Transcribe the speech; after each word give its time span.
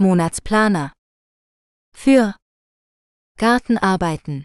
Monatsplaner. 0.00 0.92
Für 1.96 2.34
Gartenarbeiten. 3.38 4.44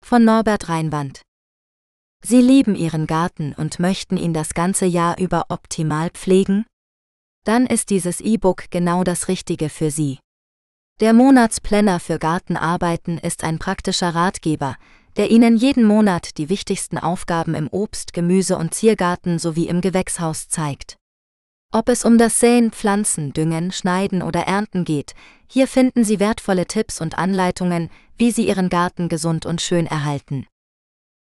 Von 0.00 0.24
Norbert 0.24 0.68
Reinwand. 0.68 1.22
Sie 2.24 2.40
lieben 2.40 2.76
Ihren 2.76 3.08
Garten 3.08 3.54
und 3.54 3.80
möchten 3.80 4.18
ihn 4.18 4.32
das 4.34 4.54
ganze 4.54 4.86
Jahr 4.86 5.18
über 5.18 5.46
optimal 5.48 6.10
pflegen? 6.10 6.64
Dann 7.44 7.66
ist 7.66 7.90
dieses 7.90 8.20
E-Book 8.20 8.70
genau 8.70 9.02
das 9.02 9.26
Richtige 9.26 9.68
für 9.68 9.90
Sie. 9.90 10.20
Der 11.00 11.12
Monatsplanner 11.12 11.98
für 11.98 12.20
Gartenarbeiten 12.20 13.18
ist 13.18 13.42
ein 13.42 13.58
praktischer 13.58 14.14
Ratgeber, 14.14 14.76
der 15.16 15.32
Ihnen 15.32 15.56
jeden 15.56 15.84
Monat 15.84 16.38
die 16.38 16.48
wichtigsten 16.48 16.98
Aufgaben 16.98 17.56
im 17.56 17.66
Obst-, 17.66 18.12
Gemüse- 18.12 18.58
und 18.58 18.74
Ziergarten 18.74 19.40
sowie 19.40 19.66
im 19.66 19.80
Gewächshaus 19.80 20.48
zeigt. 20.48 20.97
Ob 21.70 21.90
es 21.90 22.06
um 22.06 22.16
das 22.16 22.40
Säen, 22.40 22.70
Pflanzen, 22.70 23.34
Düngen, 23.34 23.72
Schneiden 23.72 24.22
oder 24.22 24.40
Ernten 24.40 24.86
geht, 24.86 25.14
hier 25.46 25.68
finden 25.68 26.02
Sie 26.02 26.18
wertvolle 26.18 26.66
Tipps 26.66 27.00
und 27.00 27.18
Anleitungen, 27.18 27.90
wie 28.16 28.30
Sie 28.30 28.48
Ihren 28.48 28.70
Garten 28.70 29.10
gesund 29.10 29.44
und 29.44 29.60
schön 29.60 29.86
erhalten. 29.86 30.46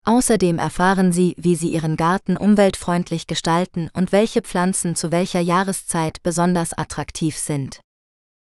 Außerdem 0.05 0.59
erfahren 0.59 1.11
Sie, 1.11 1.35
wie 1.37 1.57
Sie 1.57 1.71
Ihren 1.71 1.97
Garten 1.97 2.37
umweltfreundlich 2.37 3.27
gestalten 3.27 3.91
und 3.93 4.13
welche 4.13 4.41
Pflanzen 4.41 4.95
zu 4.95 5.11
welcher 5.11 5.41
Jahreszeit 5.41 6.23
besonders 6.23 6.73
attraktiv 6.73 7.37
sind. 7.37 7.81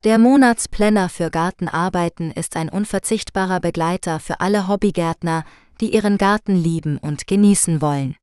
Der 0.05 0.17
Monatsplanner 0.17 1.09
für 1.09 1.29
Gartenarbeiten 1.29 2.31
ist 2.31 2.55
ein 2.55 2.69
unverzichtbarer 2.69 3.59
Begleiter 3.59 4.21
für 4.21 4.39
alle 4.39 4.69
Hobbygärtner, 4.69 5.43
die 5.81 5.93
ihren 5.93 6.17
Garten 6.17 6.55
lieben 6.55 6.97
und 6.97 7.27
genießen 7.27 7.81
wollen. 7.81 8.15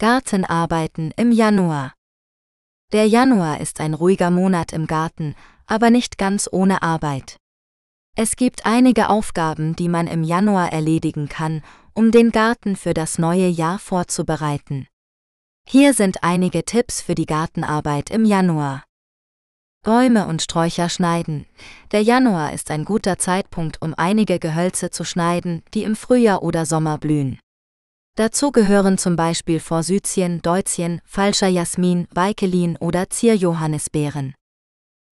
Gartenarbeiten 0.00 1.12
im 1.16 1.32
Januar 1.32 1.92
Der 2.92 3.08
Januar 3.08 3.60
ist 3.60 3.80
ein 3.80 3.94
ruhiger 3.94 4.30
Monat 4.30 4.72
im 4.72 4.86
Garten, 4.86 5.34
aber 5.66 5.90
nicht 5.90 6.18
ganz 6.18 6.48
ohne 6.52 6.82
Arbeit. 6.82 7.36
Es 8.16 8.36
gibt 8.36 8.64
einige 8.64 9.08
Aufgaben, 9.08 9.74
die 9.74 9.88
man 9.88 10.06
im 10.06 10.22
Januar 10.22 10.72
erledigen 10.72 11.28
kann, 11.28 11.62
um 11.94 12.12
den 12.12 12.30
Garten 12.30 12.76
für 12.76 12.94
das 12.94 13.18
neue 13.18 13.48
Jahr 13.48 13.80
vorzubereiten. 13.80 14.86
Hier 15.68 15.92
sind 15.94 16.22
einige 16.22 16.64
Tipps 16.64 17.02
für 17.02 17.16
die 17.16 17.26
Gartenarbeit 17.26 18.10
im 18.10 18.24
Januar. 18.24 18.84
Bäume 19.84 20.28
und 20.28 20.42
Sträucher 20.42 20.90
schneiden. 20.90 21.46
Der 21.90 22.02
Januar 22.02 22.52
ist 22.52 22.70
ein 22.70 22.84
guter 22.84 23.18
Zeitpunkt, 23.18 23.82
um 23.82 23.94
einige 23.96 24.38
Gehölze 24.38 24.90
zu 24.90 25.02
schneiden, 25.02 25.64
die 25.74 25.82
im 25.82 25.96
Frühjahr 25.96 26.44
oder 26.44 26.66
Sommer 26.66 26.98
blühen. 26.98 27.40
Dazu 28.18 28.50
gehören 28.50 28.98
zum 28.98 29.14
Beispiel 29.14 29.60
Forsythien, 29.60 30.42
Deutzien, 30.42 31.00
falscher 31.04 31.46
Jasmin, 31.46 32.08
Weikelin 32.12 32.76
oder 32.76 33.08
Zierjohannisbeeren. 33.10 34.34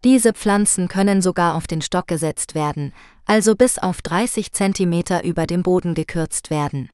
Diese 0.02 0.32
Pflanzen 0.32 0.88
können 0.88 1.22
sogar 1.22 1.54
auf 1.54 1.68
den 1.68 1.82
Stock 1.82 2.08
gesetzt 2.08 2.56
werden, 2.56 2.92
also 3.24 3.54
bis 3.54 3.78
auf 3.78 4.02
30 4.02 4.50
cm 4.50 5.22
über 5.22 5.46
dem 5.46 5.62
Boden 5.62 5.94
gekürzt 5.94 6.50
werden. 6.50 6.90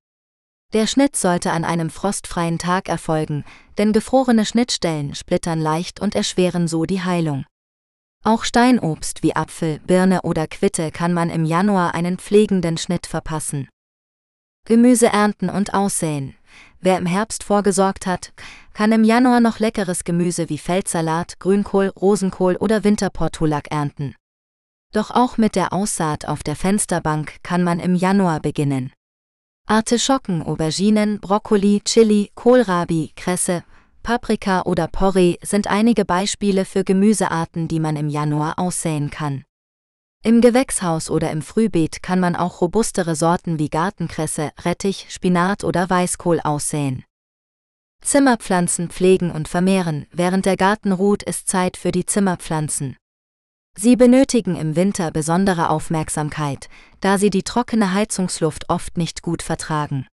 Der 0.74 0.86
Schnitt 0.86 1.16
sollte 1.16 1.50
an 1.50 1.64
einem 1.64 1.88
frostfreien 1.88 2.58
Tag 2.58 2.90
erfolgen, 2.90 3.46
denn 3.78 3.94
gefrorene 3.94 4.44
Schnittstellen 4.44 5.14
splittern 5.14 5.62
leicht 5.62 5.98
und 5.98 6.14
erschweren 6.14 6.68
so 6.68 6.84
die 6.84 7.00
Heilung. 7.00 7.46
Auch 8.22 8.44
Steinobst 8.44 9.22
wie 9.22 9.34
Apfel, 9.34 9.78
Birne 9.86 10.20
oder 10.24 10.46
Quitte 10.46 10.90
kann 10.90 11.14
man 11.14 11.30
im 11.30 11.46
Januar 11.46 11.94
einen 11.94 12.18
pflegenden 12.18 12.76
Schnitt 12.76 13.06
verpassen. 13.06 13.66
Gemüse 14.64 15.06
ernten 15.06 15.50
und 15.50 15.74
aussäen. 15.74 16.34
Wer 16.80 16.98
im 16.98 17.06
Herbst 17.06 17.44
vorgesorgt 17.44 18.06
hat, 18.06 18.32
kann 18.74 18.92
im 18.92 19.04
Januar 19.04 19.40
noch 19.40 19.58
leckeres 19.58 20.04
Gemüse 20.04 20.48
wie 20.48 20.58
Feldsalat, 20.58 21.38
Grünkohl, 21.40 21.88
Rosenkohl 21.88 22.56
oder 22.56 22.84
Winterportulak 22.84 23.70
ernten. 23.70 24.14
Doch 24.92 25.10
auch 25.10 25.36
mit 25.36 25.56
der 25.56 25.72
Aussaat 25.72 26.26
auf 26.28 26.42
der 26.42 26.56
Fensterbank 26.56 27.36
kann 27.42 27.64
man 27.64 27.80
im 27.80 27.94
Januar 27.94 28.40
beginnen. 28.40 28.92
Artischocken, 29.66 30.42
Auberginen, 30.42 31.20
Brokkoli, 31.20 31.80
Chili, 31.84 32.30
Kohlrabi, 32.34 33.12
Kresse, 33.16 33.64
Paprika 34.02 34.62
oder 34.62 34.88
Porree 34.88 35.36
sind 35.42 35.68
einige 35.68 36.04
Beispiele 36.04 36.64
für 36.64 36.84
Gemüsearten, 36.84 37.68
die 37.68 37.80
man 37.80 37.96
im 37.96 38.08
Januar 38.08 38.58
aussäen 38.58 39.10
kann. 39.10 39.44
Im 40.24 40.40
Gewächshaus 40.40 41.10
oder 41.10 41.32
im 41.32 41.42
Frühbeet 41.42 42.00
kann 42.00 42.20
man 42.20 42.36
auch 42.36 42.60
robustere 42.60 43.16
Sorten 43.16 43.58
wie 43.58 43.68
Gartenkresse, 43.68 44.52
Rettich, 44.60 45.06
Spinat 45.08 45.64
oder 45.64 45.90
Weißkohl 45.90 46.38
aussäen. 46.40 47.04
Zimmerpflanzen 48.02 48.90
pflegen 48.90 49.32
und 49.32 49.48
vermehren. 49.48 50.06
Während 50.12 50.46
der 50.46 50.56
Garten 50.56 50.92
ruht, 50.92 51.24
ist 51.24 51.48
Zeit 51.48 51.76
für 51.76 51.90
die 51.90 52.06
Zimmerpflanzen. 52.06 52.96
Sie 53.76 53.96
benötigen 53.96 54.54
im 54.54 54.76
Winter 54.76 55.10
besondere 55.10 55.70
Aufmerksamkeit, 55.70 56.68
da 57.00 57.18
sie 57.18 57.30
die 57.30 57.42
trockene 57.42 57.92
Heizungsluft 57.92 58.68
oft 58.68 58.96
nicht 58.96 59.22
gut 59.22 59.42
vertragen. 59.42 60.06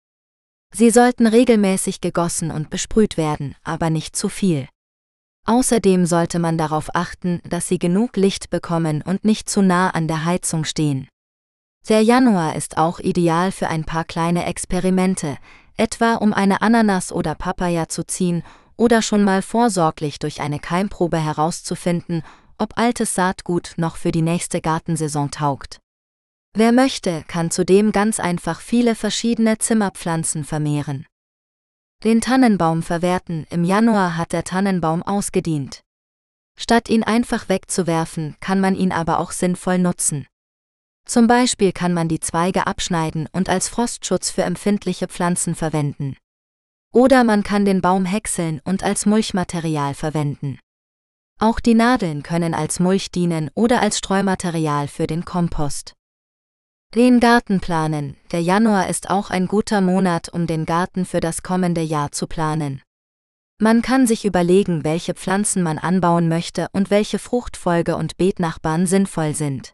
Sie 0.73 0.89
sollten 0.89 1.27
regelmäßig 1.27 2.01
gegossen 2.01 2.49
und 2.49 2.71
besprüht 2.71 3.15
werden, 3.15 3.55
aber 3.63 3.91
nicht 3.91 4.15
zu 4.15 4.27
viel. 4.27 4.67
Außerdem 5.45 6.05
sollte 6.05 6.39
man 6.39 6.57
darauf 6.57 6.95
achten, 6.95 7.41
dass 7.47 7.67
sie 7.67 7.79
genug 7.79 8.17
Licht 8.17 8.49
bekommen 8.49 9.01
und 9.01 9.25
nicht 9.25 9.49
zu 9.49 9.61
nah 9.61 9.89
an 9.89 10.07
der 10.07 10.25
Heizung 10.25 10.63
stehen. 10.63 11.07
Der 11.87 12.01
Januar 12.03 12.55
ist 12.55 12.77
auch 12.77 12.99
ideal 12.99 13.51
für 13.51 13.67
ein 13.67 13.83
paar 13.83 14.03
kleine 14.03 14.45
Experimente, 14.45 15.37
etwa 15.75 16.15
um 16.15 16.33
eine 16.33 16.61
Ananas 16.61 17.11
oder 17.11 17.35
Papaya 17.35 17.87
zu 17.87 18.05
ziehen 18.05 18.43
oder 18.75 19.01
schon 19.01 19.23
mal 19.23 19.41
vorsorglich 19.41 20.19
durch 20.19 20.41
eine 20.41 20.59
Keimprobe 20.59 21.17
herauszufinden, 21.17 22.21
ob 22.57 22.77
altes 22.77 23.15
Saatgut 23.15 23.73
noch 23.77 23.95
für 23.95 24.11
die 24.11 24.21
nächste 24.21 24.61
Gartensaison 24.61 25.31
taugt. 25.31 25.79
Wer 26.55 26.71
möchte, 26.71 27.23
kann 27.27 27.51
zudem 27.51 27.91
ganz 27.91 28.19
einfach 28.19 28.59
viele 28.59 28.95
verschiedene 28.95 29.57
Zimmerpflanzen 29.57 30.43
vermehren. 30.43 31.05
Den 32.01 32.21
Tannenbaum 32.21 32.81
verwerten, 32.81 33.45
im 33.49 33.65
Januar 33.65 34.15
hat 34.15 34.31
der 34.31 34.45
Tannenbaum 34.45 35.03
ausgedient. 35.03 35.81
Statt 36.57 36.87
ihn 36.87 37.03
einfach 37.03 37.49
wegzuwerfen, 37.49 38.37
kann 38.39 38.61
man 38.61 38.73
ihn 38.73 38.93
aber 38.93 39.19
auch 39.19 39.31
sinnvoll 39.31 39.79
nutzen. 39.79 40.25
Zum 41.05 41.27
Beispiel 41.27 41.73
kann 41.73 41.93
man 41.93 42.07
die 42.07 42.21
Zweige 42.21 42.67
abschneiden 42.67 43.27
und 43.33 43.49
als 43.49 43.67
Frostschutz 43.67 44.29
für 44.29 44.43
empfindliche 44.43 45.07
Pflanzen 45.07 45.55
verwenden. 45.55 46.15
Oder 46.93 47.25
man 47.25 47.43
kann 47.43 47.65
den 47.65 47.81
Baum 47.81 48.05
häckseln 48.05 48.61
und 48.63 48.81
als 48.81 49.05
Mulchmaterial 49.05 49.93
verwenden. 49.93 50.57
Auch 51.37 51.59
die 51.59 51.75
Nadeln 51.75 52.23
können 52.23 52.53
als 52.53 52.79
Mulch 52.79 53.11
dienen 53.11 53.51
oder 53.55 53.81
als 53.81 53.97
Streumaterial 53.97 54.87
für 54.87 55.05
den 55.05 55.25
Kompost. 55.25 55.95
Den 56.95 57.19
Garten 57.19 57.59
planen. 57.59 58.17
Der 58.31 58.41
Januar 58.41 58.89
ist 58.89 59.11
auch 59.11 59.29
ein 59.29 59.45
guter 59.45 59.79
Monat, 59.79 60.27
um 60.29 60.47
den 60.47 60.65
Garten 60.65 61.05
für 61.05 61.19
das 61.19 61.43
kommende 61.43 61.81
Jahr 61.81 62.11
zu 62.11 62.25
planen. 62.25 62.81
Man 63.61 63.83
kann 63.83 64.07
sich 64.07 64.25
überlegen, 64.25 64.83
welche 64.83 65.13
Pflanzen 65.13 65.61
man 65.61 65.77
anbauen 65.77 66.27
möchte 66.27 66.67
und 66.71 66.89
welche 66.89 67.19
Fruchtfolge 67.19 67.95
und 67.95 68.17
Beetnachbarn 68.17 68.87
sinnvoll 68.87 69.35
sind. 69.35 69.73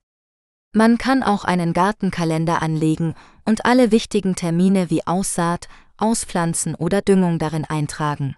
Man 0.73 0.97
kann 0.97 1.23
auch 1.23 1.45
einen 1.45 1.71
Gartenkalender 1.71 2.61
anlegen 2.61 3.15
und 3.45 3.65
alle 3.65 3.91
wichtigen 3.91 4.35
Termine 4.35 4.89
wie 4.89 5.07
Aussaat, 5.07 5.69
Auspflanzen 5.95 6.75
oder 6.75 7.01
Düngung 7.01 7.39
darin 7.39 7.63
eintragen. 7.63 8.35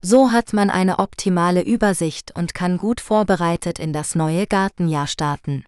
So 0.00 0.30
hat 0.30 0.52
man 0.52 0.70
eine 0.70 1.00
optimale 1.00 1.62
Übersicht 1.62 2.36
und 2.36 2.54
kann 2.54 2.78
gut 2.78 3.00
vorbereitet 3.00 3.80
in 3.80 3.92
das 3.92 4.14
neue 4.14 4.46
Gartenjahr 4.46 5.08
starten. 5.08 5.64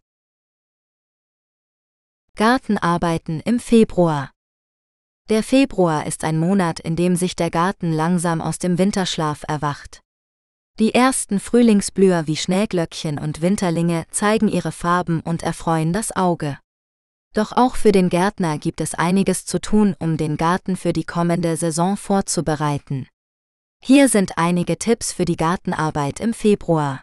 Gartenarbeiten 2.39 3.41
im 3.41 3.59
Februar. 3.59 4.31
Der 5.29 5.43
Februar 5.43 6.07
ist 6.07 6.23
ein 6.23 6.39
Monat, 6.39 6.79
in 6.79 6.95
dem 6.95 7.17
sich 7.17 7.35
der 7.35 7.51
Garten 7.51 7.93
langsam 7.93 8.41
aus 8.41 8.61
dem 8.61 8.79
Winterschlaf 8.79 9.43
erwacht. 9.49 10.03
Die 10.79 10.95
ersten 10.95 11.41
Frühlingsblüher 11.41 12.29
wie 12.29 12.37
Schneeglöckchen 12.37 13.19
und 13.19 13.43
Winterlinge 13.43 14.07
zeigen 14.13 14.47
ihre 14.47 14.71
Farben 14.71 15.19
und 15.19 15.43
erfreuen 15.43 15.93
das 15.93 16.15
Auge. 16.15 16.61
Doch 17.35 17.51
auch 17.51 17.75
für 17.75 17.91
den 17.91 18.09
Gärtner 18.09 18.59
gibt 18.59 18.81
es 18.81 18.95
einiges 18.95 19.45
zu 19.45 19.61
tun, 19.61 19.97
um 19.99 20.17
den 20.17 20.37
Garten 20.37 20.77
für 20.77 20.93
die 20.93 21.03
kommende 21.03 21.57
Saison 21.57 21.97
vorzubereiten. 21.97 23.09
Hier 23.83 24.09
sind 24.09 24.39
einige 24.39 24.79
Tipps 24.79 25.13
für 25.13 25.25
die 25.25 25.37
Gartenarbeit 25.37 26.21
im 26.21 26.33
Februar. 26.33 27.03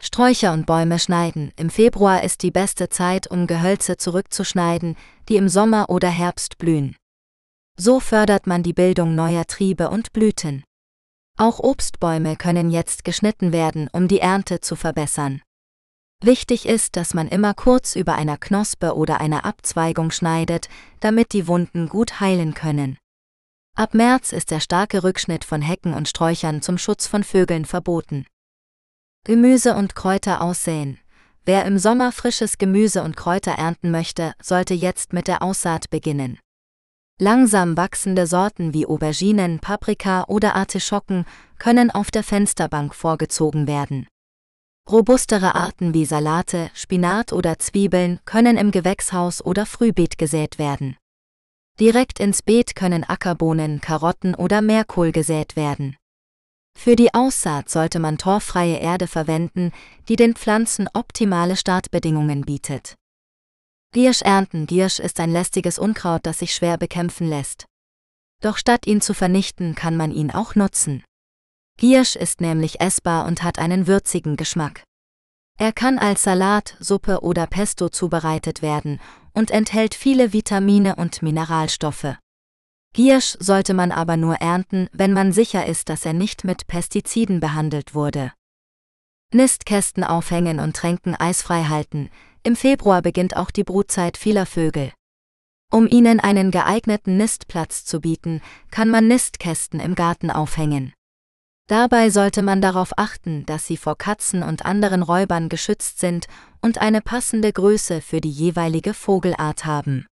Sträucher 0.00 0.52
und 0.52 0.66
Bäume 0.66 0.98
schneiden. 0.98 1.52
Im 1.56 1.70
Februar 1.70 2.22
ist 2.22 2.42
die 2.42 2.50
beste 2.50 2.88
Zeit, 2.88 3.26
um 3.30 3.46
Gehölze 3.46 3.96
zurückzuschneiden, 3.96 4.96
die 5.28 5.36
im 5.36 5.48
Sommer 5.48 5.90
oder 5.90 6.08
Herbst 6.08 6.58
blühen. 6.58 6.96
So 7.76 8.00
fördert 8.00 8.46
man 8.46 8.62
die 8.62 8.72
Bildung 8.72 9.14
neuer 9.14 9.46
Triebe 9.46 9.90
und 9.90 10.12
Blüten. 10.12 10.64
Auch 11.36 11.60
Obstbäume 11.60 12.36
können 12.36 12.70
jetzt 12.70 13.04
geschnitten 13.04 13.52
werden, 13.52 13.88
um 13.92 14.08
die 14.08 14.18
Ernte 14.18 14.60
zu 14.60 14.74
verbessern. 14.74 15.42
Wichtig 16.20 16.66
ist, 16.66 16.96
dass 16.96 17.14
man 17.14 17.28
immer 17.28 17.54
kurz 17.54 17.94
über 17.94 18.16
einer 18.16 18.36
Knospe 18.36 18.96
oder 18.96 19.20
einer 19.20 19.44
Abzweigung 19.44 20.10
schneidet, 20.10 20.68
damit 20.98 21.32
die 21.32 21.46
Wunden 21.46 21.88
gut 21.88 22.18
heilen 22.18 22.54
können. 22.54 22.98
Ab 23.76 23.94
März 23.94 24.32
ist 24.32 24.50
der 24.50 24.58
starke 24.58 25.04
Rückschnitt 25.04 25.44
von 25.44 25.62
Hecken 25.62 25.94
und 25.94 26.08
Sträuchern 26.08 26.62
zum 26.62 26.78
Schutz 26.78 27.06
von 27.06 27.22
Vögeln 27.22 27.64
verboten. 27.64 28.26
Gemüse 29.28 29.74
und 29.74 29.94
Kräuter 29.94 30.40
aussäen. 30.40 30.96
Wer 31.44 31.66
im 31.66 31.78
Sommer 31.78 32.12
frisches 32.12 32.56
Gemüse 32.56 33.02
und 33.02 33.14
Kräuter 33.14 33.50
ernten 33.50 33.90
möchte, 33.90 34.32
sollte 34.42 34.72
jetzt 34.72 35.12
mit 35.12 35.28
der 35.28 35.42
Aussaat 35.42 35.90
beginnen. 35.90 36.38
Langsam 37.20 37.76
wachsende 37.76 38.26
Sorten 38.26 38.72
wie 38.72 38.86
Auberginen, 38.86 39.58
Paprika 39.58 40.24
oder 40.28 40.56
Artischocken 40.56 41.26
können 41.58 41.90
auf 41.90 42.10
der 42.10 42.22
Fensterbank 42.22 42.94
vorgezogen 42.94 43.66
werden. 43.66 44.06
Robustere 44.90 45.54
Arten 45.54 45.92
wie 45.92 46.06
Salate, 46.06 46.70
Spinat 46.72 47.34
oder 47.34 47.58
Zwiebeln 47.58 48.20
können 48.24 48.56
im 48.56 48.70
Gewächshaus 48.70 49.44
oder 49.44 49.66
Frühbeet 49.66 50.16
gesät 50.16 50.58
werden. 50.58 50.96
Direkt 51.78 52.18
ins 52.18 52.40
Beet 52.40 52.74
können 52.74 53.04
Ackerbohnen, 53.04 53.82
Karotten 53.82 54.34
oder 54.34 54.62
Meerkohl 54.62 55.12
gesät 55.12 55.54
werden. 55.54 55.98
Für 56.78 56.94
die 56.94 57.12
Aussaat 57.12 57.68
sollte 57.68 57.98
man 57.98 58.18
torffreie 58.18 58.78
Erde 58.78 59.08
verwenden, 59.08 59.72
die 60.08 60.14
den 60.14 60.36
Pflanzen 60.36 60.88
optimale 60.94 61.56
Startbedingungen 61.56 62.42
bietet. 62.42 62.94
Giersch 63.92 64.22
ernten 64.22 64.68
Giersch 64.68 65.00
ist 65.00 65.18
ein 65.18 65.32
lästiges 65.32 65.80
Unkraut, 65.80 66.24
das 66.24 66.38
sich 66.38 66.54
schwer 66.54 66.78
bekämpfen 66.78 67.28
lässt. 67.28 67.66
Doch 68.40 68.56
statt 68.56 68.86
ihn 68.86 69.00
zu 69.00 69.12
vernichten, 69.12 69.74
kann 69.74 69.96
man 69.96 70.12
ihn 70.12 70.30
auch 70.30 70.54
nutzen. 70.54 71.02
Giersch 71.78 72.14
ist 72.14 72.40
nämlich 72.40 72.80
essbar 72.80 73.26
und 73.26 73.42
hat 73.42 73.58
einen 73.58 73.88
würzigen 73.88 74.36
Geschmack. 74.36 74.84
Er 75.58 75.72
kann 75.72 75.98
als 75.98 76.22
Salat, 76.22 76.76
Suppe 76.78 77.22
oder 77.22 77.48
Pesto 77.48 77.88
zubereitet 77.88 78.62
werden 78.62 79.00
und 79.32 79.50
enthält 79.50 79.96
viele 79.96 80.32
Vitamine 80.32 80.94
und 80.94 81.22
Mineralstoffe. 81.22 82.14
Giersch 82.98 83.36
sollte 83.38 83.74
man 83.74 83.92
aber 83.92 84.16
nur 84.16 84.34
ernten, 84.40 84.88
wenn 84.92 85.12
man 85.12 85.30
sicher 85.30 85.64
ist, 85.66 85.88
dass 85.88 86.04
er 86.04 86.14
nicht 86.14 86.42
mit 86.42 86.66
Pestiziden 86.66 87.38
behandelt 87.38 87.94
wurde. 87.94 88.32
Nistkästen 89.32 90.02
aufhängen 90.02 90.58
und 90.58 90.74
Tränken 90.74 91.14
eisfrei 91.14 91.62
halten. 91.62 92.10
Im 92.42 92.56
Februar 92.56 93.00
beginnt 93.00 93.36
auch 93.36 93.52
die 93.52 93.62
Brutzeit 93.62 94.16
vieler 94.16 94.46
Vögel. 94.46 94.90
Um 95.70 95.86
ihnen 95.86 96.18
einen 96.18 96.50
geeigneten 96.50 97.16
Nistplatz 97.16 97.84
zu 97.84 98.00
bieten, 98.00 98.40
kann 98.72 98.90
man 98.90 99.06
Nistkästen 99.06 99.78
im 99.78 99.94
Garten 99.94 100.32
aufhängen. 100.32 100.92
Dabei 101.68 102.10
sollte 102.10 102.42
man 102.42 102.60
darauf 102.60 102.98
achten, 102.98 103.46
dass 103.46 103.64
sie 103.64 103.76
vor 103.76 103.96
Katzen 103.96 104.42
und 104.42 104.66
anderen 104.66 105.04
Räubern 105.04 105.48
geschützt 105.48 106.00
sind 106.00 106.26
und 106.62 106.78
eine 106.78 107.00
passende 107.00 107.52
Größe 107.52 108.00
für 108.00 108.20
die 108.20 108.32
jeweilige 108.32 108.92
Vogelart 108.92 109.66
haben. 109.66 110.07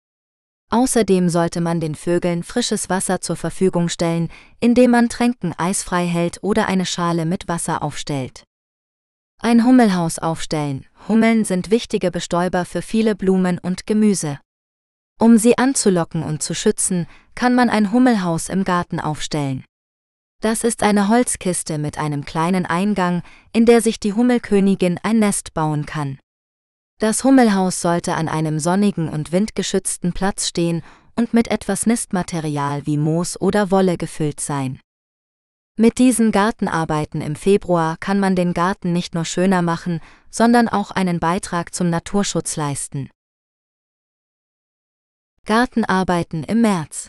Außerdem 0.72 1.28
sollte 1.28 1.60
man 1.60 1.80
den 1.80 1.94
Vögeln 1.94 2.42
frisches 2.42 2.88
Wasser 2.88 3.20
zur 3.20 3.36
Verfügung 3.36 3.90
stellen, 3.90 4.30
indem 4.58 4.92
man 4.92 5.10
Tränken 5.10 5.52
eisfrei 5.58 6.06
hält 6.06 6.38
oder 6.42 6.66
eine 6.66 6.86
Schale 6.86 7.26
mit 7.26 7.46
Wasser 7.46 7.82
aufstellt. 7.82 8.44
Ein 9.38 9.66
Hummelhaus 9.66 10.18
aufstellen. 10.18 10.86
Hummeln 11.08 11.44
sind 11.44 11.70
wichtige 11.70 12.10
Bestäuber 12.10 12.64
für 12.64 12.80
viele 12.80 13.14
Blumen 13.14 13.58
und 13.58 13.86
Gemüse. 13.86 14.40
Um 15.20 15.36
sie 15.36 15.58
anzulocken 15.58 16.22
und 16.22 16.42
zu 16.42 16.54
schützen, 16.54 17.06
kann 17.34 17.54
man 17.54 17.68
ein 17.68 17.92
Hummelhaus 17.92 18.48
im 18.48 18.64
Garten 18.64 18.98
aufstellen. 18.98 19.64
Das 20.40 20.64
ist 20.64 20.82
eine 20.82 21.08
Holzkiste 21.08 21.76
mit 21.76 21.98
einem 21.98 22.24
kleinen 22.24 22.64
Eingang, 22.64 23.22
in 23.52 23.66
der 23.66 23.82
sich 23.82 24.00
die 24.00 24.14
Hummelkönigin 24.14 24.98
ein 25.02 25.18
Nest 25.18 25.52
bauen 25.52 25.84
kann. 25.84 26.18
Das 27.02 27.24
Hummelhaus 27.24 27.80
sollte 27.80 28.14
an 28.14 28.28
einem 28.28 28.60
sonnigen 28.60 29.08
und 29.08 29.32
windgeschützten 29.32 30.12
Platz 30.12 30.46
stehen 30.46 30.84
und 31.16 31.34
mit 31.34 31.48
etwas 31.48 31.84
Nistmaterial 31.84 32.86
wie 32.86 32.96
Moos 32.96 33.36
oder 33.40 33.72
Wolle 33.72 33.96
gefüllt 33.96 34.38
sein. 34.38 34.78
Mit 35.76 35.98
diesen 35.98 36.30
Gartenarbeiten 36.30 37.20
im 37.20 37.34
Februar 37.34 37.96
kann 37.98 38.20
man 38.20 38.36
den 38.36 38.54
Garten 38.54 38.92
nicht 38.92 39.16
nur 39.16 39.24
schöner 39.24 39.62
machen, 39.62 39.98
sondern 40.30 40.68
auch 40.68 40.92
einen 40.92 41.18
Beitrag 41.18 41.74
zum 41.74 41.90
Naturschutz 41.90 42.54
leisten. 42.54 43.10
Gartenarbeiten 45.44 46.44
im 46.44 46.60
März 46.60 47.08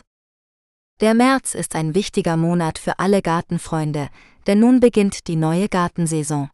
der 1.00 1.14
März 1.14 1.54
ist 1.54 1.76
ein 1.76 1.94
wichtiger 1.94 2.36
Monat 2.36 2.80
für 2.80 2.98
alle 2.98 3.22
Gartenfreunde, 3.22 4.08
denn 4.48 4.58
nun 4.58 4.80
beginnt 4.80 5.28
die 5.28 5.36
neue 5.36 5.68
Gartensaison. 5.68 6.50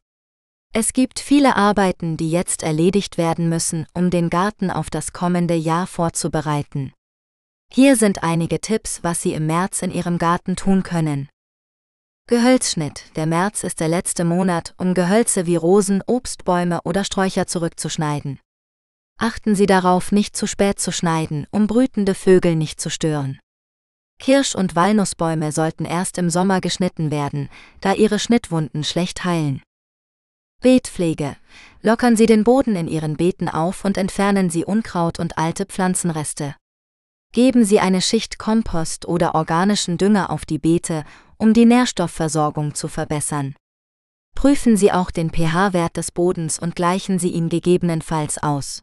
Es 0.73 0.93
gibt 0.93 1.19
viele 1.19 1.57
Arbeiten, 1.57 2.17
die 2.17 2.31
jetzt 2.31 2.63
erledigt 2.63 3.19
werden 3.19 3.49
müssen, 3.49 3.87
um 3.93 4.09
den 4.09 4.31
Garten 4.31 4.71
auf 4.71 4.89
das 4.89 5.13
kommende 5.13 5.55
Jahr 5.55 5.89
vorzubereiten. 5.89 6.93
Hier 7.73 7.97
sind 7.97 8.23
einige 8.23 8.61
Tipps, 8.61 9.03
was 9.03 9.21
Sie 9.21 9.33
im 9.33 9.47
März 9.47 9.83
in 9.83 9.91
Ihrem 9.91 10.19
Garten 10.19 10.55
tun 10.55 10.85
können. 10.85 11.29
Gehölzschnitt. 12.29 13.17
Der 13.17 13.27
März 13.27 13.65
ist 13.65 13.81
der 13.81 13.89
letzte 13.89 14.25
Monat, 14.25 14.75
um 14.79 14.95
Gehölze 14.95 15.47
wie 15.47 15.57
Rosen, 15.57 16.05
Obstbäume 16.07 16.81
oder 16.85 17.03
Sträucher 17.03 17.49
zurückzuschneiden. 17.49 18.39
Achten 19.19 19.57
Sie 19.57 19.67
darauf, 19.67 20.13
nicht 20.13 20.37
zu 20.37 20.47
spät 20.47 20.79
zu 20.79 20.93
schneiden, 20.93 21.49
um 21.51 21.67
brütende 21.67 22.15
Vögel 22.15 22.55
nicht 22.55 22.81
zu 22.81 22.91
stören. 22.91 23.41
Kirsch- 24.21 24.55
und 24.55 24.77
Walnussbäume 24.77 25.51
sollten 25.51 25.85
erst 25.85 26.17
im 26.17 26.31
Sommer 26.31 26.61
geschnitten 26.61 27.11
werden, 27.11 27.49
da 27.81 27.93
ihre 27.93 28.21
Schnittwunden 28.21 28.85
schlecht 28.85 29.25
heilen. 29.25 29.63
Beetpflege. 30.61 31.37
Lockern 31.81 32.17
Sie 32.17 32.27
den 32.27 32.45
Boden 32.45 32.77
in 32.77 32.87
Ihren 32.87 33.17
Beeten 33.17 33.49
auf 33.49 33.85
und 33.87 33.97
entfernen 33.97 34.51
Sie 34.51 34.65
Unkraut 34.65 35.19
und 35.19 35.39
alte 35.39 35.65
Pflanzenreste. 35.65 36.55
Geben 37.33 37.65
Sie 37.65 37.81
eine 37.81 38.03
Schicht 38.03 38.39
Kompost 38.39 39.09
oder 39.09 39.35
organischen 39.35 39.97
Dünger 39.97 40.29
auf 40.29 40.45
die 40.45 40.59
Beete, 40.59 41.05
um 41.39 41.55
die 41.55 41.65
Nährstoffversorgung 41.65 42.75
zu 42.75 42.89
verbessern. 42.89 43.55
Prüfen 44.37 44.77
Sie 44.77 44.93
auch 44.93 45.11
den 45.11 45.31
pH-Wert 45.31 45.97
des 45.97 46.13
Bodens 46.13 46.59
und 46.59 46.77
gleichen 46.77 47.19
Sie 47.19 47.31
ihn 47.31 47.49
gegebenenfalls 47.49 48.43
aus. 48.43 48.83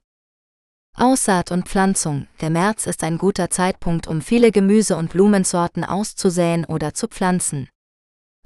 Aussaat 0.96 1.52
und 1.52 1.68
Pflanzung. 1.68 2.28
Der 2.42 2.50
März 2.50 2.88
ist 2.88 3.04
ein 3.04 3.20
guter 3.20 3.52
Zeitpunkt, 3.52 4.08
um 4.08 4.22
viele 4.22 4.52
Gemüse- 4.52 4.96
und 4.96 5.12
Blumensorten 5.12 5.84
auszusäen 5.84 6.66
oder 6.66 6.96
zu 6.96 7.08
pflanzen. 7.08 7.70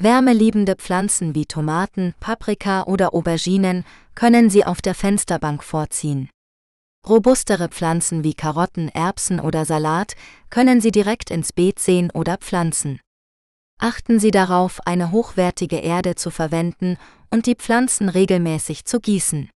Wärmeliebende 0.03 0.75
Pflanzen 0.77 1.35
wie 1.35 1.45
Tomaten, 1.45 2.15
Paprika 2.19 2.83
oder 2.83 3.13
Auberginen 3.13 3.85
können 4.15 4.49
Sie 4.49 4.65
auf 4.65 4.81
der 4.81 4.95
Fensterbank 4.95 5.63
vorziehen. 5.63 6.27
Robustere 7.07 7.69
Pflanzen 7.69 8.23
wie 8.23 8.33
Karotten, 8.33 8.89
Erbsen 8.89 9.39
oder 9.39 9.63
Salat 9.63 10.15
können 10.49 10.81
Sie 10.81 10.91
direkt 10.91 11.29
ins 11.29 11.53
Beet 11.53 11.77
säen 11.77 12.09
oder 12.09 12.37
pflanzen. 12.37 12.99
Achten 13.79 14.19
Sie 14.19 14.31
darauf, 14.31 14.79
eine 14.87 15.11
hochwertige 15.11 15.77
Erde 15.77 16.15
zu 16.15 16.31
verwenden 16.31 16.97
und 17.29 17.45
die 17.45 17.55
Pflanzen 17.55 18.09
regelmäßig 18.09 18.85
zu 18.85 18.99
gießen. 18.99 19.51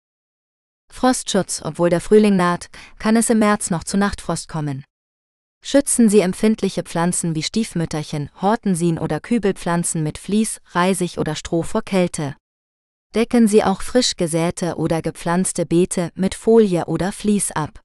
Frostschutz, 0.92 1.62
obwohl 1.64 1.88
der 1.88 2.02
Frühling 2.02 2.36
naht, 2.36 2.68
kann 2.98 3.16
es 3.16 3.30
im 3.30 3.38
März 3.38 3.70
noch 3.70 3.84
zu 3.84 3.96
Nachtfrost 3.96 4.48
kommen. 4.48 4.84
Schützen 5.66 6.10
Sie 6.10 6.20
empfindliche 6.20 6.82
Pflanzen 6.82 7.34
wie 7.34 7.42
Stiefmütterchen, 7.42 8.28
Hortensien 8.42 8.98
oder 8.98 9.18
Kübelpflanzen 9.18 10.02
mit 10.02 10.18
Vlies, 10.18 10.60
Reisig 10.72 11.16
oder 11.16 11.34
Stroh 11.34 11.62
vor 11.62 11.80
Kälte. 11.80 12.36
Decken 13.14 13.48
Sie 13.48 13.64
auch 13.64 13.80
frisch 13.80 14.16
gesäte 14.16 14.76
oder 14.76 15.00
gepflanzte 15.00 15.64
Beete 15.64 16.10
mit 16.14 16.34
Folie 16.34 16.84
oder 16.84 17.12
Vlies 17.12 17.50
ab. 17.50 17.80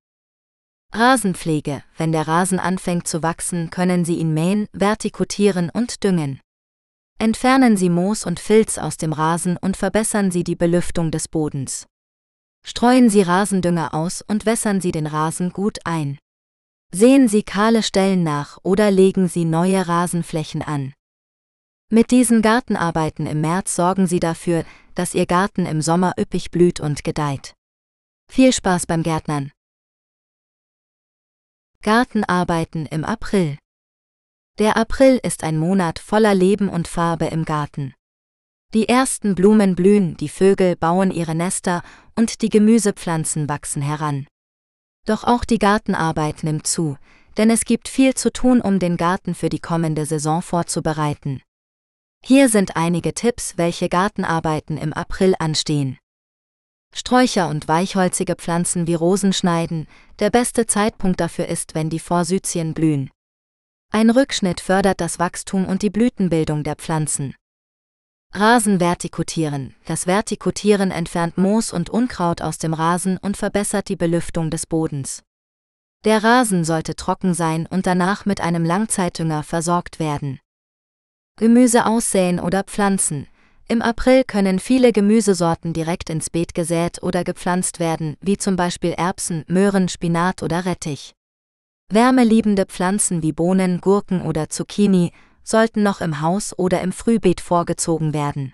Rasenpflege. 0.93 1.81
Wenn 1.95 2.11
der 2.11 2.27
Rasen 2.27 2.59
anfängt 2.59 3.07
zu 3.07 3.23
wachsen, 3.23 3.69
können 3.69 4.03
Sie 4.03 4.15
ihn 4.15 4.33
mähen, 4.33 4.67
vertikutieren 4.73 5.69
und 5.69 6.03
düngen. 6.03 6.41
Entfernen 7.17 7.77
Sie 7.77 7.89
Moos 7.89 8.25
und 8.25 8.41
Filz 8.41 8.77
aus 8.77 8.97
dem 8.97 9.13
Rasen 9.13 9.55
und 9.55 9.77
verbessern 9.77 10.31
Sie 10.31 10.43
die 10.43 10.57
Belüftung 10.57 11.11
des 11.11 11.29
Bodens. 11.29 11.85
Streuen 12.65 13.09
Sie 13.09 13.21
Rasendünger 13.21 13.93
aus 13.93 14.21
und 14.21 14.45
wässern 14.45 14.81
Sie 14.81 14.91
den 14.91 15.07
Rasen 15.07 15.51
gut 15.53 15.77
ein. 15.85 16.17
Sehen 16.91 17.27
Sie 17.27 17.43
kahle 17.43 17.83
Stellen 17.83 18.23
nach 18.23 18.57
oder 18.63 18.89
legen 18.89 19.27
Sie 19.27 19.45
neue 19.45 19.87
Rasenflächen 19.87 20.63
an. 20.63 20.93
Mit 21.91 22.09
diesen 22.09 22.41
Gartenarbeiten 22.41 23.27
im 23.27 23.41
März 23.41 23.75
sorgen 23.75 24.07
Sie 24.07 24.19
dafür, 24.19 24.65
dass 24.95 25.13
Ihr 25.13 25.27
Garten 25.27 25.65
im 25.65 25.81
Sommer 25.81 26.13
üppig 26.19 26.49
blüht 26.49 26.79
und 26.79 27.03
gedeiht. 27.03 27.53
Viel 28.31 28.53
Spaß 28.53 28.87
beim 28.87 29.03
Gärtnern. 29.03 29.51
Gartenarbeiten 31.81 32.85
im 32.87 33.05
April. 33.05 33.57
Der 34.57 34.75
April 34.75 35.19
ist 35.23 35.43
ein 35.43 35.57
Monat 35.57 35.99
voller 35.99 36.35
Leben 36.35 36.69
und 36.69 36.87
Farbe 36.87 37.27
im 37.27 37.45
Garten. 37.45 37.93
Die 38.73 38.89
ersten 38.89 39.33
Blumen 39.33 39.75
blühen, 39.75 40.17
die 40.17 40.29
Vögel 40.29 40.75
bauen 40.75 41.11
ihre 41.11 41.33
Nester 41.33 41.81
und 42.15 42.41
die 42.41 42.49
Gemüsepflanzen 42.49 43.47
wachsen 43.47 43.81
heran. 43.81 44.27
Doch 45.09 45.23
auch 45.23 45.43
die 45.43 45.57
Gartenarbeit 45.57 46.43
nimmt 46.43 46.67
zu, 46.67 46.95
denn 47.35 47.49
es 47.49 47.65
gibt 47.65 47.87
viel 47.87 48.13
zu 48.13 48.31
tun, 48.31 48.61
um 48.61 48.77
den 48.77 48.95
Garten 48.95 49.33
für 49.33 49.49
die 49.49 49.57
kommende 49.57 50.05
Saison 50.05 50.43
vorzubereiten. 50.43 51.41
Hier 52.23 52.47
sind 52.47 52.75
einige 52.75 53.15
Tipps, 53.15 53.57
welche 53.57 53.89
Gartenarbeiten 53.89 54.77
im 54.77 54.93
April 54.93 55.33
anstehen. 55.39 55.97
Sträucher 56.93 57.49
und 57.49 57.67
weichholzige 57.67 58.35
Pflanzen 58.35 58.85
wie 58.85 58.93
Rosen 58.93 59.33
schneiden, 59.33 59.87
der 60.19 60.29
beste 60.29 60.67
Zeitpunkt 60.67 61.19
dafür 61.19 61.47
ist, 61.47 61.73
wenn 61.73 61.89
die 61.89 61.97
Forsythien 61.97 62.75
blühen. 62.75 63.09
Ein 63.91 64.11
Rückschnitt 64.11 64.61
fördert 64.61 65.01
das 65.01 65.17
Wachstum 65.17 65.65
und 65.65 65.81
die 65.81 65.89
Blütenbildung 65.89 66.63
der 66.63 66.75
Pflanzen. 66.75 67.33
Rasen 68.33 68.79
vertikutieren. 68.79 69.73
Das 69.85 70.05
Vertikutieren 70.05 70.91
entfernt 70.91 71.37
Moos 71.37 71.73
und 71.73 71.89
Unkraut 71.89 72.41
aus 72.41 72.59
dem 72.59 72.73
Rasen 72.73 73.17
und 73.17 73.37
verbessert 73.37 73.89
die 73.89 73.95
Belüftung 73.95 74.51
des 74.51 74.67
Bodens. 74.67 75.23
Der 76.05 76.23
Rasen 76.23 76.63
sollte 76.63 76.95
trocken 76.95 77.33
sein 77.33 77.65
und 77.65 77.87
danach 77.87 78.25
mit 78.25 78.39
einem 78.39 78.63
Langzeitdünger 78.63 79.43
versorgt 79.43 79.99
werden. 79.99 80.39
Gemüse 81.37 81.85
aussäen 81.85 82.39
oder 82.39 82.63
pflanzen. 82.63 83.27
Im 83.67 83.81
April 83.81 84.23
können 84.23 84.59
viele 84.59 84.91
Gemüsesorten 84.91 85.73
direkt 85.73 86.09
ins 86.09 86.29
Beet 86.29 86.53
gesät 86.53 87.01
oder 87.01 87.23
gepflanzt 87.23 87.79
werden, 87.79 88.15
wie 88.21 88.37
zum 88.37 88.55
Beispiel 88.55 88.91
Erbsen, 88.91 89.43
Möhren, 89.47 89.89
Spinat 89.89 90.43
oder 90.43 90.65
Rettich. 90.65 91.13
Wärmeliebende 91.91 92.65
Pflanzen 92.65 93.23
wie 93.23 93.33
Bohnen, 93.33 93.81
Gurken 93.81 94.21
oder 94.21 94.49
Zucchini 94.49 95.11
sollten 95.49 95.83
noch 95.83 96.01
im 96.01 96.21
Haus 96.21 96.57
oder 96.57 96.81
im 96.81 96.91
Frühbeet 96.91 97.41
vorgezogen 97.41 98.13
werden. 98.13 98.53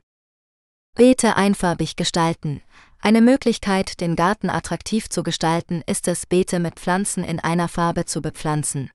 Beete 0.96 1.36
einfarbig 1.36 1.98
gestalten. 1.98 2.62
Eine 3.02 3.22
Möglichkeit, 3.22 4.00
den 4.00 4.16
Garten 4.16 4.50
attraktiv 4.50 5.10
zu 5.10 5.22
gestalten, 5.22 5.84
ist 5.86 6.08
es, 6.08 6.26
Beete 6.26 6.60
mit 6.60 6.80
Pflanzen 6.80 7.24
in 7.24 7.40
einer 7.40 7.68
Farbe 7.68 8.06
zu 8.06 8.22
bepflanzen. 8.22 8.90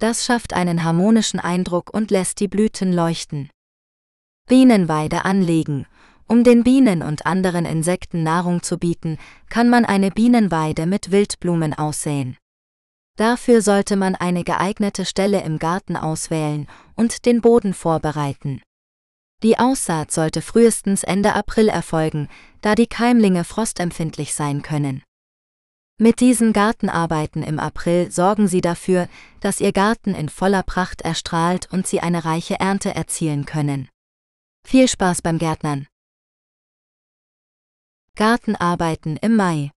Das 0.00 0.24
schafft 0.24 0.54
einen 0.54 0.84
harmonischen 0.84 1.38
Eindruck 1.38 1.92
und 1.92 2.10
lässt 2.10 2.40
die 2.40 2.48
Blüten 2.48 2.92
leuchten. 2.92 3.50
Bienenweide 4.48 5.24
anlegen. 5.24 5.86
Um 6.26 6.44
den 6.44 6.62
Bienen 6.62 7.02
und 7.02 7.26
anderen 7.26 7.64
Insekten 7.64 8.22
Nahrung 8.22 8.62
zu 8.62 8.78
bieten, 8.78 9.18
kann 9.50 9.68
man 9.68 9.84
eine 9.84 10.10
Bienenweide 10.10 10.86
mit 10.86 11.10
Wildblumen 11.10 11.74
aussäen. 11.74 12.36
Dafür 13.16 13.62
sollte 13.62 13.96
man 13.96 14.14
eine 14.14 14.44
geeignete 14.44 15.04
Stelle 15.04 15.42
im 15.42 15.58
Garten 15.58 15.96
auswählen 15.96 16.68
und 16.98 17.24
den 17.24 17.40
Boden 17.40 17.72
vorbereiten. 17.72 18.60
Die 19.42 19.58
Aussaat 19.58 20.10
sollte 20.10 20.42
frühestens 20.42 21.04
Ende 21.04 21.32
April 21.32 21.68
erfolgen, 21.68 22.28
da 22.60 22.74
die 22.74 22.88
Keimlinge 22.88 23.44
frostempfindlich 23.44 24.34
sein 24.34 24.62
können. 24.62 25.04
Mit 26.00 26.20
diesen 26.20 26.52
Gartenarbeiten 26.52 27.42
im 27.42 27.58
April 27.58 28.10
sorgen 28.10 28.48
Sie 28.48 28.60
dafür, 28.60 29.08
dass 29.40 29.60
Ihr 29.60 29.72
Garten 29.72 30.14
in 30.14 30.28
voller 30.28 30.62
Pracht 30.62 31.02
erstrahlt 31.02 31.72
und 31.72 31.86
Sie 31.86 32.00
eine 32.00 32.24
reiche 32.24 32.58
Ernte 32.58 32.94
erzielen 32.94 33.46
können. 33.46 33.88
Viel 34.66 34.88
Spaß 34.88 35.22
beim 35.22 35.38
Gärtnern. 35.38 35.86
Gartenarbeiten 38.16 39.16
im 39.16 39.36
Mai. 39.36 39.70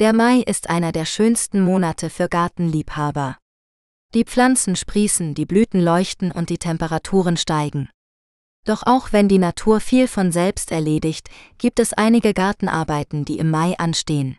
Der 0.00 0.12
Mai 0.12 0.40
ist 0.40 0.68
einer 0.68 0.90
der 0.90 1.04
schönsten 1.04 1.60
Monate 1.60 2.10
für 2.10 2.28
Gartenliebhaber. 2.28 3.38
Die 4.16 4.24
Pflanzen 4.24 4.76
sprießen, 4.76 5.34
die 5.34 5.44
Blüten 5.44 5.78
leuchten 5.78 6.32
und 6.32 6.48
die 6.48 6.56
Temperaturen 6.56 7.36
steigen. 7.36 7.90
Doch 8.64 8.82
auch 8.86 9.12
wenn 9.12 9.28
die 9.28 9.36
Natur 9.36 9.78
viel 9.78 10.08
von 10.08 10.32
selbst 10.32 10.72
erledigt, 10.72 11.28
gibt 11.58 11.78
es 11.80 11.92
einige 11.92 12.32
Gartenarbeiten, 12.32 13.26
die 13.26 13.36
im 13.38 13.50
Mai 13.50 13.74
anstehen. 13.76 14.38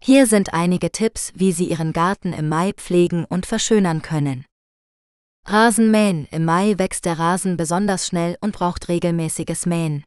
Hier 0.00 0.28
sind 0.28 0.54
einige 0.54 0.92
Tipps, 0.92 1.32
wie 1.34 1.50
Sie 1.50 1.68
Ihren 1.68 1.92
Garten 1.92 2.32
im 2.32 2.48
Mai 2.48 2.74
pflegen 2.74 3.24
und 3.24 3.44
verschönern 3.44 4.02
können. 4.02 4.46
Rasenmähen. 5.48 6.28
Im 6.30 6.44
Mai 6.44 6.78
wächst 6.78 7.04
der 7.04 7.18
Rasen 7.18 7.56
besonders 7.56 8.06
schnell 8.06 8.38
und 8.40 8.52
braucht 8.52 8.88
regelmäßiges 8.88 9.66
Mähen. 9.66 10.04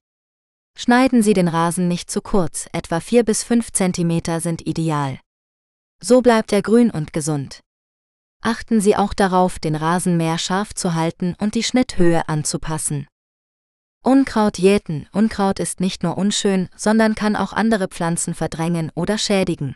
Schneiden 0.77 1.21
Sie 1.21 1.33
den 1.33 1.49
Rasen 1.49 1.89
nicht 1.89 2.09
zu 2.09 2.21
kurz, 2.21 2.69
etwa 2.71 3.01
4 3.01 3.25
bis 3.25 3.43
5 3.43 3.73
cm 3.73 4.39
sind 4.39 4.65
ideal. 4.65 5.19
So 6.01 6.21
bleibt 6.21 6.53
er 6.53 6.61
grün 6.61 6.91
und 6.91 7.11
gesund. 7.11 7.59
Achten 8.45 8.79
Sie 8.79 8.95
auch 8.95 9.15
darauf, 9.15 9.57
den 9.57 9.73
Rasenmäher 9.73 10.37
scharf 10.37 10.75
zu 10.75 10.93
halten 10.93 11.35
und 11.39 11.55
die 11.55 11.63
Schnitthöhe 11.63 12.29
anzupassen. 12.29 13.07
Unkraut 14.03 14.59
jäten. 14.59 15.07
Unkraut 15.11 15.59
ist 15.59 15.79
nicht 15.79 16.03
nur 16.03 16.15
unschön, 16.15 16.69
sondern 16.75 17.15
kann 17.15 17.35
auch 17.35 17.53
andere 17.53 17.87
Pflanzen 17.87 18.35
verdrängen 18.35 18.91
oder 18.93 19.17
schädigen. 19.17 19.75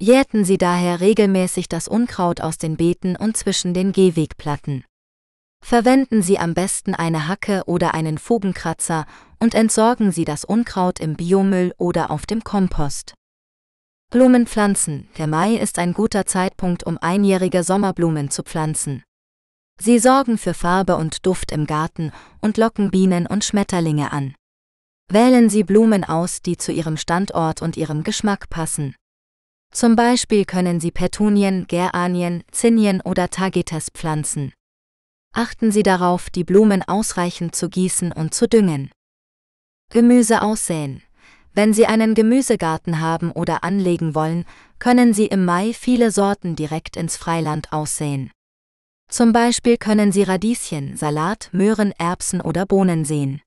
Jäten 0.00 0.46
Sie 0.46 0.56
daher 0.56 1.00
regelmäßig 1.00 1.68
das 1.68 1.86
Unkraut 1.86 2.40
aus 2.40 2.56
den 2.56 2.78
Beeten 2.78 3.14
und 3.14 3.36
zwischen 3.36 3.74
den 3.74 3.92
Gehwegplatten. 3.92 4.86
Verwenden 5.62 6.22
Sie 6.22 6.38
am 6.38 6.54
besten 6.54 6.94
eine 6.94 7.28
Hacke 7.28 7.62
oder 7.66 7.92
einen 7.92 8.16
Fugenkratzer 8.16 9.04
und 9.38 9.54
entsorgen 9.54 10.12
Sie 10.12 10.24
das 10.24 10.46
Unkraut 10.46 10.98
im 10.98 11.16
Biomüll 11.16 11.74
oder 11.76 12.10
auf 12.10 12.24
dem 12.24 12.42
Kompost. 12.42 13.12
Blumenpflanzen. 14.12 15.08
Der 15.16 15.26
Mai 15.26 15.54
ist 15.54 15.78
ein 15.78 15.94
guter 15.94 16.26
Zeitpunkt, 16.26 16.84
um 16.84 16.98
einjährige 16.98 17.62
Sommerblumen 17.62 18.28
zu 18.28 18.42
pflanzen. 18.42 19.02
Sie 19.80 19.98
sorgen 19.98 20.36
für 20.36 20.52
Farbe 20.52 20.96
und 20.96 21.24
Duft 21.24 21.50
im 21.50 21.66
Garten 21.66 22.12
und 22.42 22.58
locken 22.58 22.90
Bienen 22.90 23.26
und 23.26 23.42
Schmetterlinge 23.42 24.12
an. 24.12 24.34
Wählen 25.08 25.48
Sie 25.48 25.64
Blumen 25.64 26.04
aus, 26.04 26.42
die 26.42 26.58
zu 26.58 26.72
Ihrem 26.72 26.98
Standort 26.98 27.62
und 27.62 27.78
Ihrem 27.78 28.02
Geschmack 28.04 28.50
passen. 28.50 28.94
Zum 29.72 29.96
Beispiel 29.96 30.44
können 30.44 30.78
Sie 30.78 30.90
Petunien, 30.90 31.66
Geranien, 31.66 32.44
Zinien 32.50 33.00
oder 33.00 33.30
Tagetes 33.30 33.88
pflanzen. 33.94 34.52
Achten 35.32 35.72
Sie 35.72 35.82
darauf, 35.82 36.28
die 36.28 36.44
Blumen 36.44 36.82
ausreichend 36.86 37.54
zu 37.54 37.70
gießen 37.70 38.12
und 38.12 38.34
zu 38.34 38.46
düngen. 38.46 38.90
Gemüse 39.88 40.42
aussäen. 40.42 41.02
Wenn 41.54 41.74
Sie 41.74 41.86
einen 41.86 42.14
Gemüsegarten 42.14 43.00
haben 43.00 43.30
oder 43.30 43.62
anlegen 43.62 44.14
wollen, 44.14 44.44
können 44.78 45.12
Sie 45.12 45.26
im 45.26 45.44
Mai 45.44 45.72
viele 45.74 46.10
Sorten 46.10 46.56
direkt 46.56 46.96
ins 46.96 47.16
Freiland 47.16 47.72
aussäen. 47.72 48.30
Zum 49.08 49.32
Beispiel 49.32 49.76
können 49.76 50.10
Sie 50.10 50.22
Radieschen, 50.22 50.96
Salat, 50.96 51.50
Möhren, 51.52 51.92
Erbsen 51.98 52.40
oder 52.40 52.64
Bohnen 52.64 53.04
sehen. 53.04 53.42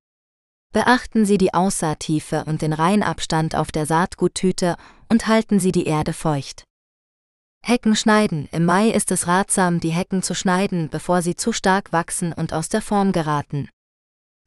Beachten 0.72 1.26
Sie 1.26 1.40
die 1.40 1.54
Aussaattiefe 1.54 2.44
und 2.46 2.62
den 2.62 2.74
Reihenabstand 2.74 3.56
auf 3.56 3.72
der 3.72 3.88
Saatguttüte 3.88 4.76
und 5.10 5.28
halten 5.28 5.60
Sie 5.60 5.72
die 5.72 5.86
Erde 5.86 6.14
feucht. 6.14 6.66
Hecken 7.64 7.96
schneiden. 7.96 8.48
Im 8.52 8.66
Mai 8.66 8.90
ist 8.90 9.10
es 9.10 9.26
ratsam, 9.26 9.80
die 9.80 9.90
Hecken 9.90 10.22
zu 10.22 10.36
schneiden, 10.36 10.90
bevor 10.90 11.24
sie 11.24 11.36
zu 11.36 11.52
stark 11.52 11.92
wachsen 11.92 12.32
und 12.32 12.54
aus 12.54 12.70
der 12.70 12.84
Form 12.84 13.12
geraten. 13.12 13.70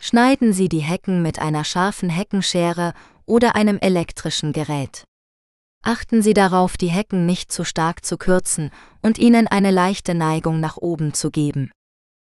Schneiden 0.01 0.53
Sie 0.53 0.69
die 0.69 0.79
Hecken 0.79 1.21
mit 1.21 1.41
einer 1.41 1.65
scharfen 1.65 2.11
Heckenschere 2.11 2.95
oder 3.29 3.55
einem 3.55 3.79
elektrischen 3.79 4.53
Gerät. 4.53 5.05
Achten 5.83 6.23
Sie 6.23 6.35
darauf, 6.35 6.77
die 6.77 6.89
Hecken 6.89 7.25
nicht 7.27 7.53
zu 7.53 7.65
stark 7.65 8.05
zu 8.05 8.19
kürzen 8.19 8.71
und 9.01 9.19
ihnen 9.19 9.47
eine 9.47 9.71
leichte 9.71 10.15
Neigung 10.15 10.61
nach 10.61 10.77
oben 10.77 11.15
zu 11.15 11.31
geben. 11.31 11.71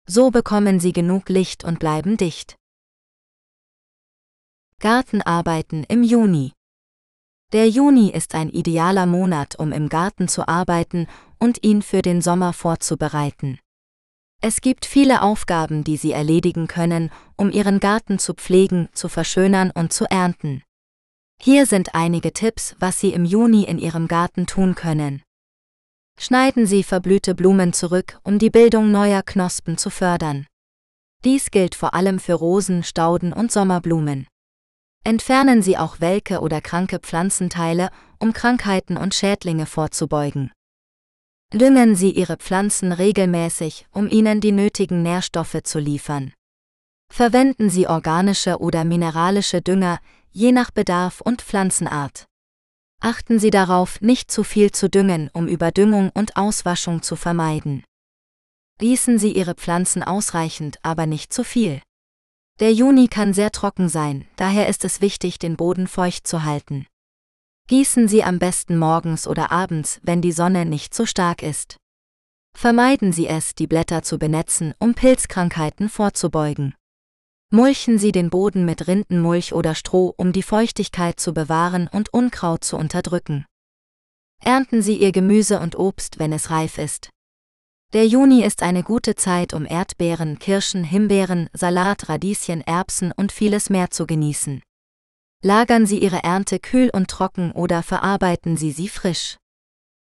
So 0.07 0.31
bekommen 0.31 0.81
Sie 0.81 0.93
genug 0.93 1.29
Licht 1.29 1.65
und 1.65 1.79
bleiben 1.79 2.17
dicht. 2.17 2.57
Gartenarbeiten 4.79 5.85
im 5.85 6.03
Juni. 6.03 6.53
Der 7.53 7.69
Juni 7.69 8.11
ist 8.11 8.35
ein 8.35 8.49
idealer 8.49 9.07
Monat, 9.07 9.57
um 9.59 9.73
im 9.73 9.89
Garten 9.89 10.29
zu 10.29 10.47
arbeiten 10.47 11.07
und 11.39 11.65
ihn 11.65 11.83
für 11.83 12.03
den 12.03 12.23
Sommer 12.23 12.53
vorzubereiten. 12.53 13.59
Es 14.41 14.61
gibt 14.61 14.87
viele 14.87 15.23
Aufgaben, 15.23 15.85
die 15.85 15.97
Sie 15.97 16.13
erledigen 16.13 16.67
können, 16.67 17.11
um 17.37 17.51
Ihren 17.51 17.79
Garten 17.79 18.19
zu 18.19 18.35
pflegen, 18.35 18.89
zu 18.93 19.09
verschönern 19.09 19.71
und 19.71 19.93
zu 19.93 20.05
ernten. 20.05 20.63
Hier 21.43 21.65
sind 21.65 21.95
einige 21.95 22.35
Tipps, 22.35 22.77
was 22.81 23.01
Sie 23.01 23.15
im 23.15 23.25
Juni 23.25 23.65
in 23.65 23.79
Ihrem 23.79 24.09
Garten 24.09 24.47
tun 24.47 24.75
können. 24.75 25.23
Schneiden 26.19 26.67
Sie 26.67 26.83
verblühte 26.83 27.35
Blumen 27.35 27.73
zurück, 27.73 28.21
um 28.25 28.39
die 28.39 28.51
Bildung 28.51 28.91
neuer 28.91 29.23
Knospen 29.23 29.79
zu 29.79 29.89
fördern. 29.89 30.47
Dies 31.25 31.51
gilt 31.51 31.75
vor 31.75 31.95
allem 31.95 32.19
für 32.19 32.35
Rosen, 32.35 32.83
Stauden 32.83 33.33
und 33.33 33.51
Sommerblumen. 33.51 34.27
Entfernen 35.03 35.63
Sie 35.63 35.79
auch 35.79 36.01
welke 36.01 36.41
oder 36.41 36.61
kranke 36.61 36.99
Pflanzenteile, 36.99 37.89
um 38.19 38.35
Krankheiten 38.35 38.99
und 38.99 39.15
Schädlinge 39.15 39.65
vorzubeugen. 39.65 40.53
Düngen 41.55 41.97
Sie 41.97 42.11
Ihre 42.11 42.37
Pflanzen 42.37 42.93
regelmäßig, 42.93 43.87
um 43.93 44.11
ihnen 44.11 44.43
die 44.43 44.53
nötigen 44.53 45.03
Nährstoffe 45.03 45.63
zu 45.65 45.79
liefern. 45.79 46.35
Verwenden 47.11 47.71
Sie 47.71 47.89
organische 47.89 48.59
oder 48.61 48.85
mineralische 48.85 49.63
Dünger, 49.63 50.01
je 50.33 50.53
nach 50.53 50.71
Bedarf 50.71 51.21
und 51.21 51.43
Pflanzenart. 51.43 52.27
Achten 53.01 53.39
Sie 53.39 53.51
darauf, 53.51 54.01
nicht 54.01 54.31
zu 54.31 54.45
viel 54.45 54.71
zu 54.73 54.91
düngen, 54.91 55.31
um 55.33 55.49
Überdüngung 55.49 56.11
und 56.11 56.37
Auswaschung 56.37 57.03
zu 57.03 57.17
vermeiden. 57.17 57.83
Gießen 58.79 59.19
Sie 59.19 59.33
Ihre 59.33 59.55
Pflanzen 59.55 60.03
ausreichend, 60.03 60.79
aber 60.83 61.07
nicht 61.07 61.33
zu 61.33 61.45
viel. 61.45 61.83
Der 62.61 62.73
Juni 62.73 63.09
kann 63.09 63.33
sehr 63.33 63.51
trocken 63.51 63.89
sein, 63.89 64.29
daher 64.37 64.69
ist 64.69 64.85
es 64.85 65.01
wichtig, 65.01 65.39
den 65.39 65.57
Boden 65.57 65.87
feucht 65.87 66.27
zu 66.27 66.45
halten. 66.45 66.87
Gießen 67.69 68.09
Sie 68.09 68.23
am 68.23 68.39
besten 68.39 68.77
morgens 68.77 69.27
oder 69.27 69.51
abends, 69.51 70.01
wenn 70.03 70.21
die 70.21 70.33
Sonne 70.33 70.67
nicht 70.67 70.95
so 70.95 71.07
stark 71.07 71.43
ist. 71.43 71.77
Vermeiden 72.53 73.13
Sie 73.13 73.27
es, 73.27 73.55
die 73.55 73.67
Blätter 73.67 74.03
zu 74.03 74.19
benetzen, 74.19 74.75
um 74.79 74.95
Pilzkrankheiten 74.95 75.89
vorzubeugen. 75.89 76.75
Mulchen 77.53 77.99
Sie 77.99 78.13
den 78.13 78.31
Boden 78.31 78.65
mit 78.65 78.87
Rindenmulch 78.87 79.53
oder 79.53 79.75
Stroh, 79.75 80.15
um 80.17 80.33
die 80.33 80.45
Feuchtigkeit 80.45 81.19
zu 81.19 81.35
bewahren 81.35 81.89
und 81.91 82.15
Unkraut 82.15 82.63
zu 82.63 82.77
unterdrücken. 82.77 83.45
Ernten 84.41 84.83
Sie 84.83 84.97
Ihr 84.97 85.11
Gemüse 85.11 85.59
und 85.59 85.77
Obst, 85.77 86.21
wenn 86.21 86.33
es 86.33 86.51
reif 86.51 86.79
ist. 86.79 87.11
Der 87.93 88.07
Juni 88.07 88.45
ist 88.45 88.63
eine 88.63 88.85
gute 88.85 89.17
Zeit, 89.17 89.53
um 89.53 89.67
Erdbeeren, 89.67 90.39
Kirschen, 90.39 90.85
Himbeeren, 90.85 91.51
Salat, 91.53 92.09
Radieschen, 92.09 92.61
Erbsen 92.61 93.11
und 93.11 93.33
vieles 93.33 93.69
mehr 93.69 93.91
zu 93.91 94.07
genießen. 94.07 94.63
Lagern 95.43 95.87
Sie 95.87 95.99
Ihre 95.99 96.23
Ernte 96.23 96.61
kühl 96.61 96.89
und 96.91 97.09
trocken 97.09 97.51
oder 97.51 97.83
verarbeiten 97.83 98.57
Sie 98.57 98.71
sie 98.71 98.89
frisch. 98.89 99.39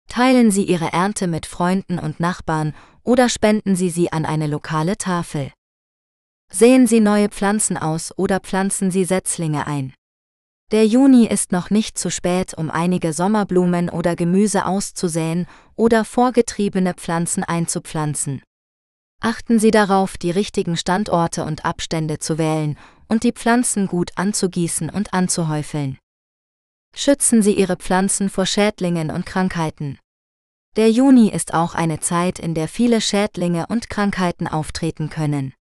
Teilen 0.07 0.49
Sie 0.49 0.63
Ihre 0.63 0.93
Ernte 0.93 1.27
mit 1.27 1.45
Freunden 1.45 1.99
und 1.99 2.21
Nachbarn 2.21 2.73
oder 3.03 3.27
spenden 3.27 3.75
Sie 3.75 3.89
sie 3.89 4.13
an 4.13 4.23
eine 4.25 4.47
lokale 4.47 4.97
Tafel. 4.97 5.51
Sehen 6.55 6.85
Sie 6.85 6.99
neue 6.99 7.29
Pflanzen 7.29 7.77
aus 7.77 8.15
oder 8.15 8.39
pflanzen 8.39 8.91
Sie 8.91 9.05
Setzlinge 9.05 9.65
ein. 9.65 9.91
Der 10.71 10.85
Juni 10.85 11.25
ist 11.25 11.51
noch 11.51 11.71
nicht 11.71 11.97
zu 11.97 12.11
spät, 12.11 12.53
um 12.53 12.69
einige 12.69 13.11
Sommerblumen 13.11 13.89
oder 13.89 14.15
Gemüse 14.15 14.67
auszusäen 14.67 15.47
oder 15.75 16.05
vorgetriebene 16.05 16.93
Pflanzen 16.93 17.43
einzupflanzen. 17.43 18.43
Achten 19.19 19.57
Sie 19.57 19.71
darauf, 19.71 20.15
die 20.15 20.29
richtigen 20.29 20.77
Standorte 20.77 21.43
und 21.43 21.65
Abstände 21.65 22.19
zu 22.19 22.37
wählen 22.37 22.77
und 23.07 23.23
die 23.23 23.31
Pflanzen 23.31 23.87
gut 23.87 24.11
anzugießen 24.15 24.91
und 24.91 25.11
anzuhäufeln. 25.11 25.97
Schützen 26.95 27.41
Sie 27.41 27.53
Ihre 27.53 27.77
Pflanzen 27.77 28.29
vor 28.29 28.45
Schädlingen 28.45 29.09
und 29.09 29.25
Krankheiten. 29.25 29.97
Der 30.75 30.91
Juni 30.91 31.29
ist 31.29 31.55
auch 31.55 31.73
eine 31.73 31.99
Zeit, 31.99 32.37
in 32.37 32.53
der 32.53 32.67
viele 32.67 33.01
Schädlinge 33.01 33.65
und 33.67 33.89
Krankheiten 33.89 34.47
auftreten 34.47 35.09
können. 35.09 35.55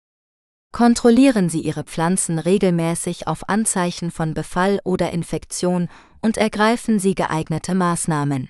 Kontrollieren 0.72 1.50
Sie 1.50 1.60
Ihre 1.60 1.84
Pflanzen 1.84 2.40
regelmäßig 2.40 3.28
auf 3.28 3.50
Anzeichen 3.50 4.10
von 4.10 4.34
Befall 4.34 4.80
oder 4.86 5.12
Infektion 5.12 5.90
und 6.22 6.38
ergreifen 6.38 6.98
Sie 6.98 7.13
geeignete 7.13 7.75
Maßnahmen. 7.75 8.50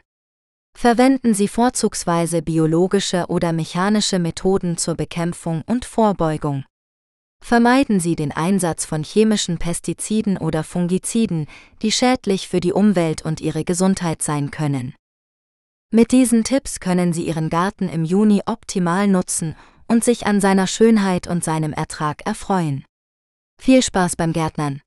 Verwenden 0.77 1.33
Sie 1.33 1.47
vorzugsweise 1.47 2.43
biologische 2.43 3.25
oder 3.27 3.53
mechanische 3.53 4.19
Methoden 4.19 4.77
zur 4.77 4.95
Bekämpfung 4.95 5.63
und 5.65 5.83
Vorbeugung. 5.83 6.63
Vermeiden 7.43 7.99
Sie 7.99 8.15
den 8.15 8.31
Einsatz 8.31 8.85
von 8.85 9.03
chemischen 9.03 9.57
Pestiziden 9.57 10.37
oder 10.37 10.63
Fungiziden, 10.63 11.47
die 11.81 11.91
schädlich 11.91 12.47
für 12.47 12.59
die 12.59 12.71
Umwelt 12.71 13.23
und 13.23 13.41
Ihre 13.41 13.63
Gesundheit 13.63 14.21
sein 14.21 14.51
können. 14.51 14.93
Mit 15.89 16.11
diesen 16.11 16.43
Tipps 16.43 16.79
können 16.79 17.13
Sie 17.13 17.25
Ihren 17.25 17.49
Garten 17.49 17.89
im 17.89 18.05
Juni 18.05 18.43
optimal 18.45 19.07
nutzen 19.07 19.55
und 19.91 20.05
sich 20.05 20.25
an 20.25 20.39
seiner 20.39 20.67
Schönheit 20.67 21.27
und 21.27 21.43
seinem 21.43 21.73
Ertrag 21.73 22.25
erfreuen. 22.25 22.85
Viel 23.61 23.83
Spaß 23.83 24.15
beim 24.15 24.31
Gärtnern. 24.31 24.81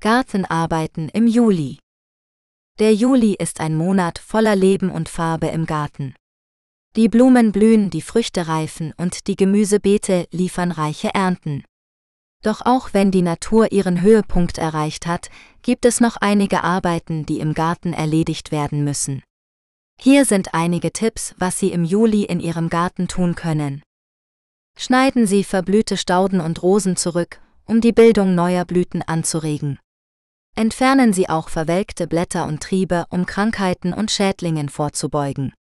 Gartenarbeiten 0.00 1.08
im 1.10 1.28
Juli. 1.28 1.78
Der 2.80 2.92
Juli 2.92 3.34
ist 3.34 3.60
ein 3.60 3.76
Monat 3.76 4.18
voller 4.18 4.56
Leben 4.56 4.90
und 4.90 5.08
Farbe 5.08 5.46
im 5.46 5.64
Garten. 5.64 6.16
Die 6.96 7.08
Blumen 7.08 7.52
blühen, 7.52 7.88
die 7.88 8.02
Früchte 8.02 8.48
reifen 8.48 8.92
und 8.96 9.28
die 9.28 9.36
Gemüsebeete 9.36 10.26
liefern 10.32 10.72
reiche 10.72 11.14
Ernten. 11.14 11.62
Doch 12.42 12.62
auch 12.62 12.92
wenn 12.92 13.12
die 13.12 13.22
Natur 13.22 13.70
ihren 13.70 14.00
Höhepunkt 14.00 14.58
erreicht 14.58 15.06
hat, 15.06 15.30
gibt 15.62 15.84
es 15.84 16.00
noch 16.00 16.16
einige 16.16 16.64
Arbeiten, 16.64 17.26
die 17.26 17.38
im 17.38 17.54
Garten 17.54 17.92
erledigt 17.92 18.50
werden 18.50 18.82
müssen. 18.82 19.22
Hier 20.00 20.24
sind 20.24 20.54
einige 20.54 20.92
Tipps, 20.92 21.34
was 21.38 21.58
Sie 21.58 21.72
im 21.72 21.84
Juli 21.84 22.24
in 22.24 22.40
Ihrem 22.40 22.68
Garten 22.68 23.08
tun 23.08 23.34
können. 23.34 23.82
Schneiden 24.76 25.26
Sie 25.26 25.44
verblühte 25.44 25.96
Stauden 25.96 26.40
und 26.40 26.62
Rosen 26.62 26.96
zurück, 26.96 27.40
um 27.66 27.80
die 27.80 27.92
Bildung 27.92 28.34
neuer 28.34 28.64
Blüten 28.64 29.02
anzuregen. 29.02 29.78
Entfernen 30.54 31.12
Sie 31.12 31.28
auch 31.28 31.48
verwelkte 31.48 32.06
Blätter 32.06 32.46
und 32.46 32.62
Triebe, 32.62 33.06
um 33.10 33.26
Krankheiten 33.26 33.92
und 33.92 34.10
Schädlingen 34.10 34.68
vorzubeugen. 34.68 35.54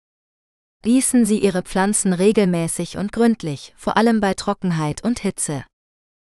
Gießen 0.82 1.26
Sie 1.26 1.38
Ihre 1.40 1.62
Pflanzen 1.62 2.12
regelmäßig 2.12 2.96
und 2.96 3.12
gründlich, 3.12 3.74
vor 3.76 3.96
allem 3.96 4.20
bei 4.20 4.34
Trockenheit 4.34 5.02
und 5.02 5.18
Hitze. 5.18 5.64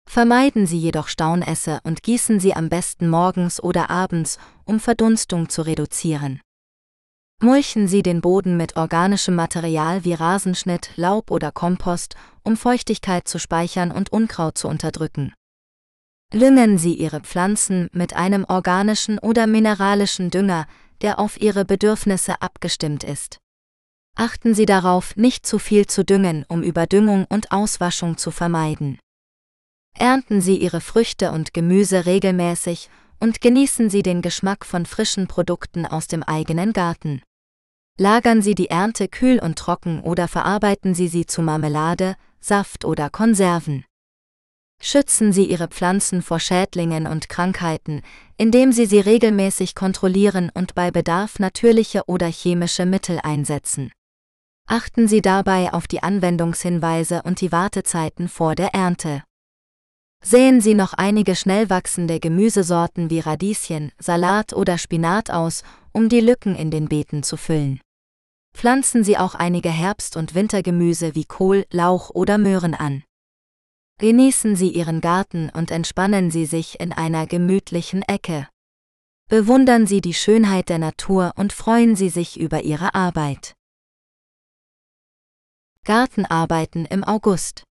Vermeiden 0.09 0.65
Sie 0.65 0.79
jedoch 0.79 1.07
Staunässe 1.07 1.79
und 1.83 2.03
gießen 2.03 2.39
Sie 2.39 2.53
am 2.53 2.67
besten 2.67 3.07
morgens 3.07 3.61
oder 3.61 3.89
abends, 3.89 4.39
um 4.65 4.79
Verdunstung 4.79 5.47
zu 5.47 5.61
reduzieren. 5.61 6.41
Mulchen 7.43 7.87
Sie 7.87 8.03
den 8.03 8.21
Boden 8.21 8.55
mit 8.55 8.77
organischem 8.77 9.33
Material 9.33 10.05
wie 10.05 10.13
Rasenschnitt, 10.13 10.91
Laub 10.95 11.31
oder 11.31 11.51
Kompost, 11.51 12.15
um 12.43 12.55
Feuchtigkeit 12.55 13.27
zu 13.27 13.39
speichern 13.39 13.91
und 13.91 14.11
Unkraut 14.11 14.59
zu 14.59 14.67
unterdrücken. 14.67 15.33
Lüngen 16.31 16.77
Sie 16.77 16.93
Ihre 16.93 17.21
Pflanzen 17.21 17.89
mit 17.93 18.15
einem 18.15 18.45
organischen 18.45 19.17
oder 19.17 19.47
mineralischen 19.47 20.29
Dünger, 20.29 20.67
der 21.01 21.17
auf 21.17 21.41
Ihre 21.41 21.65
Bedürfnisse 21.65 22.43
abgestimmt 22.43 23.03
ist. 23.03 23.39
Achten 24.15 24.53
Sie 24.53 24.67
darauf, 24.67 25.15
nicht 25.15 25.43
zu 25.43 25.57
viel 25.57 25.87
zu 25.87 26.05
düngen, 26.05 26.45
um 26.47 26.61
Überdüngung 26.61 27.25
und 27.27 27.51
Auswaschung 27.51 28.17
zu 28.17 28.29
vermeiden. 28.29 28.99
Ernten 29.97 30.41
Sie 30.41 30.57
Ihre 30.57 30.79
Früchte 30.79 31.31
und 31.31 31.55
Gemüse 31.55 32.05
regelmäßig 32.05 32.91
und 33.19 33.41
genießen 33.41 33.89
Sie 33.89 34.03
den 34.03 34.21
Geschmack 34.21 34.63
von 34.63 34.85
frischen 34.85 35.27
Produkten 35.27 35.87
aus 35.87 36.07
dem 36.07 36.21
eigenen 36.21 36.71
Garten. 36.71 37.23
Lagern 37.97 38.41
Sie 38.41 38.55
die 38.55 38.69
Ernte 38.69 39.07
kühl 39.07 39.39
und 39.39 39.57
trocken 39.57 40.01
oder 40.01 40.27
verarbeiten 40.27 40.93
Sie 40.93 41.07
sie 41.07 41.25
zu 41.25 41.41
Marmelade, 41.41 42.15
Saft 42.39 42.85
oder 42.85 43.09
Konserven. 43.09 43.85
Schützen 44.81 45.31
Sie 45.31 45.45
Ihre 45.45 45.67
Pflanzen 45.67 46.23
vor 46.23 46.39
Schädlingen 46.39 47.05
und 47.05 47.29
Krankheiten, 47.29 48.01
indem 48.37 48.71
Sie 48.71 48.87
sie 48.87 48.99
regelmäßig 48.99 49.75
kontrollieren 49.75 50.49
und 50.53 50.73
bei 50.73 50.89
Bedarf 50.89 51.37
natürliche 51.37 52.03
oder 52.07 52.27
chemische 52.27 52.87
Mittel 52.87 53.19
einsetzen. 53.21 53.91
Achten 54.67 55.07
Sie 55.07 55.21
dabei 55.21 55.71
auf 55.71 55.87
die 55.87 56.01
Anwendungshinweise 56.01 57.21
und 57.23 57.41
die 57.41 57.51
Wartezeiten 57.51 58.27
vor 58.27 58.55
der 58.55 58.73
Ernte. 58.73 59.21
Säen 60.23 60.61
Sie 60.61 60.75
noch 60.75 60.93
einige 60.93 61.35
schnell 61.35 61.69
wachsende 61.69 62.19
Gemüsesorten 62.19 63.09
wie 63.09 63.19
Radieschen, 63.19 63.91
Salat 63.97 64.53
oder 64.53 64.77
Spinat 64.77 65.31
aus 65.31 65.63
um 65.93 66.09
die 66.09 66.21
Lücken 66.21 66.55
in 66.55 66.71
den 66.71 66.87
Beeten 66.87 67.23
zu 67.23 67.37
füllen. 67.37 67.81
Pflanzen 68.53 69.03
Sie 69.03 69.17
auch 69.17 69.35
einige 69.35 69.69
Herbst- 69.69 70.17
und 70.17 70.35
Wintergemüse 70.35 71.15
wie 71.15 71.25
Kohl, 71.25 71.65
Lauch 71.71 72.09
oder 72.11 72.37
Möhren 72.37 72.73
an. 72.73 73.03
Genießen 73.99 74.55
Sie 74.55 74.69
Ihren 74.69 75.01
Garten 75.01 75.49
und 75.49 75.71
entspannen 75.71 76.31
Sie 76.31 76.45
sich 76.45 76.79
in 76.79 76.91
einer 76.91 77.27
gemütlichen 77.27 78.01
Ecke. 78.03 78.47
Bewundern 79.29 79.87
Sie 79.87 80.01
die 80.01 80.13
Schönheit 80.13 80.69
der 80.69 80.79
Natur 80.79 81.33
und 81.35 81.53
freuen 81.53 81.95
Sie 81.95 82.09
sich 82.09 82.39
über 82.39 82.63
Ihre 82.63 82.95
Arbeit. 82.95 83.53
Gartenarbeiten 85.83 86.85
im 86.85 87.03
August. 87.03 87.63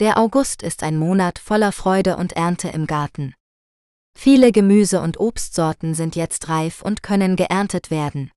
Der 0.00 0.16
August 0.16 0.62
ist 0.62 0.82
ein 0.82 0.96
Monat 0.96 1.38
voller 1.38 1.72
Freude 1.72 2.16
und 2.16 2.32
Ernte 2.32 2.68
im 2.68 2.86
Garten. 2.86 3.34
Viele 4.18 4.50
Gemüse- 4.50 5.02
und 5.02 5.20
Obstsorten 5.20 5.92
sind 5.92 6.16
jetzt 6.16 6.48
reif 6.48 6.80
und 6.80 7.02
können 7.02 7.36
geerntet 7.36 7.90
werden. 7.90 8.30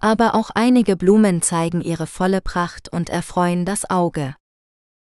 Aber 0.00 0.36
auch 0.36 0.50
einige 0.50 0.96
Blumen 0.96 1.42
zeigen 1.42 1.80
ihre 1.80 2.06
volle 2.06 2.40
Pracht 2.40 2.90
und 2.90 3.10
erfreuen 3.10 3.64
das 3.64 3.90
Auge. 3.90 4.36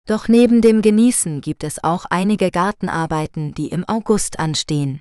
Doch 0.06 0.28
neben 0.28 0.62
dem 0.62 0.82
Genießen 0.82 1.40
gibt 1.40 1.64
es 1.64 1.82
auch 1.82 2.04
einige 2.04 2.52
Gartenarbeiten, 2.52 3.54
die 3.54 3.70
im 3.70 3.88
August 3.88 4.40
anstehen. 4.40 5.00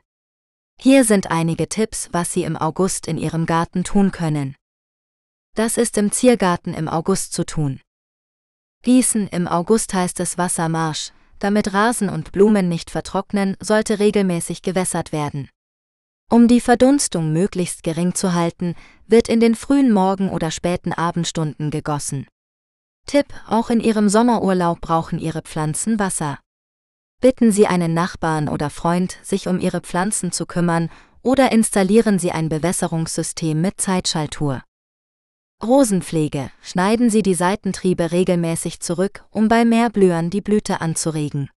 Hier 0.80 1.04
sind 1.04 1.32
einige 1.32 1.68
Tipps, 1.68 2.10
was 2.12 2.32
Sie 2.32 2.44
im 2.44 2.56
August 2.56 3.08
in 3.08 3.18
Ihrem 3.18 3.46
Garten 3.46 3.82
tun 3.82 4.12
können. 4.12 4.54
Das 5.56 5.78
ist 5.78 5.98
im 5.98 6.12
Ziergarten 6.12 6.74
im 6.74 6.86
August 6.86 7.32
zu 7.32 7.44
tun. 7.44 7.80
Gießen 8.86 9.26
im 9.26 9.48
August 9.48 9.94
heißt 9.94 10.20
es 10.20 10.38
Wassermarsch, 10.38 11.10
damit 11.40 11.74
Rasen 11.74 12.08
und 12.08 12.30
Blumen 12.30 12.68
nicht 12.68 12.92
vertrocknen, 12.92 13.56
sollte 13.58 13.98
regelmäßig 13.98 14.62
gewässert 14.62 15.10
werden. 15.10 15.48
Um 16.30 16.46
die 16.46 16.60
Verdunstung 16.60 17.32
möglichst 17.32 17.82
gering 17.82 18.14
zu 18.14 18.32
halten, 18.32 18.76
wird 19.08 19.28
in 19.28 19.40
den 19.40 19.56
frühen 19.56 19.90
Morgen- 19.92 20.30
oder 20.30 20.52
späten 20.52 20.92
Abendstunden 20.92 21.72
gegossen. 21.72 22.28
Tipp, 23.08 23.26
auch 23.48 23.70
in 23.70 23.80
Ihrem 23.80 24.08
Sommerurlaub 24.08 24.80
brauchen 24.80 25.18
Ihre 25.18 25.42
Pflanzen 25.42 25.98
Wasser. 25.98 26.38
Bitten 27.20 27.50
Sie 27.50 27.66
einen 27.66 27.92
Nachbarn 27.92 28.48
oder 28.48 28.70
Freund, 28.70 29.18
sich 29.20 29.48
um 29.48 29.58
Ihre 29.58 29.80
Pflanzen 29.80 30.30
zu 30.30 30.46
kümmern, 30.46 30.90
oder 31.22 31.50
installieren 31.50 32.20
Sie 32.20 32.30
ein 32.30 32.48
Bewässerungssystem 32.48 33.60
mit 33.60 33.80
Zeitschaltuhr. 33.80 34.62
Rosenpflege. 35.64 36.50
Schneiden 36.62 37.08
Sie 37.08 37.22
die 37.22 37.34
Seitentriebe 37.34 38.12
regelmäßig 38.12 38.80
zurück, 38.80 39.24
um 39.30 39.48
bei 39.48 39.64
Mehrblühern 39.64 40.28
die 40.28 40.42
Blüte 40.42 40.80
anzuregen. 40.80 41.48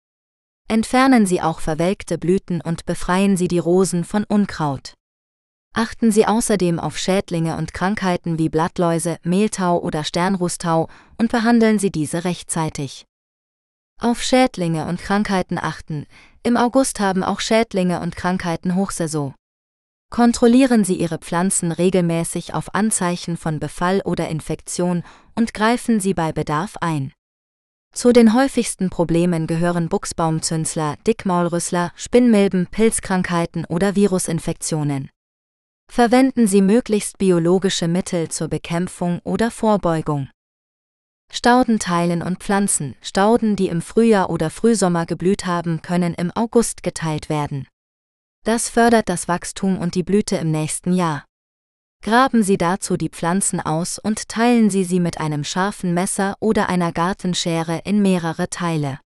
Entfernen 0.69 1.25
Sie 1.25 1.41
auch 1.41 1.59
verwelkte 1.59 2.17
Blüten 2.17 2.61
und 2.61 2.85
befreien 2.85 3.35
Sie 3.35 3.47
die 3.47 3.59
Rosen 3.59 4.05
von 4.05 4.23
Unkraut. 4.23 4.93
Achten 5.73 6.11
Sie 6.11 6.25
außerdem 6.25 6.79
auf 6.79 6.97
Schädlinge 6.97 7.57
und 7.57 7.73
Krankheiten 7.73 8.39
wie 8.39 8.49
Blattläuse, 8.49 9.17
Mehltau 9.23 9.79
oder 9.79 10.03
Sternrußtau 10.03 10.87
und 11.17 11.31
behandeln 11.31 11.77
Sie 11.77 11.91
diese 11.91 12.23
rechtzeitig. 12.23 13.05
Auf 13.99 14.23
Schädlinge 14.23 14.85
und 14.87 15.01
Krankheiten 15.01 15.57
achten. 15.57 16.05
Im 16.41 16.55
August 16.55 17.01
haben 17.01 17.21
auch 17.21 17.41
Schädlinge 17.41 17.99
und 17.99 18.15
Krankheiten 18.15 18.75
Hochsaison. 18.75 19.35
Kontrollieren 20.09 20.83
Sie 20.83 20.95
Ihre 20.95 21.19
Pflanzen 21.19 21.71
regelmäßig 21.71 22.53
auf 22.53 22.73
Anzeichen 22.73 23.37
von 23.37 23.59
Befall 23.59 24.01
oder 24.03 24.27
Infektion 24.27 25.03
und 25.35 25.53
greifen 25.53 25.99
Sie 25.99 26.13
bei 26.13 26.31
Bedarf 26.31 26.77
ein. 26.81 27.13
Zu 27.93 28.11
den 28.11 28.33
häufigsten 28.33 28.89
Problemen 28.89 29.47
gehören 29.47 29.87
Buchsbaumzünsler, 29.87 30.95
Dickmaulrüssler, 31.07 31.91
Spinnmilben, 31.95 32.67
Pilzkrankheiten 32.67 33.65
oder 33.65 33.95
Virusinfektionen. 33.95 35.09
Verwenden 35.91 36.47
Sie 36.47 36.61
möglichst 36.61 37.17
biologische 37.17 37.87
Mittel 37.87 38.29
zur 38.29 38.47
Bekämpfung 38.47 39.19
oder 39.23 39.49
Vorbeugung. 39.49 40.29
Stauden 41.31 41.79
teilen 41.79 42.21
und 42.21 42.39
pflanzen. 42.39 42.95
Stauden, 43.01 43.55
die 43.55 43.69
im 43.69 43.81
Frühjahr 43.81 44.29
oder 44.29 44.49
Frühsommer 44.49 45.05
geblüht 45.05 45.45
haben, 45.45 45.81
können 45.81 46.13
im 46.15 46.31
August 46.35 46.83
geteilt 46.83 47.29
werden. 47.29 47.67
Das 48.49 48.67
fördert 48.67 49.09
das 49.09 49.27
Wachstum 49.27 49.77
und 49.77 49.93
die 49.93 50.01
Blüte 50.01 50.35
im 50.37 50.49
nächsten 50.49 50.91
Jahr. 50.91 51.23
Graben 52.03 52.41
Sie 52.41 52.57
dazu 52.57 52.97
die 52.97 53.09
Pflanzen 53.09 53.59
aus 53.59 53.99
und 53.99 54.27
teilen 54.27 54.71
Sie 54.71 54.83
sie 54.83 54.99
mit 54.99 55.19
einem 55.19 55.43
scharfen 55.43 55.93
Messer 55.93 56.35
oder 56.39 56.67
einer 56.67 56.91
Gartenschere 56.91 57.81
in 57.85 58.01
mehrere 58.01 58.49
Teile. 58.49 58.99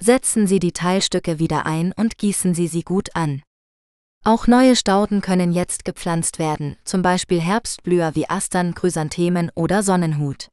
Setzen 0.00 0.48
Sie 0.48 0.58
die 0.58 0.72
Teilstücke 0.72 1.38
wieder 1.38 1.66
ein 1.66 1.92
und 1.92 2.18
gießen 2.18 2.52
Sie 2.52 2.66
sie 2.66 2.82
gut 2.82 3.14
an. 3.14 3.44
Auch 4.24 4.48
neue 4.48 4.74
Stauden 4.74 5.20
können 5.20 5.52
jetzt 5.52 5.84
gepflanzt 5.84 6.40
werden, 6.40 6.76
zum 6.82 7.00
Beispiel 7.00 7.40
Herbstblüher 7.40 8.16
wie 8.16 8.28
Astern, 8.28 8.74
Chrysanthemen 8.74 9.52
oder 9.54 9.84
Sonnenhut. 9.84 10.48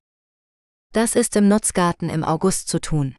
Das 0.93 1.15
ist 1.15 1.35
im 1.37 1.47
Nutzgarten 1.47 2.11
im 2.11 2.23
August 2.23 2.67
zu 2.67 2.79
tun. 2.79 3.15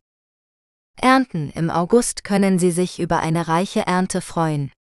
Ernten 0.96 1.50
im 1.56 1.70
August 1.70 2.22
können 2.22 2.60
Sie 2.60 2.70
sich 2.70 3.00
über 3.00 3.18
eine 3.18 3.48
reiche 3.48 3.84
Ernte 3.84 4.20
freuen. 4.20 4.70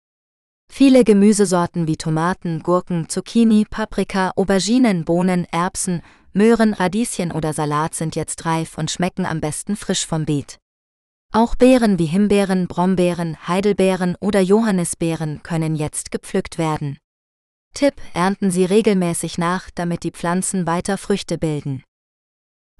Viele 0.70 1.04
Gemüsesorten 1.04 1.86
wie 1.86 1.96
Tomaten, 1.96 2.62
Gurken, 2.62 3.08
Zucchini, 3.08 3.64
Paprika, 3.68 4.32
Auberginen, 4.36 5.04
Bohnen, 5.04 5.46
Erbsen, 5.52 6.02
Möhren, 6.32 6.72
Radieschen 6.72 7.30
oder 7.30 7.52
Salat 7.52 7.94
sind 7.94 8.16
jetzt 8.16 8.46
reif 8.46 8.78
und 8.78 8.90
schmecken 8.90 9.26
am 9.26 9.40
besten 9.40 9.76
frisch 9.76 10.06
vom 10.06 10.24
Beet. 10.24 10.58
Auch 11.30 11.54
Beeren 11.54 11.98
wie 11.98 12.06
Himbeeren, 12.06 12.68
Brombeeren, 12.68 13.36
Heidelbeeren 13.46 14.16
oder 14.20 14.40
Johannisbeeren 14.40 15.42
können 15.42 15.74
jetzt 15.76 16.10
gepflückt 16.10 16.58
werden. 16.58 16.98
Tipp: 17.74 17.94
Ernten 18.12 18.50
Sie 18.50 18.64
regelmäßig 18.64 19.38
nach, 19.38 19.70
damit 19.74 20.04
die 20.04 20.10
Pflanzen 20.10 20.66
weiter 20.66 20.98
Früchte 20.98 21.38
bilden. 21.38 21.82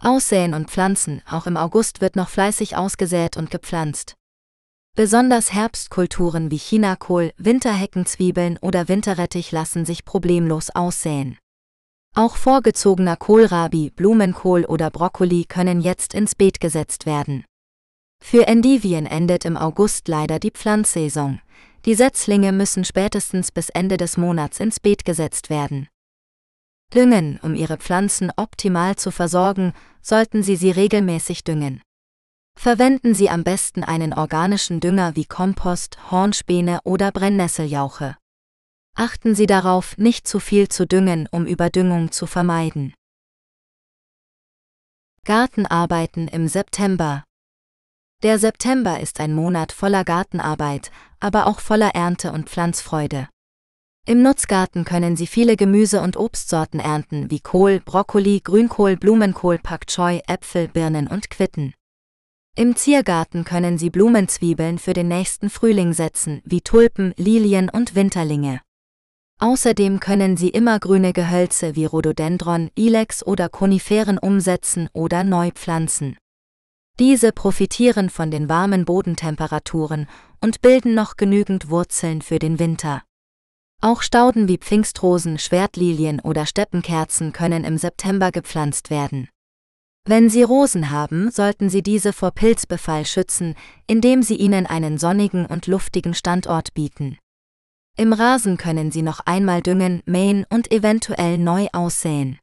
Aussäen 0.00 0.52
und 0.52 0.70
Pflanzen, 0.70 1.22
auch 1.30 1.46
im 1.46 1.56
August 1.56 2.00
wird 2.00 2.16
noch 2.16 2.28
fleißig 2.28 2.76
ausgesät 2.76 3.36
und 3.36 3.50
gepflanzt. 3.50 4.16
Besonders 4.94 5.54
Herbstkulturen 5.54 6.50
wie 6.50 6.58
Chinakohl, 6.58 7.32
Winterheckenzwiebeln 7.38 8.58
oder 8.60 8.88
Winterrettich 8.88 9.50
lassen 9.50 9.86
sich 9.86 10.04
problemlos 10.04 10.68
aussäen. 10.68 11.38
Auch 12.14 12.36
vorgezogener 12.36 13.16
Kohlrabi, 13.16 13.90
Blumenkohl 13.90 14.66
oder 14.66 14.90
Brokkoli 14.90 15.46
können 15.48 15.80
jetzt 15.80 16.12
ins 16.12 16.34
Beet 16.34 16.60
gesetzt 16.60 17.06
werden. 17.06 17.46
Für 18.22 18.46
Endivien 18.46 19.06
endet 19.06 19.46
im 19.46 19.56
August 19.56 20.08
leider 20.08 20.38
die 20.38 20.50
Pflanzsaison. 20.50 21.40
Die 21.86 21.94
Setzlinge 21.94 22.52
müssen 22.52 22.84
spätestens 22.84 23.50
bis 23.50 23.70
Ende 23.70 23.96
des 23.96 24.18
Monats 24.18 24.60
ins 24.60 24.78
Beet 24.78 25.06
gesetzt 25.06 25.48
werden. 25.48 25.88
Düngen, 26.94 27.40
um 27.42 27.54
Ihre 27.54 27.78
Pflanzen 27.78 28.30
optimal 28.36 28.96
zu 28.96 29.10
versorgen, 29.10 29.72
sollten 30.02 30.42
Sie 30.42 30.56
sie 30.56 30.70
regelmäßig 30.70 31.44
düngen. 31.44 31.80
Verwenden 32.54 33.14
Sie 33.14 33.28
am 33.28 33.42
besten 33.42 33.82
einen 33.82 34.12
organischen 34.12 34.78
Dünger 34.78 35.16
wie 35.16 35.24
Kompost, 35.24 36.10
Hornspäne 36.10 36.80
oder 36.84 37.10
Brennnesseljauche. 37.10 38.16
Achten 38.94 39.34
Sie 39.34 39.46
darauf, 39.46 39.96
nicht 39.98 40.28
zu 40.28 40.38
viel 40.38 40.68
zu 40.68 40.86
düngen, 40.86 41.28
um 41.32 41.46
Überdüngung 41.46 42.12
zu 42.12 42.26
vermeiden. 42.26 42.94
Gartenarbeiten 45.24 46.28
im 46.28 46.46
September. 46.46 47.24
Der 48.22 48.38
September 48.38 49.00
ist 49.00 49.18
ein 49.18 49.34
Monat 49.34 49.72
voller 49.72 50.04
Gartenarbeit, 50.04 50.92
aber 51.20 51.46
auch 51.46 51.58
voller 51.58 51.94
Ernte 51.94 52.32
und 52.32 52.48
Pflanzfreude. 52.48 53.28
Im 54.06 54.22
Nutzgarten 54.22 54.84
können 54.84 55.16
Sie 55.16 55.26
viele 55.26 55.56
Gemüse- 55.56 56.00
und 56.00 56.16
Obstsorten 56.16 56.80
ernten, 56.80 57.30
wie 57.30 57.40
Kohl, 57.40 57.80
Brokkoli, 57.80 58.40
Grünkohl, 58.42 58.96
Blumenkohl, 58.96 59.58
Pak 59.58 59.86
Choi, 59.86 60.20
Äpfel, 60.26 60.68
Birnen 60.68 61.06
und 61.06 61.30
Quitten. 61.30 61.74
Im 62.54 62.76
Ziergarten 62.76 63.44
können 63.44 63.78
Sie 63.78 63.88
Blumenzwiebeln 63.88 64.78
für 64.78 64.92
den 64.92 65.08
nächsten 65.08 65.48
Frühling 65.48 65.94
setzen, 65.94 66.42
wie 66.44 66.60
Tulpen, 66.60 67.14
Lilien 67.16 67.70
und 67.70 67.94
Winterlinge. 67.94 68.60
Außerdem 69.40 70.00
können 70.00 70.36
Sie 70.36 70.50
immergrüne 70.50 71.14
Gehölze 71.14 71.76
wie 71.76 71.86
Rhododendron, 71.86 72.70
Ilex 72.74 73.24
oder 73.24 73.48
Koniferen 73.48 74.18
umsetzen 74.18 74.90
oder 74.92 75.24
neu 75.24 75.50
pflanzen. 75.50 76.18
Diese 76.98 77.32
profitieren 77.32 78.10
von 78.10 78.30
den 78.30 78.50
warmen 78.50 78.84
Bodentemperaturen 78.84 80.06
und 80.42 80.60
bilden 80.60 80.94
noch 80.94 81.16
genügend 81.16 81.70
Wurzeln 81.70 82.20
für 82.20 82.38
den 82.38 82.58
Winter. 82.58 83.02
Auch 83.80 84.02
Stauden 84.02 84.46
wie 84.46 84.58
Pfingstrosen, 84.58 85.38
Schwertlilien 85.38 86.20
oder 86.20 86.44
Steppenkerzen 86.44 87.32
können 87.32 87.64
im 87.64 87.78
September 87.78 88.30
gepflanzt 88.30 88.90
werden. 88.90 89.30
Wenn 90.04 90.28
Sie 90.28 90.42
Rosen 90.42 90.90
haben, 90.90 91.30
sollten 91.30 91.70
Sie 91.70 91.82
diese 91.82 92.12
vor 92.12 92.32
Pilzbefall 92.32 93.06
schützen, 93.06 93.54
indem 93.86 94.22
Sie 94.22 94.34
ihnen 94.34 94.66
einen 94.66 94.98
sonnigen 94.98 95.46
und 95.46 95.68
luftigen 95.68 96.14
Standort 96.14 96.74
bieten. 96.74 97.18
Im 97.96 98.12
Rasen 98.12 98.56
können 98.56 98.90
Sie 98.90 99.02
noch 99.02 99.20
einmal 99.20 99.62
düngen, 99.62 100.02
mähen 100.04 100.44
und 100.50 100.72
eventuell 100.72 101.38
neu 101.38 101.68
aussäen. 101.72 102.38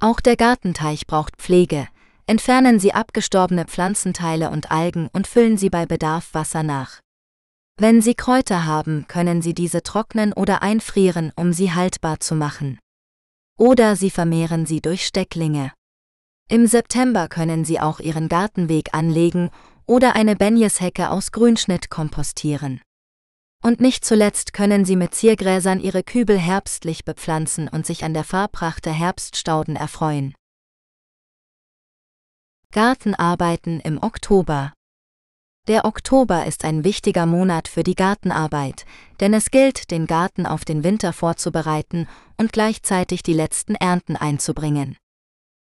Auch 0.00 0.20
der 0.20 0.36
Gartenteich 0.36 1.06
braucht 1.06 1.36
Pflege. 1.36 1.88
Entfernen 2.26 2.78
Sie 2.78 2.92
abgestorbene 2.92 3.64
Pflanzenteile 3.64 4.50
und 4.50 4.70
Algen 4.70 5.08
und 5.12 5.26
füllen 5.26 5.56
Sie 5.56 5.70
bei 5.70 5.86
Bedarf 5.86 6.34
Wasser 6.34 6.62
nach. 6.62 7.00
Wenn 7.78 8.02
Sie 8.02 8.14
Kräuter 8.14 8.66
haben, 8.66 9.06
können 9.08 9.40
Sie 9.40 9.54
diese 9.54 9.82
trocknen 9.82 10.32
oder 10.32 10.62
einfrieren, 10.62 11.32
um 11.34 11.52
sie 11.52 11.72
haltbar 11.72 12.20
zu 12.20 12.34
machen. 12.34 12.78
Oder 13.58 13.96
Sie 13.96 14.10
vermehren 14.10 14.66
sie 14.66 14.80
durch 14.80 15.06
Stecklinge. 15.06 15.72
Im 16.50 16.66
September 16.66 17.28
können 17.28 17.64
Sie 17.64 17.80
auch 17.80 18.00
Ihren 18.00 18.28
Gartenweg 18.28 18.92
anlegen 18.92 19.50
oder 19.86 20.14
eine 20.14 20.36
Benjeshecke 20.36 21.10
aus 21.10 21.32
Grünschnitt 21.32 21.88
kompostieren. 21.88 22.82
Und 23.62 23.80
nicht 23.80 24.04
zuletzt 24.04 24.52
können 24.52 24.84
Sie 24.84 24.94
mit 24.94 25.14
Ziergräsern 25.14 25.80
Ihre 25.80 26.02
Kübel 26.02 26.38
herbstlich 26.38 27.06
bepflanzen 27.06 27.66
und 27.68 27.86
sich 27.86 28.04
an 28.04 28.12
der 28.12 28.24
Farbpracht 28.24 28.84
der 28.84 28.92
Herbststauden 28.92 29.74
erfreuen. 29.74 30.34
Gartenarbeiten 32.72 33.80
im 33.80 34.02
Oktober 34.02 34.74
Der 35.66 35.86
Oktober 35.86 36.44
ist 36.44 36.66
ein 36.66 36.84
wichtiger 36.84 37.24
Monat 37.24 37.68
für 37.68 37.84
die 37.84 37.94
Gartenarbeit, 37.94 38.84
denn 39.20 39.32
es 39.32 39.50
gilt, 39.50 39.90
den 39.90 40.06
Garten 40.06 40.44
auf 40.44 40.66
den 40.66 40.84
Winter 40.84 41.14
vorzubereiten 41.14 42.06
und 42.36 42.52
gleichzeitig 42.52 43.22
die 43.22 43.32
letzten 43.32 43.76
Ernten 43.76 44.16
einzubringen. 44.16 44.98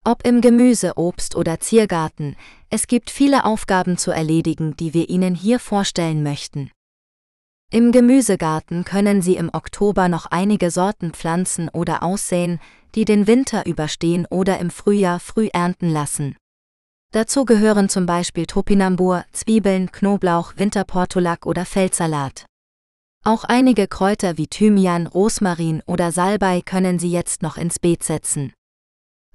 Ob 0.06 0.28
im 0.28 0.42
Gemüse-, 0.42 0.98
Obst- 0.98 1.38
oder 1.38 1.62
Ziergarten, 1.62 2.36
es 2.70 2.88
gibt 2.88 3.10
viele 3.10 3.46
Aufgaben 3.46 3.98
zu 3.98 4.12
erledigen, 4.12 4.76
die 4.76 4.94
wir 4.94 5.08
Ihnen 5.08 5.34
hier 5.34 5.60
vorstellen 5.60 6.24
möchten. 6.24 6.72
Im 7.72 7.94
Gemüsegarten 7.94 8.84
können 8.84 9.22
Sie 9.22 9.38
im 9.38 9.50
Oktober 9.54 10.10
noch 10.10 10.26
einige 10.26 10.72
Sorten 10.72 11.14
pflanzen 11.14 11.70
oder 11.70 12.04
aussäen, 12.04 12.60
die 12.96 13.06
den 13.06 13.28
Winter 13.28 13.66
überstehen 13.66 14.28
oder 14.30 14.60
im 14.60 14.72
Frühjahr 14.72 15.22
früh 15.22 15.48
ernten 15.54 15.90
lassen. 15.90 16.36
Dazu 17.14 17.46
gehören 17.46 17.88
zum 17.88 18.06
Beispiel 18.06 18.46
Topinambur, 18.46 19.24
Zwiebeln, 19.32 19.90
Knoblauch, 19.92 20.54
Winterportulak 20.58 21.46
oder 21.46 21.64
Feldsalat. 21.64 22.46
Auch 23.24 23.46
einige 23.46 23.88
Kräuter 23.88 24.38
wie 24.38 24.48
Thymian, 24.48 25.08
Rosmarin 25.08 25.82
oder 25.86 26.12
Salbei 26.12 26.62
können 26.62 27.00
Sie 27.00 27.10
jetzt 27.10 27.42
noch 27.42 27.56
ins 27.56 27.80
Beet 27.80 28.04
setzen. 28.04 28.52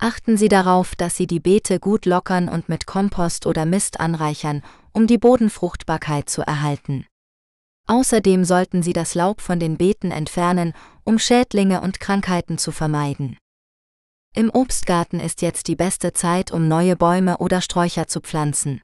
Achten 0.00 0.36
Sie 0.36 0.48
darauf, 0.48 0.94
dass 0.94 1.16
Sie 1.16 1.26
die 1.26 1.40
Beete 1.40 1.80
gut 1.80 2.06
lockern 2.06 2.48
und 2.48 2.68
mit 2.68 2.86
Kompost 2.86 3.46
oder 3.46 3.66
Mist 3.66 3.98
anreichern, 3.98 4.62
um 4.92 5.08
die 5.08 5.18
Bodenfruchtbarkeit 5.18 6.30
zu 6.30 6.42
erhalten. 6.42 7.04
Außerdem 7.88 8.44
sollten 8.44 8.82
Sie 8.82 8.92
das 8.92 9.16
Laub 9.16 9.40
von 9.40 9.58
den 9.58 9.76
Beeten 9.76 10.12
entfernen, 10.12 10.72
um 11.02 11.18
Schädlinge 11.18 11.80
und 11.80 11.98
Krankheiten 11.98 12.58
zu 12.58 12.70
vermeiden. 12.70 13.38
Im 14.36 14.50
Obstgarten 14.50 15.18
ist 15.18 15.42
jetzt 15.42 15.66
die 15.66 15.74
beste 15.74 16.12
Zeit, 16.12 16.52
um 16.52 16.68
neue 16.68 16.94
Bäume 16.94 17.38
oder 17.38 17.60
Sträucher 17.60 18.06
zu 18.06 18.20
pflanzen. 18.20 18.80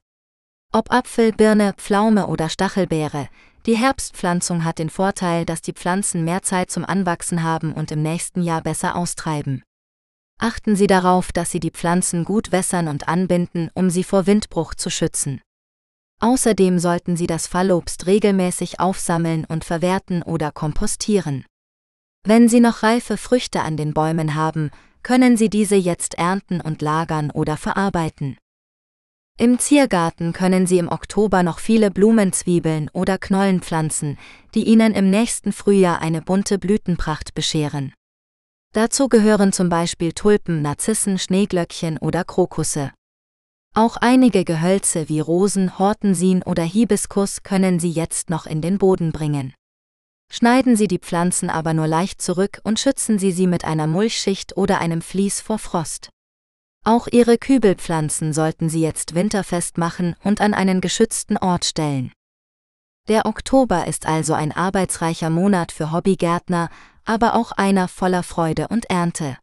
Ob 0.72 0.90
Apfel, 0.90 1.30
Birne, 1.30 1.74
Pflaume 1.76 2.26
oder 2.26 2.48
Stachelbeere, 2.48 3.28
die 3.66 3.76
Herbstpflanzung 3.76 4.64
hat 4.64 4.80
den 4.80 4.90
Vorteil, 4.90 5.44
dass 5.44 5.62
die 5.62 5.74
Pflanzen 5.74 6.24
mehr 6.24 6.42
Zeit 6.42 6.72
zum 6.72 6.84
Anwachsen 6.84 7.44
haben 7.44 7.72
und 7.72 7.92
im 7.92 8.02
nächsten 8.02 8.42
Jahr 8.42 8.62
besser 8.62 8.96
austreiben. 8.96 9.62
Achten 10.44 10.76
Sie 10.76 10.86
darauf, 10.86 11.32
dass 11.32 11.50
Sie 11.50 11.58
die 11.58 11.70
Pflanzen 11.70 12.22
gut 12.22 12.52
wässern 12.52 12.88
und 12.88 13.08
anbinden, 13.08 13.70
um 13.72 13.88
sie 13.88 14.04
vor 14.04 14.26
Windbruch 14.26 14.74
zu 14.74 14.90
schützen. 14.90 15.40
Außerdem 16.20 16.78
sollten 16.78 17.16
Sie 17.16 17.26
das 17.26 17.46
Fallobst 17.46 18.06
regelmäßig 18.06 18.78
aufsammeln 18.78 19.46
und 19.46 19.64
verwerten 19.64 20.22
oder 20.22 20.52
kompostieren. 20.52 21.46
Wenn 22.24 22.50
Sie 22.50 22.60
noch 22.60 22.82
reife 22.82 23.16
Früchte 23.16 23.62
an 23.62 23.78
den 23.78 23.94
Bäumen 23.94 24.34
haben, 24.34 24.70
können 25.02 25.38
Sie 25.38 25.48
diese 25.48 25.76
jetzt 25.76 26.18
ernten 26.18 26.60
und 26.60 26.82
lagern 26.82 27.30
oder 27.30 27.56
verarbeiten. 27.56 28.36
Im 29.38 29.58
Ziergarten 29.58 30.34
können 30.34 30.66
Sie 30.66 30.76
im 30.76 30.90
Oktober 30.90 31.42
noch 31.42 31.58
viele 31.58 31.90
Blumenzwiebeln 31.90 32.90
oder 32.92 33.16
Knollen 33.16 33.62
pflanzen, 33.62 34.18
die 34.54 34.64
Ihnen 34.64 34.92
im 34.92 35.08
nächsten 35.08 35.52
Frühjahr 35.52 36.02
eine 36.02 36.20
bunte 36.20 36.58
Blütenpracht 36.58 37.34
bescheren. 37.34 37.94
Dazu 38.74 39.08
gehören 39.08 39.52
zum 39.52 39.68
Beispiel 39.68 40.12
Tulpen, 40.12 40.60
Narzissen, 40.60 41.16
Schneeglöckchen 41.16 41.96
oder 41.98 42.24
Krokusse. 42.24 42.90
Auch 43.72 43.96
einige 43.96 44.44
Gehölze 44.44 45.08
wie 45.08 45.20
Rosen, 45.20 45.78
Hortensin 45.78 46.42
oder 46.42 46.64
Hibiskus 46.64 47.44
können 47.44 47.78
Sie 47.78 47.92
jetzt 47.92 48.30
noch 48.30 48.46
in 48.46 48.60
den 48.60 48.78
Boden 48.78 49.12
bringen. 49.12 49.54
Schneiden 50.28 50.74
Sie 50.74 50.88
die 50.88 50.98
Pflanzen 50.98 51.50
aber 51.50 51.72
nur 51.72 51.86
leicht 51.86 52.20
zurück 52.20 52.60
und 52.64 52.80
schützen 52.80 53.16
Sie 53.20 53.30
sie 53.30 53.46
mit 53.46 53.64
einer 53.64 53.86
Mulchschicht 53.86 54.56
oder 54.56 54.80
einem 54.80 55.02
Vlies 55.02 55.40
vor 55.40 55.60
Frost. 55.60 56.10
Auch 56.84 57.06
Ihre 57.06 57.38
Kübelpflanzen 57.38 58.32
sollten 58.32 58.68
Sie 58.68 58.80
jetzt 58.80 59.14
winterfest 59.14 59.78
machen 59.78 60.16
und 60.24 60.40
an 60.40 60.52
einen 60.52 60.80
geschützten 60.80 61.36
Ort 61.36 61.64
stellen. 61.64 62.12
Der 63.06 63.26
Oktober 63.26 63.86
ist 63.86 64.06
also 64.06 64.34
ein 64.34 64.50
arbeitsreicher 64.50 65.30
Monat 65.30 65.70
für 65.70 65.92
Hobbygärtner, 65.92 66.70
aber 67.04 67.34
auch 67.34 67.52
einer 67.52 67.88
voller 67.88 68.22
Freude 68.22 68.68
und 68.68 68.90
Ernte. 68.90 69.38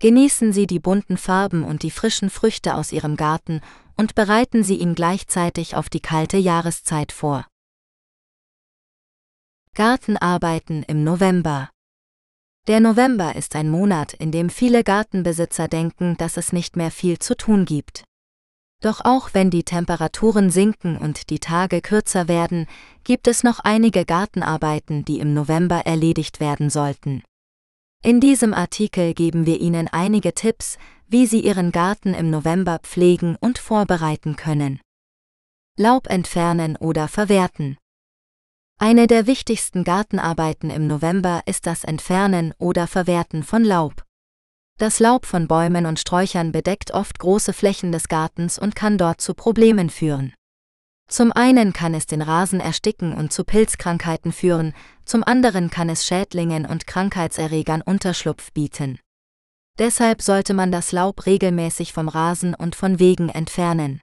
Genießen 0.00 0.52
Sie 0.52 0.66
die 0.66 0.78
bunten 0.78 1.16
Farben 1.16 1.64
und 1.64 1.82
die 1.82 1.90
frischen 1.90 2.30
Früchte 2.30 2.74
aus 2.74 2.92
Ihrem 2.92 3.16
Garten 3.16 3.60
und 3.96 4.14
bereiten 4.14 4.62
Sie 4.62 4.76
ihn 4.76 4.94
gleichzeitig 4.94 5.74
auf 5.74 5.88
die 5.88 6.00
kalte 6.00 6.36
Jahreszeit 6.36 7.12
vor. 7.12 7.46
Gartenarbeiten 9.74 10.82
im 10.84 11.04
November 11.04 11.70
der 12.68 12.80
November 12.80 13.36
ist 13.36 13.54
ein 13.54 13.70
Monat, 13.70 14.12
in 14.12 14.32
dem 14.32 14.50
viele 14.50 14.82
Gartenbesitzer 14.82 15.68
denken, 15.68 16.16
dass 16.16 16.36
es 16.36 16.52
nicht 16.52 16.74
mehr 16.74 16.90
viel 16.90 17.16
zu 17.20 17.36
tun 17.36 17.64
gibt. 17.64 18.02
Doch 18.80 19.00
auch 19.04 19.30
wenn 19.32 19.50
die 19.50 19.64
Temperaturen 19.64 20.50
sinken 20.50 20.96
und 20.96 21.30
die 21.30 21.38
Tage 21.38 21.80
kürzer 21.80 22.28
werden, 22.28 22.66
gibt 23.04 23.26
es 23.26 23.42
noch 23.42 23.60
einige 23.60 24.04
Gartenarbeiten, 24.04 25.04
die 25.04 25.18
im 25.18 25.32
November 25.32 25.86
erledigt 25.86 26.40
werden 26.40 26.68
sollten. 26.70 27.22
In 28.02 28.20
diesem 28.20 28.54
Artikel 28.54 29.14
geben 29.14 29.46
wir 29.46 29.60
Ihnen 29.60 29.88
einige 29.88 30.34
Tipps, 30.34 30.78
wie 31.08 31.26
Sie 31.26 31.40
Ihren 31.40 31.72
Garten 31.72 32.14
im 32.14 32.30
November 32.30 32.78
pflegen 32.82 33.36
und 33.40 33.58
vorbereiten 33.58 34.36
können. 34.36 34.80
Laub 35.78 36.08
entfernen 36.08 36.76
oder 36.76 37.08
verwerten. 37.08 37.78
Eine 38.78 39.06
der 39.06 39.26
wichtigsten 39.26 39.84
Gartenarbeiten 39.84 40.70
im 40.70 40.86
November 40.86 41.42
ist 41.46 41.66
das 41.66 41.82
Entfernen 41.82 42.52
oder 42.58 42.86
Verwerten 42.86 43.42
von 43.42 43.64
Laub. 43.64 44.05
Das 44.78 45.00
Laub 45.00 45.24
von 45.24 45.48
Bäumen 45.48 45.86
und 45.86 45.98
Sträuchern 45.98 46.52
bedeckt 46.52 46.90
oft 46.90 47.18
große 47.18 47.54
Flächen 47.54 47.92
des 47.92 48.08
Gartens 48.08 48.58
und 48.58 48.76
kann 48.76 48.98
dort 48.98 49.22
zu 49.22 49.32
Problemen 49.32 49.88
führen. 49.88 50.34
Zum 51.08 51.32
einen 51.32 51.72
kann 51.72 51.94
es 51.94 52.04
den 52.04 52.20
Rasen 52.20 52.60
ersticken 52.60 53.14
und 53.14 53.32
zu 53.32 53.44
Pilzkrankheiten 53.44 54.32
führen, 54.32 54.74
zum 55.06 55.24
anderen 55.24 55.70
kann 55.70 55.88
es 55.88 56.04
Schädlingen 56.04 56.66
und 56.66 56.86
Krankheitserregern 56.86 57.80
Unterschlupf 57.80 58.52
bieten. 58.52 58.98
Deshalb 59.78 60.20
sollte 60.20 60.52
man 60.52 60.70
das 60.70 60.92
Laub 60.92 61.24
regelmäßig 61.24 61.94
vom 61.94 62.08
Rasen 62.08 62.54
und 62.54 62.74
von 62.74 62.98
Wegen 62.98 63.30
entfernen. 63.30 64.02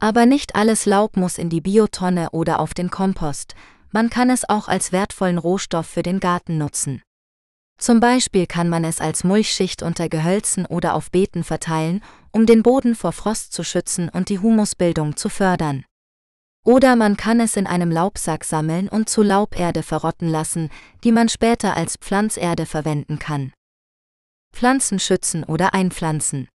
Aber 0.00 0.26
nicht 0.26 0.56
alles 0.56 0.86
Laub 0.86 1.16
muss 1.16 1.38
in 1.38 1.50
die 1.50 1.60
Biotonne 1.60 2.30
oder 2.30 2.58
auf 2.58 2.74
den 2.74 2.90
Kompost, 2.90 3.54
man 3.92 4.10
kann 4.10 4.28
es 4.28 4.48
auch 4.48 4.66
als 4.66 4.90
wertvollen 4.90 5.38
Rohstoff 5.38 5.86
für 5.86 6.02
den 6.02 6.18
Garten 6.18 6.58
nutzen. 6.58 7.00
Zum 7.76 8.00
Beispiel 8.00 8.46
kann 8.46 8.68
man 8.68 8.84
es 8.84 9.00
als 9.00 9.24
Mulchschicht 9.24 9.82
unter 9.82 10.08
Gehölzen 10.08 10.64
oder 10.66 10.94
auf 10.94 11.10
Beeten 11.10 11.44
verteilen, 11.44 12.02
um 12.30 12.46
den 12.46 12.62
Boden 12.62 12.94
vor 12.94 13.12
Frost 13.12 13.52
zu 13.52 13.64
schützen 13.64 14.08
und 14.08 14.28
die 14.28 14.38
Humusbildung 14.38 15.16
zu 15.16 15.28
fördern. 15.28 15.84
Oder 16.64 16.96
man 16.96 17.16
kann 17.16 17.40
es 17.40 17.56
in 17.56 17.66
einem 17.66 17.90
Laubsack 17.90 18.44
sammeln 18.44 18.88
und 18.88 19.10
zu 19.10 19.22
Lauberde 19.22 19.82
verrotten 19.82 20.28
lassen, 20.28 20.70
die 21.04 21.12
man 21.12 21.28
später 21.28 21.76
als 21.76 21.96
Pflanzerde 21.96 22.64
verwenden 22.64 23.18
kann. 23.18 23.52
Pflanzen 24.54 24.98
schützen 24.98 25.44
oder 25.44 25.74
einpflanzen. 25.74 26.48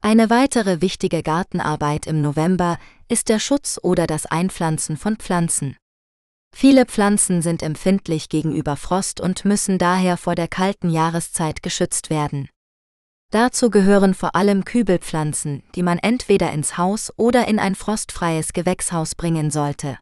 Eine 0.00 0.30
weitere 0.30 0.80
wichtige 0.80 1.22
Gartenarbeit 1.22 2.06
im 2.06 2.22
November 2.22 2.78
ist 3.08 3.28
der 3.28 3.38
Schutz 3.38 3.78
oder 3.82 4.06
das 4.06 4.24
Einpflanzen 4.24 4.96
von 4.96 5.16
Pflanzen. 5.16 5.76
Viele 6.54 6.84
Pflanzen 6.84 7.42
sind 7.42 7.62
empfindlich 7.62 8.28
gegenüber 8.28 8.76
Frost 8.76 9.20
und 9.20 9.44
müssen 9.44 9.78
daher 9.78 10.16
vor 10.16 10.34
der 10.34 10.48
kalten 10.48 10.90
Jahreszeit 10.90 11.62
geschützt 11.62 12.10
werden. 12.10 12.48
Dazu 13.30 13.70
gehören 13.70 14.12
vor 14.12 14.34
allem 14.34 14.64
Kübelpflanzen, 14.64 15.62
die 15.74 15.82
man 15.82 15.98
entweder 15.98 16.52
ins 16.52 16.76
Haus 16.76 17.12
oder 17.16 17.46
in 17.46 17.58
ein 17.58 17.76
frostfreies 17.76 18.52
Gewächshaus 18.52 19.14
bringen 19.14 19.50
sollte. 19.50 19.98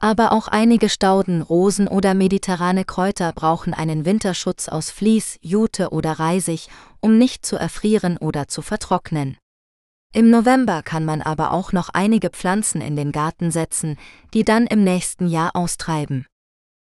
Aber 0.00 0.32
auch 0.32 0.48
einige 0.48 0.88
Stauden, 0.88 1.42
Rosen 1.42 1.88
oder 1.88 2.14
mediterrane 2.14 2.84
Kräuter 2.84 3.32
brauchen 3.32 3.74
einen 3.74 4.04
Winterschutz 4.04 4.68
aus 4.68 4.90
Vlies, 4.90 5.38
Jute 5.40 5.90
oder 5.90 6.12
Reisig, 6.12 6.68
um 7.00 7.18
nicht 7.18 7.44
zu 7.44 7.56
erfrieren 7.56 8.18
oder 8.18 8.46
zu 8.46 8.62
vertrocknen. 8.62 9.36
Im 10.14 10.30
November 10.30 10.84
kann 10.84 11.04
man 11.04 11.22
aber 11.22 11.52
auch 11.52 11.72
noch 11.72 11.88
einige 11.92 12.30
Pflanzen 12.30 12.80
in 12.80 12.94
den 12.94 13.10
Garten 13.10 13.50
setzen, 13.50 13.98
die 14.32 14.44
dann 14.44 14.68
im 14.68 14.84
nächsten 14.84 15.26
Jahr 15.26 15.56
austreiben. 15.56 16.24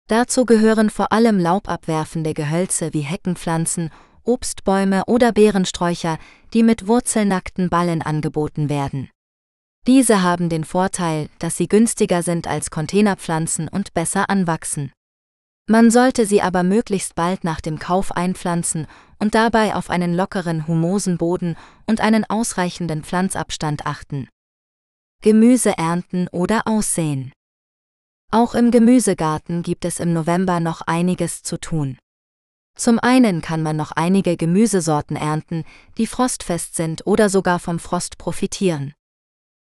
Dazu 0.07 0.45
gehören 0.45 0.91
vor 0.91 1.13
allem 1.13 1.39
laubabwerfende 1.39 2.35
Gehölze 2.35 2.93
wie 2.93 3.01
Heckenpflanzen, 3.01 3.91
Obstbäume 4.23 5.05
oder 5.07 5.33
Beerensträucher, 5.33 6.19
die 6.53 6.63
mit 6.63 6.89
wurzelnackten 6.89 7.71
Ballen 7.71 8.03
angeboten 8.03 8.69
werden. 8.69 9.09
Diese 9.87 10.23
haben 10.23 10.51
den 10.51 10.65
Vorteil, 10.65 11.31
dass 11.39 11.57
sie 11.57 11.69
günstiger 11.69 12.23
sind 12.23 12.47
als 12.47 12.71
Containerpflanzen 12.71 13.69
und 13.69 13.95
besser 13.95 14.29
anwachsen. 14.29 14.93
Man 15.69 15.91
sollte 15.91 16.27
sie 16.27 16.43
aber 16.43 16.63
möglichst 16.63 17.17
bald 17.17 17.43
nach 17.43 17.61
dem 17.61 17.81
Kauf 17.81 18.13
einpflanzen 18.13 18.87
und 19.19 19.35
dabei 19.35 19.75
auf 19.75 19.91
einen 19.91 20.15
lockeren, 20.15 20.69
humosen 20.69 21.19
Boden 21.19 21.57
und 21.87 22.01
einen 22.01 22.25
ausreichenden 22.25 23.03
Pflanzabstand 23.03 23.85
achten. 23.85 24.29
Gemüse 25.23 25.77
ernten 25.77 26.29
oder 26.29 26.69
aussehen. 26.69 27.33
Auch 28.31 28.55
im 28.55 28.71
Gemüsegarten 28.71 29.63
gibt 29.63 29.85
es 29.85 29.99
im 29.99 30.13
November 30.13 30.61
noch 30.61 30.83
einiges 30.83 31.43
zu 31.43 31.59
tun. 31.59 31.99
Zum 32.77 33.01
einen 33.01 33.41
kann 33.41 33.63
man 33.63 33.77
noch 33.77 33.91
einige 33.93 34.37
Gemüsesorten 34.37 35.17
ernten, 35.17 35.65
die 35.99 36.07
frostfest 36.07 36.77
sind 36.77 37.07
oder 37.07 37.29
sogar 37.29 37.59
vom 37.59 37.79
Frost 37.79 38.19
profitieren. 38.19 38.93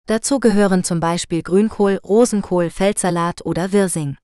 Dazu 0.06 0.40
gehören 0.40 0.82
zum 0.82 0.98
Beispiel 0.98 1.42
Grünkohl, 1.42 2.00
Rosenkohl, 2.02 2.70
Feldsalat 2.70 3.44
oder 3.44 3.70
Wirsing. 3.72 4.16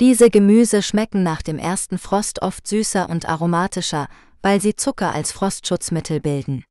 Diese 0.00 0.30
Gemüse 0.30 0.82
schmecken 0.82 1.22
nach 1.22 1.42
dem 1.42 1.58
ersten 1.58 1.98
Frost 1.98 2.42
oft 2.42 2.66
süßer 2.66 3.08
und 3.08 3.28
aromatischer, 3.28 4.08
weil 4.42 4.60
sie 4.60 4.74
Zucker 4.74 5.12
als 5.14 5.32
Frostschutzmittel 5.32 6.20
bilden. 6.20 6.64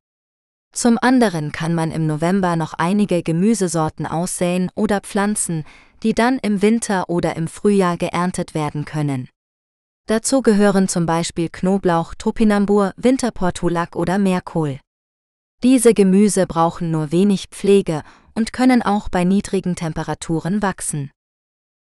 Zum 0.74 0.98
anderen 1.00 1.52
kann 1.52 1.74
man 1.74 1.90
im 1.90 2.06
November 2.06 2.56
noch 2.56 2.74
einige 2.74 3.22
Gemüsesorten 3.22 4.06
aussäen 4.06 4.70
oder 4.74 5.00
pflanzen, 5.00 5.64
die 6.02 6.14
dann 6.14 6.38
im 6.38 6.62
Winter 6.62 7.08
oder 7.08 7.36
im 7.36 7.46
Frühjahr 7.46 7.96
geerntet 7.96 8.54
werden 8.54 8.84
können. 8.84 9.28
Dazu 10.08 10.42
gehören 10.42 10.88
zum 10.88 11.06
Beispiel 11.06 11.48
Knoblauch, 11.48 12.14
Topinambur, 12.14 12.92
Winterportulak 12.96 13.94
oder 13.94 14.18
Meerkohl. 14.18 14.80
Diese 15.62 15.94
Gemüse 15.94 16.46
brauchen 16.46 16.90
nur 16.90 17.12
wenig 17.12 17.46
Pflege 17.50 18.02
und 18.34 18.52
können 18.52 18.82
auch 18.82 19.08
bei 19.08 19.24
niedrigen 19.24 19.76
Temperaturen 19.76 20.60
wachsen. 20.60 21.12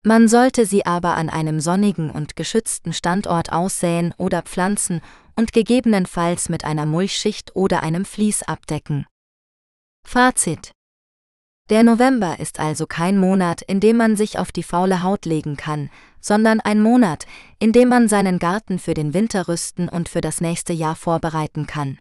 Man 0.07 0.27
sollte 0.27 0.67
sie 0.67 0.85
aber 0.85 1.15
an 1.15 1.31
einem 1.31 1.59
sonnigen 1.59 2.11
und 2.11 2.35
geschützten 2.35 2.93
Standort 2.93 3.51
aussäen 3.51 4.13
oder 4.19 4.43
pflanzen 4.43 5.01
und 5.35 5.51
gegebenenfalls 5.51 6.47
mit 6.47 6.63
einer 6.63 6.85
Mulchschicht 6.85 7.55
oder 7.55 7.81
einem 7.81 8.05
Vlies 8.05 8.43
abdecken. 8.43 9.07
Fazit 10.07 10.73
Der 11.71 11.81
November 11.81 12.39
ist 12.39 12.59
also 12.59 12.85
kein 12.85 13.17
Monat, 13.17 13.63
in 13.63 13.79
dem 13.79 13.97
man 13.97 14.15
sich 14.15 14.37
auf 14.37 14.51
die 14.51 14.61
faule 14.61 15.01
Haut 15.01 15.25
legen 15.25 15.57
kann, 15.57 15.89
sondern 16.21 16.59
ein 16.59 16.83
Monat, 16.83 17.25
in 17.57 17.71
dem 17.71 17.89
man 17.89 18.07
seinen 18.07 18.37
Garten 18.37 18.77
für 18.77 18.93
den 18.93 19.15
Winter 19.15 19.47
rüsten 19.47 19.89
und 19.89 20.07
für 20.07 20.21
das 20.21 20.39
nächste 20.39 20.73
Jahr 20.73 20.95
vorbereiten 20.95 21.65
kann. 21.65 21.97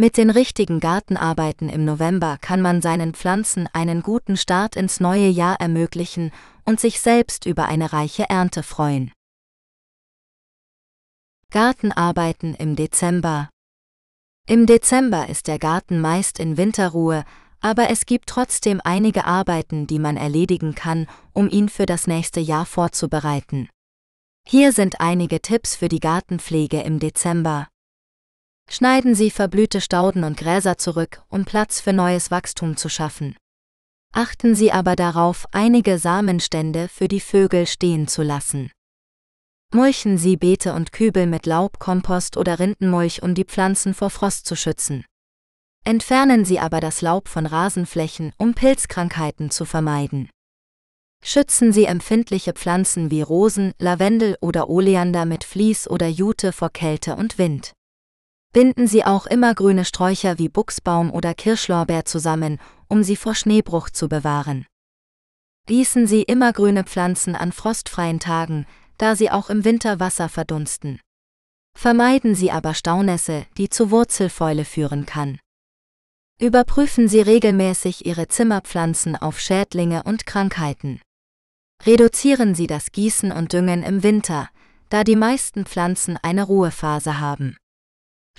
Mit 0.00 0.16
den 0.16 0.30
richtigen 0.30 0.78
Gartenarbeiten 0.78 1.68
im 1.68 1.84
November 1.84 2.38
kann 2.40 2.62
man 2.62 2.80
seinen 2.80 3.14
Pflanzen 3.14 3.68
einen 3.72 4.02
guten 4.02 4.36
Start 4.36 4.76
ins 4.76 5.00
neue 5.00 5.26
Jahr 5.26 5.56
ermöglichen 5.60 6.30
und 6.68 6.78
sich 6.78 7.00
selbst 7.00 7.46
über 7.46 7.64
eine 7.64 7.94
reiche 7.94 8.28
Ernte 8.28 8.62
freuen. 8.62 9.10
Gartenarbeiten 11.50 12.54
im 12.54 12.76
Dezember 12.76 13.48
Im 14.46 14.66
Dezember 14.66 15.30
ist 15.30 15.46
der 15.46 15.58
Garten 15.58 15.98
meist 15.98 16.38
in 16.38 16.58
Winterruhe, 16.58 17.24
aber 17.60 17.88
es 17.88 18.04
gibt 18.04 18.28
trotzdem 18.28 18.82
einige 18.84 19.24
Arbeiten, 19.24 19.86
die 19.86 19.98
man 19.98 20.18
erledigen 20.18 20.74
kann, 20.74 21.06
um 21.32 21.48
ihn 21.48 21.70
für 21.70 21.86
das 21.86 22.06
nächste 22.06 22.40
Jahr 22.40 22.66
vorzubereiten. 22.66 23.70
Hier 24.46 24.72
sind 24.72 25.00
einige 25.00 25.40
Tipps 25.40 25.74
für 25.74 25.88
die 25.88 26.00
Gartenpflege 26.00 26.82
im 26.82 26.98
Dezember. 26.98 27.68
Schneiden 28.68 29.14
Sie 29.14 29.30
verblühte 29.30 29.80
Stauden 29.80 30.22
und 30.22 30.36
Gräser 30.36 30.76
zurück, 30.76 31.22
um 31.28 31.46
Platz 31.46 31.80
für 31.80 31.94
neues 31.94 32.30
Wachstum 32.30 32.76
zu 32.76 32.90
schaffen. 32.90 33.36
Achten 34.18 34.56
Sie 34.56 34.72
aber 34.72 34.96
darauf, 34.96 35.46
einige 35.52 35.96
Samenstände 35.96 36.88
für 36.88 37.06
die 37.06 37.20
Vögel 37.20 37.68
stehen 37.68 38.08
zu 38.08 38.24
lassen. 38.24 38.72
Mulchen 39.72 40.18
Sie 40.18 40.36
Beete 40.36 40.72
und 40.72 40.90
Kübel 40.90 41.28
mit 41.28 41.46
Laub, 41.46 41.78
Kompost 41.78 42.36
oder 42.36 42.58
Rindenmulch, 42.58 43.22
um 43.22 43.36
die 43.36 43.44
Pflanzen 43.44 43.94
vor 43.94 44.10
Frost 44.10 44.46
zu 44.46 44.56
schützen. 44.56 45.04
Entfernen 45.84 46.44
Sie 46.44 46.58
aber 46.58 46.80
das 46.80 47.00
Laub 47.00 47.28
von 47.28 47.46
Rasenflächen, 47.46 48.32
um 48.38 48.54
Pilzkrankheiten 48.54 49.52
zu 49.52 49.64
vermeiden. 49.64 50.28
Schützen 51.22 51.72
Sie 51.72 51.84
empfindliche 51.84 52.54
Pflanzen 52.54 53.12
wie 53.12 53.22
Rosen, 53.22 53.72
Lavendel 53.78 54.36
oder 54.40 54.68
Oleander 54.68 55.26
mit 55.26 55.44
Vlies 55.44 55.88
oder 55.88 56.08
Jute 56.08 56.52
vor 56.52 56.70
Kälte 56.70 57.14
und 57.14 57.38
Wind. 57.38 57.72
Binden 58.52 58.86
Sie 58.86 59.04
auch 59.04 59.26
immergrüne 59.26 59.84
Sträucher 59.84 60.38
wie 60.38 60.48
Buchsbaum 60.48 61.10
oder 61.12 61.34
Kirschlorbeer 61.34 62.04
zusammen, 62.04 62.58
um 62.88 63.02
sie 63.02 63.16
vor 63.16 63.34
Schneebruch 63.34 63.90
zu 63.90 64.08
bewahren. 64.08 64.66
Gießen 65.66 66.06
Sie 66.06 66.22
immergrüne 66.22 66.84
Pflanzen 66.84 67.36
an 67.36 67.52
frostfreien 67.52 68.20
Tagen, 68.20 68.66
da 68.96 69.14
sie 69.14 69.30
auch 69.30 69.50
im 69.50 69.64
Winter 69.64 70.00
Wasser 70.00 70.30
verdunsten. 70.30 70.98
Vermeiden 71.76 72.34
Sie 72.34 72.50
aber 72.50 72.74
Staunässe, 72.74 73.46
die 73.58 73.68
zu 73.68 73.90
Wurzelfäule 73.90 74.64
führen 74.64 75.04
kann. 75.04 75.38
Überprüfen 76.40 77.06
Sie 77.06 77.20
regelmäßig 77.20 78.06
Ihre 78.06 78.28
Zimmerpflanzen 78.28 79.14
auf 79.14 79.38
Schädlinge 79.38 80.02
und 80.04 80.24
Krankheiten. 80.24 81.00
Reduzieren 81.84 82.54
Sie 82.54 82.66
das 82.66 82.90
Gießen 82.90 83.30
und 83.30 83.52
Düngen 83.52 83.82
im 83.82 84.02
Winter, 84.02 84.48
da 84.88 85.04
die 85.04 85.16
meisten 85.16 85.66
Pflanzen 85.66 86.16
eine 86.16 86.44
Ruhephase 86.44 87.20
haben. 87.20 87.56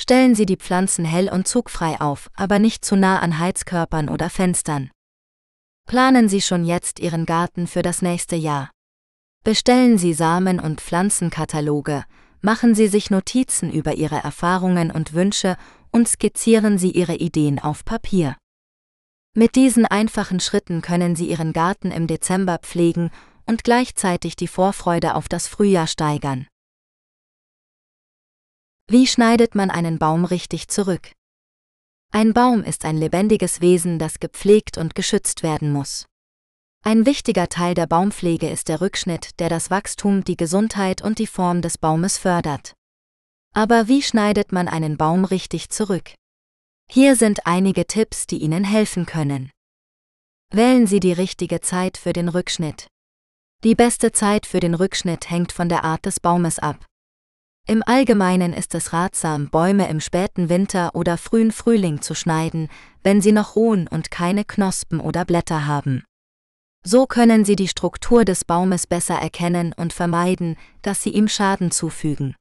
Stellen 0.02 0.34
Sie 0.34 0.46
die 0.46 0.56
Pflanzen 0.56 1.04
hell 1.04 1.30
und 1.30 1.46
zugfrei 1.46 2.00
auf, 2.00 2.30
aber 2.34 2.58
nicht 2.58 2.86
zu 2.86 2.96
nah 2.96 3.20
an 3.20 3.38
Heizkörpern 3.38 4.08
oder 4.08 4.30
Fenstern. 4.30 4.92
Planen 5.86 6.30
Sie 6.30 6.40
schon 6.40 6.64
jetzt 6.64 7.00
Ihren 7.00 7.26
Garten 7.26 7.68
für 7.68 7.82
das 7.82 8.02
nächste 8.02 8.38
Jahr. 8.38 8.72
Bestellen 9.44 9.98
Sie 9.98 10.14
Samen- 10.14 10.62
und 10.62 10.80
Pflanzenkataloge, 10.80 12.06
machen 12.42 12.76
Sie 12.76 12.88
sich 12.88 13.10
Notizen 13.10 13.72
über 13.72 13.96
Ihre 13.96 14.16
Erfahrungen 14.16 14.90
und 14.90 15.14
Wünsche 15.14 15.58
und 15.92 16.08
skizzieren 16.08 16.78
Sie 16.78 16.92
Ihre 16.92 17.16
Ideen 17.16 17.60
auf 17.60 17.84
Papier. 17.84 18.38
Mit 19.36 19.56
diesen 19.56 19.86
einfachen 19.86 20.40
Schritten 20.40 20.82
können 20.82 21.18
Sie 21.18 21.30
Ihren 21.30 21.52
Garten 21.52 21.92
im 21.92 22.08
Dezember 22.08 22.60
pflegen 22.60 23.12
und 23.46 23.66
gleichzeitig 23.66 24.38
die 24.38 24.48
Vorfreude 24.48 25.16
auf 25.16 25.28
das 25.28 25.48
Frühjahr 25.48 25.88
steigern. 25.88 26.48
Wie 28.92 29.06
schneidet 29.06 29.54
man 29.54 29.70
einen 29.70 30.00
Baum 30.00 30.26
richtig 30.26 30.68
zurück? 30.68 31.12
Ein 32.12 32.34
Baum 32.34 32.64
ist 32.64 32.86
ein 32.86 32.98
lebendiges 32.98 33.62
Wesen, 33.62 34.00
das 34.00 34.20
gepflegt 34.20 34.80
und 34.80 34.96
geschützt 34.96 35.44
werden 35.44 35.72
muss. 35.72 36.08
Ein 36.84 37.06
wichtiger 37.06 37.50
Teil 37.50 37.76
der 37.76 37.86
Baumpflege 37.86 38.50
ist 38.50 38.68
der 38.68 38.82
Rückschnitt, 38.82 39.40
der 39.40 39.48
das 39.48 39.70
Wachstum, 39.70 40.24
die 40.24 40.38
Gesundheit 40.38 41.04
und 41.04 41.20
die 41.20 41.28
Form 41.28 41.62
des 41.62 41.78
Baumes 41.78 42.18
fördert. 42.18 42.74
Aber 43.54 43.88
wie 43.88 44.02
schneidet 44.02 44.52
man 44.52 44.68
einen 44.68 44.98
Baum 44.98 45.24
richtig 45.24 45.70
zurück? 45.70 46.16
Hier 46.90 47.16
sind 47.16 47.46
einige 47.46 47.86
Tipps, 47.86 48.26
die 48.26 48.40
Ihnen 48.40 48.64
helfen 48.64 49.06
können. 49.06 49.52
Wählen 50.52 50.88
Sie 50.88 51.00
die 51.00 51.14
richtige 51.14 51.62
Zeit 51.62 51.96
für 51.96 52.14
den 52.14 52.28
Rückschnitt. 52.28 52.88
Die 53.64 53.76
beste 53.76 54.14
Zeit 54.14 54.48
für 54.48 54.60
den 54.60 54.74
Rückschnitt 54.74 55.30
hängt 55.30 55.52
von 55.52 55.70
der 55.70 55.84
Art 55.84 56.08
des 56.08 56.20
Baumes 56.20 56.58
ab. 56.58 56.89
Im 57.70 57.84
Allgemeinen 57.86 58.52
ist 58.52 58.74
es 58.74 58.94
ratsam, 58.94 59.52
Bäume 59.52 59.90
im 59.90 60.00
späten 60.00 60.50
Winter 60.50 60.96
oder 60.96 61.20
frühen 61.20 61.52
Frühling 61.52 62.02
zu 62.02 62.16
schneiden, 62.16 62.68
wenn 63.04 63.22
sie 63.22 63.32
noch 63.32 63.56
ruhen 63.56 63.88
und 63.88 64.10
keine 64.10 64.44
Knospen 64.44 65.00
oder 65.00 65.24
Blätter 65.24 65.68
haben. 65.68 66.04
So 66.84 67.06
können 67.06 67.46
Sie 67.46 67.56
die 67.56 67.68
Struktur 67.68 68.26
des 68.26 68.44
Baumes 68.44 68.88
besser 68.88 69.20
erkennen 69.20 69.76
und 69.78 69.94
vermeiden, 69.94 70.58
dass 70.82 71.04
Sie 71.04 71.12
ihm 71.12 71.28
Schaden 71.28 71.70
zufügen. 71.70 72.36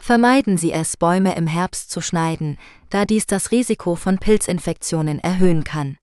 Vermeiden 0.00 0.56
Sie 0.56 0.70
es, 0.70 0.96
Bäume 0.96 1.34
im 1.34 1.48
Herbst 1.48 1.90
zu 1.90 2.00
schneiden, 2.00 2.56
da 2.90 3.06
dies 3.06 3.26
das 3.26 3.50
Risiko 3.50 3.96
von 3.96 4.18
Pilzinfektionen 4.18 5.18
erhöhen 5.18 5.64
kann. 5.64 5.96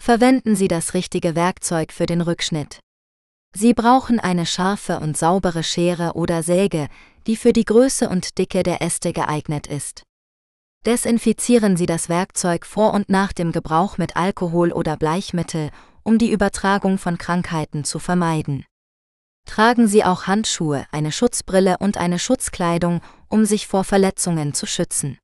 Verwenden 0.00 0.54
Sie 0.54 0.68
das 0.68 0.94
richtige 0.94 1.34
Werkzeug 1.34 1.90
für 1.90 2.06
den 2.06 2.20
Rückschnitt. 2.20 2.78
Sie 3.54 3.74
brauchen 3.74 4.20
eine 4.20 4.46
scharfe 4.46 5.00
und 5.00 5.16
saubere 5.16 5.64
Schere 5.64 6.12
oder 6.12 6.42
Säge, 6.42 6.88
die 7.28 7.36
für 7.36 7.52
die 7.52 7.66
Größe 7.66 8.08
und 8.08 8.38
Dicke 8.38 8.62
der 8.62 8.80
Äste 8.80 9.12
geeignet 9.12 9.66
ist. 9.66 10.02
Desinfizieren 10.86 11.76
Sie 11.76 11.84
das 11.84 12.08
Werkzeug 12.08 12.64
vor 12.64 12.94
und 12.94 13.10
nach 13.10 13.34
dem 13.34 13.52
Gebrauch 13.52 13.98
mit 13.98 14.16
Alkohol 14.16 14.72
oder 14.72 14.96
Bleichmittel, 14.96 15.70
um 16.02 16.16
die 16.16 16.32
Übertragung 16.32 16.96
von 16.96 17.18
Krankheiten 17.18 17.84
zu 17.84 17.98
vermeiden. 17.98 18.64
Tragen 19.44 19.88
Sie 19.88 20.04
auch 20.04 20.26
Handschuhe, 20.26 20.86
eine 20.90 21.12
Schutzbrille 21.12 21.76
und 21.78 21.98
eine 21.98 22.18
Schutzkleidung, 22.18 23.02
um 23.28 23.44
sich 23.44 23.66
vor 23.66 23.84
Verletzungen 23.84 24.54
zu 24.54 24.64
schützen. 24.64 25.18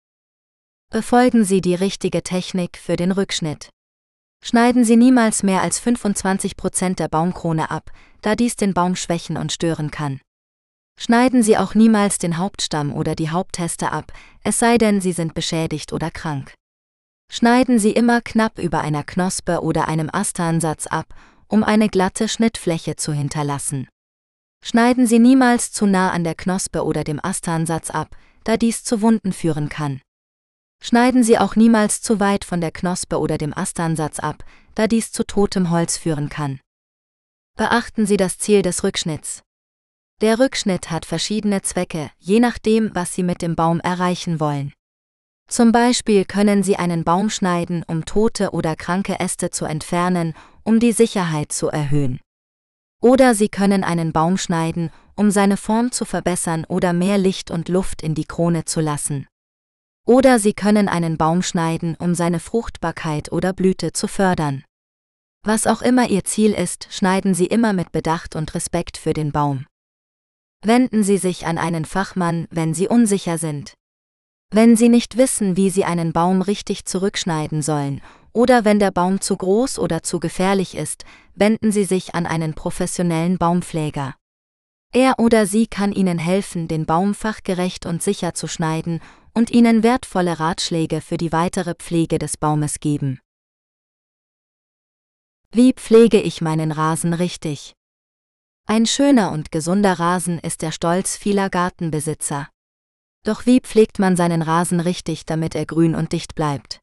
Befolgen 0.90 1.44
Sie 1.44 1.62
die 1.62 1.74
richtige 1.74 2.22
Technik 2.22 2.76
für 2.76 2.96
den 2.96 3.12
Rückschnitt. 3.12 3.70
Schneiden 4.42 4.84
Sie 4.84 4.96
niemals 4.96 5.42
mehr 5.42 5.62
als 5.62 5.80
25% 5.80 6.96
der 6.96 7.08
Baumkrone 7.08 7.70
ab, 7.70 7.90
da 8.20 8.36
dies 8.36 8.56
den 8.56 8.74
Baum 8.74 8.94
schwächen 8.94 9.38
und 9.38 9.52
stören 9.52 9.90
kann. 9.90 10.20
Schneiden 10.98 11.42
Sie 11.42 11.58
auch 11.58 11.74
niemals 11.74 12.18
den 12.18 12.38
Hauptstamm 12.38 12.92
oder 12.92 13.14
die 13.14 13.30
Haupttäste 13.30 13.92
ab, 13.92 14.12
es 14.42 14.58
sei 14.58 14.78
denn, 14.78 15.00
sie 15.00 15.12
sind 15.12 15.34
beschädigt 15.34 15.92
oder 15.92 16.10
krank. 16.10 16.54
Schneiden 17.30 17.78
Sie 17.78 17.90
immer 17.90 18.20
knapp 18.20 18.58
über 18.58 18.80
einer 18.80 19.02
Knospe 19.02 19.62
oder 19.62 19.88
einem 19.88 20.08
Astansatz 20.12 20.86
ab, 20.86 21.06
um 21.48 21.64
eine 21.64 21.88
glatte 21.88 22.28
Schnittfläche 22.28 22.96
zu 22.96 23.12
hinterlassen. 23.12 23.88
Schneiden 24.64 25.06
Sie 25.06 25.18
niemals 25.18 25.72
zu 25.72 25.86
nah 25.86 26.10
an 26.10 26.24
der 26.24 26.34
Knospe 26.34 26.84
oder 26.84 27.04
dem 27.04 27.22
Astansatz 27.22 27.90
ab, 27.90 28.16
da 28.44 28.56
dies 28.56 28.84
zu 28.84 29.02
Wunden 29.02 29.32
führen 29.32 29.68
kann. 29.68 30.00
Schneiden 30.82 31.22
Sie 31.22 31.38
auch 31.38 31.56
niemals 31.56 32.02
zu 32.02 32.20
weit 32.20 32.44
von 32.44 32.60
der 32.60 32.70
Knospe 32.70 33.18
oder 33.18 33.36
dem 33.36 33.56
Astansatz 33.56 34.20
ab, 34.20 34.44
da 34.74 34.86
dies 34.86 35.12
zu 35.12 35.26
totem 35.26 35.70
Holz 35.70 35.96
führen 35.96 36.28
kann. 36.28 36.60
Beachten 37.56 38.06
Sie 38.06 38.16
das 38.16 38.38
Ziel 38.38 38.62
des 38.62 38.84
Rückschnitts. 38.84 39.42
Der 40.20 40.38
Rückschnitt 40.38 40.90
hat 40.90 41.04
verschiedene 41.06 41.62
Zwecke, 41.62 42.10
je 42.18 42.40
nachdem, 42.40 42.94
was 42.94 43.14
Sie 43.14 43.22
mit 43.22 43.42
dem 43.42 43.56
Baum 43.56 43.80
erreichen 43.80 44.40
wollen. 44.40 44.72
Zum 45.48 45.72
Beispiel 45.72 46.24
können 46.24 46.62
Sie 46.62 46.76
einen 46.76 47.04
Baum 47.04 47.30
schneiden, 47.30 47.84
um 47.86 48.04
tote 48.04 48.52
oder 48.52 48.76
kranke 48.76 49.20
Äste 49.20 49.50
zu 49.50 49.64
entfernen, 49.64 50.34
um 50.62 50.80
die 50.80 50.92
Sicherheit 50.92 51.52
zu 51.52 51.68
erhöhen. 51.68 52.20
Oder 53.02 53.34
Sie 53.34 53.48
können 53.48 53.84
einen 53.84 54.12
Baum 54.12 54.38
schneiden, 54.38 54.90
um 55.14 55.30
seine 55.30 55.56
Form 55.56 55.92
zu 55.92 56.04
verbessern 56.04 56.64
oder 56.68 56.92
mehr 56.92 57.18
Licht 57.18 57.50
und 57.50 57.68
Luft 57.68 58.02
in 58.02 58.14
die 58.14 58.24
Krone 58.24 58.64
zu 58.64 58.80
lassen. 58.80 59.26
Oder 60.06 60.38
Sie 60.38 60.54
können 60.54 60.88
einen 60.88 61.18
Baum 61.18 61.42
schneiden, 61.42 61.96
um 61.98 62.14
seine 62.14 62.40
Fruchtbarkeit 62.40 63.30
oder 63.32 63.52
Blüte 63.52 63.92
zu 63.92 64.08
fördern. 64.08 64.64
Was 65.42 65.66
auch 65.66 65.82
immer 65.82 66.08
Ihr 66.08 66.24
Ziel 66.24 66.52
ist, 66.52 66.88
schneiden 66.90 67.34
Sie 67.34 67.46
immer 67.46 67.74
mit 67.74 67.92
Bedacht 67.92 68.36
und 68.36 68.54
Respekt 68.54 68.96
für 68.96 69.12
den 69.12 69.32
Baum. 69.32 69.66
Wenden 70.66 71.04
Sie 71.04 71.18
sich 71.18 71.46
an 71.46 71.58
einen 71.58 71.84
Fachmann, 71.84 72.46
wenn 72.50 72.72
Sie 72.72 72.88
unsicher 72.88 73.36
sind. 73.36 73.74
Wenn 74.50 74.76
Sie 74.76 74.88
nicht 74.88 75.18
wissen, 75.18 75.58
wie 75.58 75.68
Sie 75.68 75.84
einen 75.84 76.14
Baum 76.14 76.40
richtig 76.40 76.86
zurückschneiden 76.86 77.60
sollen, 77.60 78.00
oder 78.32 78.64
wenn 78.64 78.78
der 78.78 78.90
Baum 78.90 79.20
zu 79.20 79.36
groß 79.36 79.78
oder 79.78 80.02
zu 80.02 80.20
gefährlich 80.20 80.74
ist, 80.74 81.04
wenden 81.34 81.70
Sie 81.70 81.84
sich 81.84 82.14
an 82.14 82.24
einen 82.24 82.54
professionellen 82.54 83.36
Baumpfleger. 83.36 84.14
Er 84.90 85.18
oder 85.18 85.44
sie 85.44 85.66
kann 85.66 85.92
Ihnen 85.92 86.18
helfen, 86.18 86.66
den 86.66 86.86
Baum 86.86 87.14
fachgerecht 87.14 87.84
und 87.84 88.02
sicher 88.02 88.32
zu 88.32 88.46
schneiden 88.46 89.00
und 89.34 89.50
Ihnen 89.50 89.82
wertvolle 89.82 90.38
Ratschläge 90.38 91.00
für 91.00 91.18
die 91.18 91.32
weitere 91.32 91.74
Pflege 91.74 92.18
des 92.18 92.36
Baumes 92.38 92.80
geben. 92.80 93.20
Wie 95.50 95.72
pflege 95.72 96.20
ich 96.20 96.40
meinen 96.40 96.72
Rasen 96.72 97.12
richtig? 97.12 97.74
Ein 98.66 98.86
schöner 98.86 99.30
und 99.30 99.52
gesunder 99.52 99.92
Rasen 99.98 100.38
ist 100.38 100.62
der 100.62 100.72
Stolz 100.72 101.18
vieler 101.18 101.50
Gartenbesitzer. 101.50 102.48
Doch 103.22 103.44
wie 103.44 103.60
pflegt 103.60 103.98
man 103.98 104.16
seinen 104.16 104.40
Rasen 104.40 104.80
richtig, 104.80 105.26
damit 105.26 105.54
er 105.54 105.66
grün 105.66 105.94
und 105.94 106.12
dicht 106.12 106.34
bleibt? 106.34 106.80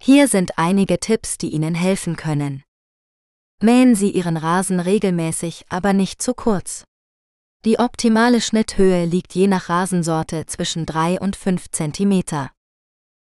Hier 0.00 0.28
sind 0.28 0.56
einige 0.56 1.00
Tipps, 1.00 1.36
die 1.36 1.50
Ihnen 1.50 1.74
helfen 1.74 2.14
können. 2.14 2.62
Mähen 3.60 3.96
Sie 3.96 4.10
Ihren 4.10 4.36
Rasen 4.36 4.78
regelmäßig, 4.78 5.64
aber 5.68 5.92
nicht 5.92 6.22
zu 6.22 6.32
kurz. 6.32 6.84
Die 7.64 7.80
optimale 7.80 8.40
Schnitthöhe 8.40 9.04
liegt 9.04 9.34
je 9.34 9.48
nach 9.48 9.68
Rasensorte 9.68 10.46
zwischen 10.46 10.86
3 10.86 11.20
und 11.20 11.34
5 11.34 11.72
cm. 11.72 12.22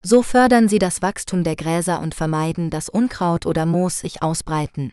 So 0.05 0.23
fördern 0.23 0.69
Sie 0.69 0.79
das 0.79 1.03
Wachstum 1.03 1.43
der 1.43 1.57
Gräser 1.57 2.01
und 2.01 2.15
vermeiden, 2.15 2.71
dass 2.71 2.89
Unkraut 2.89 3.45
oder 3.45 3.67
Moos 3.67 3.99
sich 3.99 4.23
ausbreiten. 4.23 4.93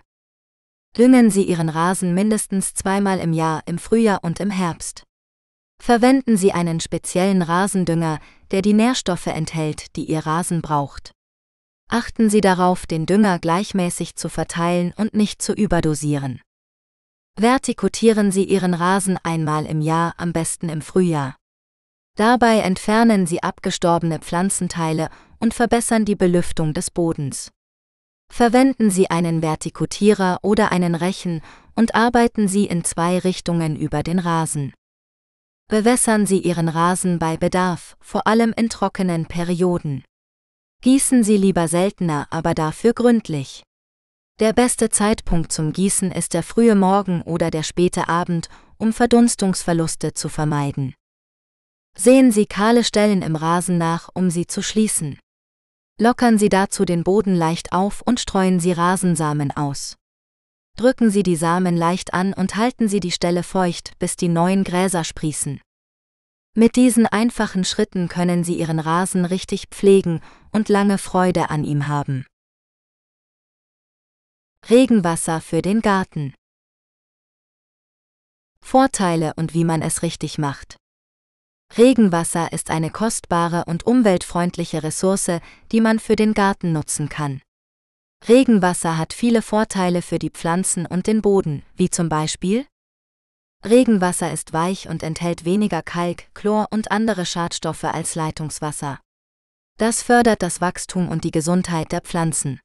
Düngen 0.98 1.30
Sie 1.30 1.44
Ihren 1.44 1.70
Rasen 1.70 2.14
mindestens 2.14 2.74
zweimal 2.74 3.20
im 3.20 3.34
Jahr 3.34 3.62
im 3.66 3.78
Frühjahr 3.78 4.24
und 4.24 4.40
im 4.40 4.50
Herbst. 4.50 5.04
Verwenden 5.82 6.36
Sie 6.36 6.52
einen 6.52 6.80
speziellen 6.80 7.42
Rasendünger, 7.42 8.20
der 8.52 8.62
die 8.62 8.74
Nährstoffe 8.74 9.28
enthält, 9.28 9.96
die 9.96 10.06
Ihr 10.06 10.26
Rasen 10.26 10.62
braucht. 10.62 11.12
Achten 11.90 12.30
Sie 12.30 12.42
darauf, 12.42 12.86
den 12.86 13.06
Dünger 13.06 13.40
gleichmäßig 13.40 14.16
zu 14.16 14.30
verteilen 14.30 14.94
und 14.98 15.14
nicht 15.14 15.42
zu 15.42 15.54
überdosieren. 15.54 16.42
Vertikutieren 17.40 18.32
Sie 18.32 18.44
Ihren 18.44 18.74
Rasen 18.74 19.18
einmal 19.24 19.66
im 19.66 19.82
Jahr, 19.82 20.14
am 20.18 20.34
besten 20.34 20.70
im 20.70 20.82
Frühjahr. 20.82 21.38
Dabei 22.16 22.60
entfernen 22.60 23.26
Sie 23.26 23.42
abgestorbene 23.42 24.20
Pflanzenteile 24.20 25.10
und 25.40 25.54
verbessern 25.54 26.04
die 26.04 26.18
Belüftung 26.18 26.74
des 26.74 26.92
Bodens. 26.92 27.52
Verwenden 28.32 28.90
Sie 28.90 29.10
einen 29.10 29.42
Vertikutierer 29.42 30.40
oder 30.44 30.72
einen 30.72 30.96
Rechen 30.96 31.42
und 31.76 31.96
arbeiten 31.96 32.48
Sie 32.48 32.66
in 32.66 32.84
zwei 32.84 33.20
Richtungen 33.20 33.76
über 33.76 34.04
den 34.04 34.20
Rasen. 34.20 34.74
Bewässern 35.68 36.26
Sie 36.26 36.40
Ihren 36.40 36.70
Rasen 36.70 37.20
bei 37.20 37.38
Bedarf, 37.38 37.96
vor 38.00 38.28
allem 38.28 38.54
in 38.56 38.70
trockenen 38.70 39.26
Perioden. 39.26 40.04
Gießen 40.82 41.24
Sie 41.24 41.38
lieber 41.38 41.68
seltener, 41.68 42.28
aber 42.30 42.54
dafür 42.54 42.94
gründlich. 42.94 43.64
Der 44.40 44.54
beste 44.54 44.90
Zeitpunkt 44.90 45.52
zum 45.52 45.74
Gießen 45.74 46.12
ist 46.12 46.34
der 46.34 46.44
frühe 46.44 46.76
Morgen 46.76 47.22
oder 47.24 47.52
der 47.52 47.64
späte 47.64 48.08
Abend, 48.08 48.48
um 48.78 48.94
Verdunstungsverluste 48.94 50.14
zu 50.14 50.30
vermeiden. 50.30 50.96
Sehen 51.98 52.32
Sie 52.32 52.46
kahle 52.46 52.86
Stellen 52.86 53.22
im 53.22 53.36
Rasen 53.36 53.78
nach, 53.78 54.10
um 54.14 54.30
sie 54.30 54.48
zu 54.48 54.62
schließen. 54.64 55.20
Lockern 56.02 56.38
Sie 56.38 56.48
dazu 56.48 56.86
den 56.86 57.04
Boden 57.04 57.36
leicht 57.36 57.74
auf 57.74 58.02
und 58.02 58.22
streuen 58.22 58.62
Sie 58.62 58.72
Rasensamen 58.72 59.52
aus. 59.52 59.98
Drücken 60.78 61.10
Sie 61.10 61.24
die 61.24 61.36
Samen 61.36 61.76
leicht 61.76 62.14
an 62.14 62.34
und 62.34 62.56
halten 62.56 62.88
Sie 62.88 63.02
die 63.02 63.12
Stelle 63.12 63.44
feucht, 63.44 64.00
bis 64.00 64.16
die 64.16 64.30
neuen 64.30 64.64
Gräser 64.64 65.04
sprießen. 65.04 65.60
Mit 66.56 66.78
diesen 66.78 67.06
einfachen 67.06 67.66
Schritten 67.66 68.08
können 68.08 68.46
Sie 68.46 68.58
Ihren 68.58 68.80
Rasen 68.80 69.26
richtig 69.26 69.68
pflegen 69.72 70.22
und 70.54 70.70
lange 70.70 71.00
Freude 71.00 71.50
an 71.50 71.66
ihm 71.66 71.90
haben. 71.90 72.26
Regenwasser 74.70 75.42
für 75.42 75.62
den 75.62 75.82
Garten. 75.82 76.34
Vorteile 78.62 79.34
und 79.36 79.54
wie 79.54 79.66
man 79.66 79.82
es 79.82 80.02
richtig 80.02 80.38
macht. 80.38 80.78
Regenwasser 81.78 82.52
ist 82.52 82.72
eine 82.72 82.90
kostbare 82.90 83.66
und 83.66 83.86
umweltfreundliche 83.86 84.84
Ressource, 84.84 85.40
die 85.72 85.82
man 85.82 86.00
für 86.00 86.16
den 86.16 86.34
Garten 86.34 86.74
nutzen 86.74 87.10
kann. 87.10 87.42
Regenwasser 88.28 88.98
hat 88.98 89.14
viele 89.14 89.42
Vorteile 89.42 90.02
für 90.02 90.20
die 90.20 90.32
Pflanzen 90.32 90.86
und 90.86 91.08
den 91.08 91.22
Boden, 91.22 91.64
wie 91.76 91.90
zum 91.90 92.10
Beispiel 92.10 92.66
Regenwasser 93.66 94.32
ist 94.32 94.54
weich 94.54 94.88
und 94.88 95.04
enthält 95.04 95.46
weniger 95.46 95.82
Kalk, 95.82 96.34
Chlor 96.34 96.68
und 96.72 96.92
andere 96.92 97.26
Schadstoffe 97.26 97.84
als 97.84 98.16
Leitungswasser. 98.16 99.00
Das 99.78 100.02
fördert 100.02 100.42
das 100.42 100.62
Wachstum 100.62 101.10
und 101.10 101.24
die 101.24 101.32
Gesundheit 101.32 101.92
der 101.92 102.02
Pflanzen. 102.02 102.60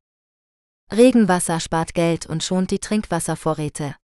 Regenwasser 0.92 1.60
spart 1.60 1.94
Geld 1.94 2.26
und 2.26 2.42
schont 2.42 2.70
die 2.70 2.78
Trinkwasservorräte. 2.78 3.96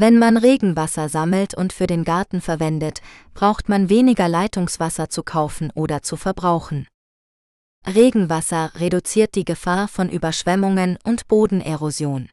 Wenn 0.00 0.16
man 0.16 0.36
Regenwasser 0.36 1.08
sammelt 1.08 1.54
und 1.54 1.72
für 1.72 1.88
den 1.88 2.04
Garten 2.04 2.40
verwendet, 2.40 3.02
braucht 3.34 3.68
man 3.68 3.88
weniger 3.88 4.28
Leitungswasser 4.28 5.10
zu 5.10 5.24
kaufen 5.24 5.72
oder 5.74 6.02
zu 6.02 6.16
verbrauchen. 6.16 6.86
Regenwasser 7.84 8.70
reduziert 8.76 9.34
die 9.34 9.44
Gefahr 9.44 9.88
von 9.88 10.08
Überschwemmungen 10.08 10.98
und 11.02 11.26
Bodenerosion. 11.26 12.28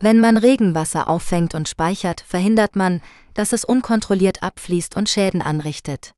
Wenn 0.00 0.20
man 0.20 0.36
Regenwasser 0.36 1.08
auffängt 1.08 1.54
und 1.54 1.66
speichert, 1.66 2.20
verhindert 2.20 2.76
man, 2.76 3.00
dass 3.32 3.54
es 3.54 3.64
unkontrolliert 3.64 4.42
abfließt 4.42 4.94
und 4.94 5.08
Schäden 5.08 5.40
anrichtet. 5.40 6.12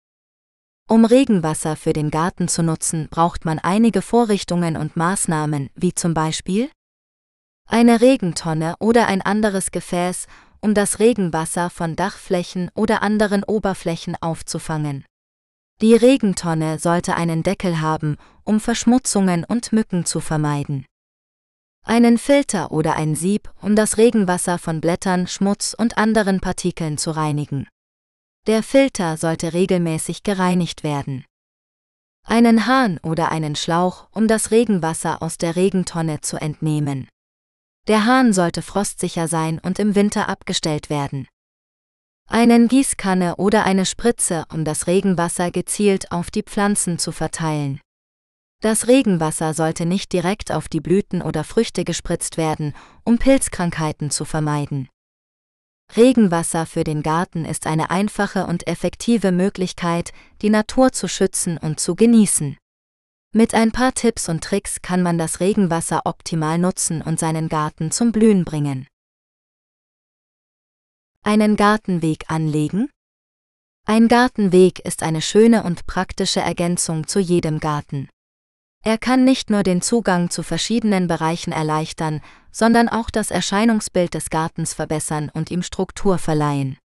Um 0.89 1.05
Regenwasser 1.05 1.77
für 1.77 1.93
den 1.93 2.11
Garten 2.11 2.49
zu 2.49 2.65
nutzen, 2.65 3.07
braucht 3.11 3.45
man 3.45 3.61
einige 3.61 4.03
Vorrichtungen 4.03 4.77
und 4.77 4.97
Maßnahmen, 4.97 5.71
wie 5.77 5.95
zum 5.95 6.15
Beispiel 6.15 6.69
eine 7.67 8.01
Regentonne 8.01 8.75
oder 8.79 9.07
ein 9.07 9.23
anderes 9.23 9.71
Gefäß, 9.71 10.27
um 10.65 10.75
das 10.75 10.99
Regenwasser 10.99 11.71
von 11.71 11.95
Dachflächen 11.95 12.71
oder 12.75 13.03
anderen 13.03 13.45
Oberflächen 13.45 14.17
aufzufangen. 14.21 15.05
Die 15.81 15.95
Regentonne 15.95 16.81
sollte 16.81 17.15
einen 17.15 17.45
Deckel 17.45 17.81
haben, 17.81 18.17
um 18.43 18.59
Verschmutzungen 18.59 19.45
und 19.45 19.73
Mücken 19.73 20.05
zu 20.05 20.19
vermeiden 20.19 20.87
einen 21.85 22.19
Filter 22.19 22.73
oder 22.73 22.97
ein 22.97 23.15
Sieb, 23.15 23.53
um 23.61 23.77
das 23.77 23.99
Regenwasser 23.99 24.59
von 24.59 24.81
Blättern, 24.81 25.27
Schmutz 25.27 25.75
und 25.79 25.99
anderen 25.99 26.41
Partikeln 26.41 26.99
zu 26.99 27.11
reinigen. 27.11 27.69
Der 28.47 28.63
Filter 28.63 29.17
sollte 29.17 29.53
regelmäßig 29.53 30.23
gereinigt 30.23 30.83
werden. 30.83 31.25
Einen 32.27 32.67
Hahn 32.67 32.99
oder 33.03 33.31
einen 33.31 33.55
Schlauch, 33.55 34.09
um 34.13 34.29
das 34.29 34.51
Regenwasser 34.51 35.23
aus 35.23 35.37
der 35.37 35.57
Regentonne 35.57 36.23
zu 36.23 36.39
entnehmen. 36.39 37.09
Der 37.87 38.07
Hahn 38.07 38.33
sollte 38.33 38.63
frostsicher 38.63 39.29
sein 39.29 39.59
und 39.59 39.79
im 39.79 39.95
Winter 39.95 40.29
abgestellt 40.29 40.89
werden. 40.89 41.29
Einen 42.27 42.69
Gießkanne 42.69 43.37
oder 43.37 43.65
eine 43.65 43.85
Spritze, 43.85 44.47
um 44.51 44.65
das 44.65 44.87
Regenwasser 44.87 45.51
gezielt 45.51 46.11
auf 46.11 46.31
die 46.31 46.43
Pflanzen 46.43 46.99
zu 46.99 47.13
verteilen. 47.13 47.81
Das 48.63 48.89
Regenwasser 48.89 49.53
sollte 49.53 49.85
nicht 49.85 50.15
direkt 50.15 50.51
auf 50.51 50.69
die 50.69 50.81
Blüten 50.81 51.21
oder 51.21 51.45
Früchte 51.45 51.85
gespritzt 51.85 52.39
werden, 52.39 52.73
um 53.05 53.19
Pilzkrankheiten 53.19 54.11
zu 54.11 54.25
vermeiden. 54.25 54.89
Regenwasser 55.95 56.65
für 56.65 56.83
den 56.83 57.03
Garten 57.03 57.45
ist 57.45 57.67
eine 57.67 57.91
einfache 57.91 58.47
und 58.47 58.67
effektive 58.67 59.33
Möglichkeit, 59.33 60.13
die 60.41 60.49
Natur 60.49 60.93
zu 60.93 61.09
schützen 61.09 61.59
und 61.59 61.79
zu 61.79 61.95
genießen. 61.95 62.57
Mit 63.37 63.53
ein 63.53 63.73
paar 63.73 63.93
Tipps 63.93 64.29
und 64.29 64.45
Tricks 64.45 64.81
kann 64.81 65.03
man 65.03 65.19
das 65.19 65.41
Regenwasser 65.41 66.03
optimal 66.05 66.57
nutzen 66.57 67.03
und 67.03 67.19
seinen 67.19 67.49
Garten 67.49 67.91
zum 67.91 68.13
Blühen 68.13 68.45
bringen. 68.45 68.87
Einen 71.25 71.57
Gartenweg 71.57 72.31
anlegen? 72.31 72.91
Ein 73.87 74.07
Gartenweg 74.07 74.79
ist 74.79 75.03
eine 75.03 75.21
schöne 75.21 75.65
und 75.65 75.85
praktische 75.87 76.43
Ergänzung 76.43 77.09
zu 77.09 77.19
jedem 77.19 77.59
Garten. 77.59 78.09
Er 78.85 78.99
kann 78.99 79.25
nicht 79.25 79.51
nur 79.51 79.65
den 79.65 79.83
Zugang 79.83 80.31
zu 80.31 80.45
verschiedenen 80.45 81.09
Bereichen 81.09 81.51
erleichtern, 81.51 82.21
sondern 82.53 82.89
auch 82.89 83.11
das 83.11 83.33
Erscheinungsbild 83.33 84.15
des 84.15 84.31
Gartens 84.31 84.75
verbessern 84.75 85.29
und 85.35 85.51
ihm 85.51 85.65
Struktur 85.65 86.19
verleihen. 86.19 86.79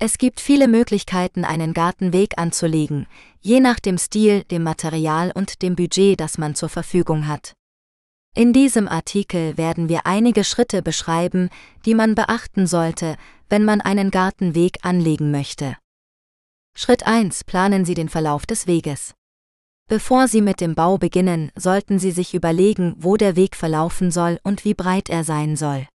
Es 0.00 0.16
gibt 0.18 0.40
viele 0.40 0.68
Möglichkeiten, 0.68 1.44
einen 1.44 1.74
Gartenweg 1.74 2.38
anzulegen, 2.38 3.08
je 3.40 3.58
nach 3.58 3.80
dem 3.80 3.98
Stil, 3.98 4.44
dem 4.44 4.62
Material 4.62 5.32
und 5.34 5.60
dem 5.62 5.74
Budget, 5.74 6.20
das 6.20 6.38
man 6.38 6.54
zur 6.54 6.68
Verfügung 6.68 7.26
hat. 7.26 7.54
In 8.36 8.52
diesem 8.52 8.86
Artikel 8.86 9.58
werden 9.58 9.88
wir 9.88 10.06
einige 10.06 10.44
Schritte 10.44 10.82
beschreiben, 10.82 11.50
die 11.84 11.94
man 11.94 12.14
beachten 12.14 12.68
sollte, 12.68 13.16
wenn 13.48 13.64
man 13.64 13.80
einen 13.80 14.12
Gartenweg 14.12 14.78
anlegen 14.82 15.32
möchte. 15.32 15.76
Schritt 16.76 17.04
1. 17.04 17.42
Planen 17.42 17.84
Sie 17.84 17.94
den 17.94 18.08
Verlauf 18.08 18.46
des 18.46 18.68
Weges. 18.68 19.14
Bevor 19.88 20.28
Sie 20.28 20.42
mit 20.42 20.60
dem 20.60 20.76
Bau 20.76 20.98
beginnen, 20.98 21.50
sollten 21.56 21.98
Sie 21.98 22.12
sich 22.12 22.34
überlegen, 22.34 22.94
wo 22.98 23.16
der 23.16 23.34
Weg 23.34 23.56
verlaufen 23.56 24.12
soll 24.12 24.38
und 24.44 24.64
wie 24.64 24.74
breit 24.74 25.08
er 25.08 25.24
sein 25.24 25.56
soll. 25.56 25.88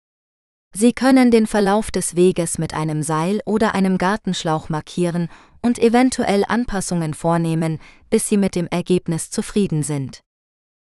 Sie 0.75 0.93
können 0.93 1.29
den 1.29 1.45
Verlauf 1.45 1.91
des 1.91 2.15
Weges 2.15 2.57
mit 2.57 2.73
einem 2.73 3.03
Seil 3.03 3.41
oder 3.45 3.75
einem 3.75 3.99
Gartenschlauch 3.99 4.69
markieren 4.69 5.29
und 5.61 5.77
eventuell 5.77 6.43
Anpassungen 6.47 7.13
vornehmen, 7.13 7.79
bis 8.09 8.27
Sie 8.27 8.37
mit 8.37 8.55
dem 8.55 8.67
Ergebnis 8.67 9.29
zufrieden 9.29 9.83
sind. 9.83 10.21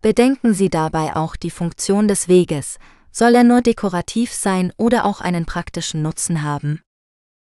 Bedenken 0.02 0.52
Sie 0.52 0.68
dabei 0.68 1.14
auch 1.14 1.36
die 1.36 1.50
Funktion 1.50 2.08
des 2.08 2.28
Weges, 2.28 2.78
soll 3.12 3.34
er 3.34 3.44
nur 3.44 3.62
dekorativ 3.62 4.32
sein 4.32 4.72
oder 4.76 5.04
auch 5.04 5.20
einen 5.20 5.46
praktischen 5.46 6.02
Nutzen 6.02 6.42
haben? 6.42 6.82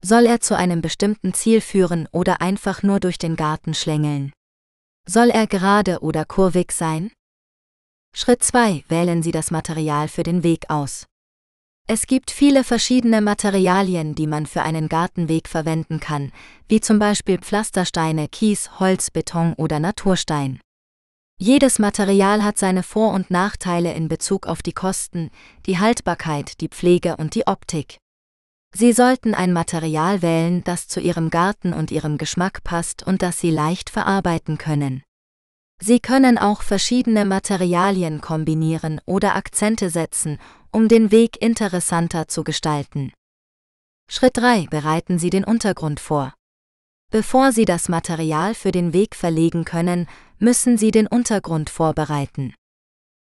Soll 0.04 0.26
er 0.26 0.40
zu 0.40 0.56
einem 0.56 0.80
bestimmten 0.80 1.34
Ziel 1.34 1.60
führen 1.60 2.08
oder 2.10 2.40
einfach 2.40 2.82
nur 2.82 2.98
durch 2.98 3.18
den 3.18 3.36
Garten 3.36 3.74
schlängeln? 3.74 4.32
Soll 5.08 5.30
er 5.30 5.46
gerade 5.46 6.00
oder 6.00 6.24
kurvig 6.24 6.72
sein? 6.72 7.12
Schritt 8.14 8.42
2. 8.42 8.84
Wählen 8.88 9.22
Sie 9.22 9.30
das 9.30 9.50
Material 9.50 10.08
für 10.08 10.22
den 10.22 10.42
Weg 10.42 10.68
aus. 10.68 11.06
Es 11.88 12.06
gibt 12.06 12.30
viele 12.30 12.64
verschiedene 12.64 13.20
Materialien, 13.20 14.14
die 14.14 14.26
man 14.26 14.46
für 14.46 14.62
einen 14.62 14.88
Gartenweg 14.88 15.48
verwenden 15.48 16.00
kann, 16.00 16.32
wie 16.68 16.80
zum 16.80 16.98
Beispiel 16.98 17.38
Pflastersteine, 17.38 18.28
Kies, 18.28 18.78
Holz, 18.78 19.10
Beton 19.10 19.54
oder 19.54 19.80
Naturstein. 19.80 20.60
Jedes 21.38 21.80
Material 21.80 22.44
hat 22.44 22.56
seine 22.56 22.84
Vor- 22.84 23.12
und 23.12 23.30
Nachteile 23.30 23.94
in 23.94 24.06
Bezug 24.06 24.46
auf 24.46 24.62
die 24.62 24.72
Kosten, 24.72 25.30
die 25.66 25.80
Haltbarkeit, 25.80 26.60
die 26.60 26.68
Pflege 26.68 27.16
und 27.16 27.34
die 27.34 27.46
Optik. 27.48 27.98
Sie 28.74 28.92
sollten 28.92 29.34
ein 29.34 29.52
Material 29.52 30.22
wählen, 30.22 30.62
das 30.64 30.88
zu 30.88 31.00
Ihrem 31.00 31.30
Garten 31.30 31.72
und 31.72 31.90
Ihrem 31.90 32.16
Geschmack 32.16 32.62
passt 32.64 33.02
und 33.02 33.20
das 33.22 33.40
Sie 33.40 33.50
leicht 33.50 33.90
verarbeiten 33.90 34.56
können. 34.56 35.02
Sie 35.84 35.98
können 35.98 36.38
auch 36.38 36.62
verschiedene 36.62 37.24
Materialien 37.24 38.20
kombinieren 38.20 39.00
oder 39.04 39.34
Akzente 39.34 39.90
setzen, 39.90 40.38
um 40.70 40.86
den 40.86 41.10
Weg 41.10 41.42
interessanter 41.42 42.28
zu 42.28 42.44
gestalten. 42.44 43.12
Schritt 44.08 44.36
3. 44.36 44.66
Bereiten 44.70 45.18
Sie 45.18 45.28
den 45.28 45.42
Untergrund 45.42 45.98
vor. 45.98 46.34
Bevor 47.10 47.50
Sie 47.50 47.64
das 47.64 47.88
Material 47.88 48.54
für 48.54 48.70
den 48.70 48.92
Weg 48.92 49.16
verlegen 49.16 49.64
können, 49.64 50.06
müssen 50.38 50.78
Sie 50.78 50.92
den 50.92 51.08
Untergrund 51.08 51.68
vorbereiten. 51.68 52.54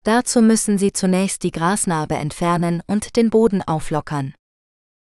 Dazu 0.05 0.41
müssen 0.41 0.77
Sie 0.77 0.93
zunächst 0.93 1.43
die 1.43 1.51
Grasnarbe 1.51 2.15
entfernen 2.15 2.81
und 2.87 3.17
den 3.17 3.31
Boden 3.31 3.63
auflockern. 3.63 4.33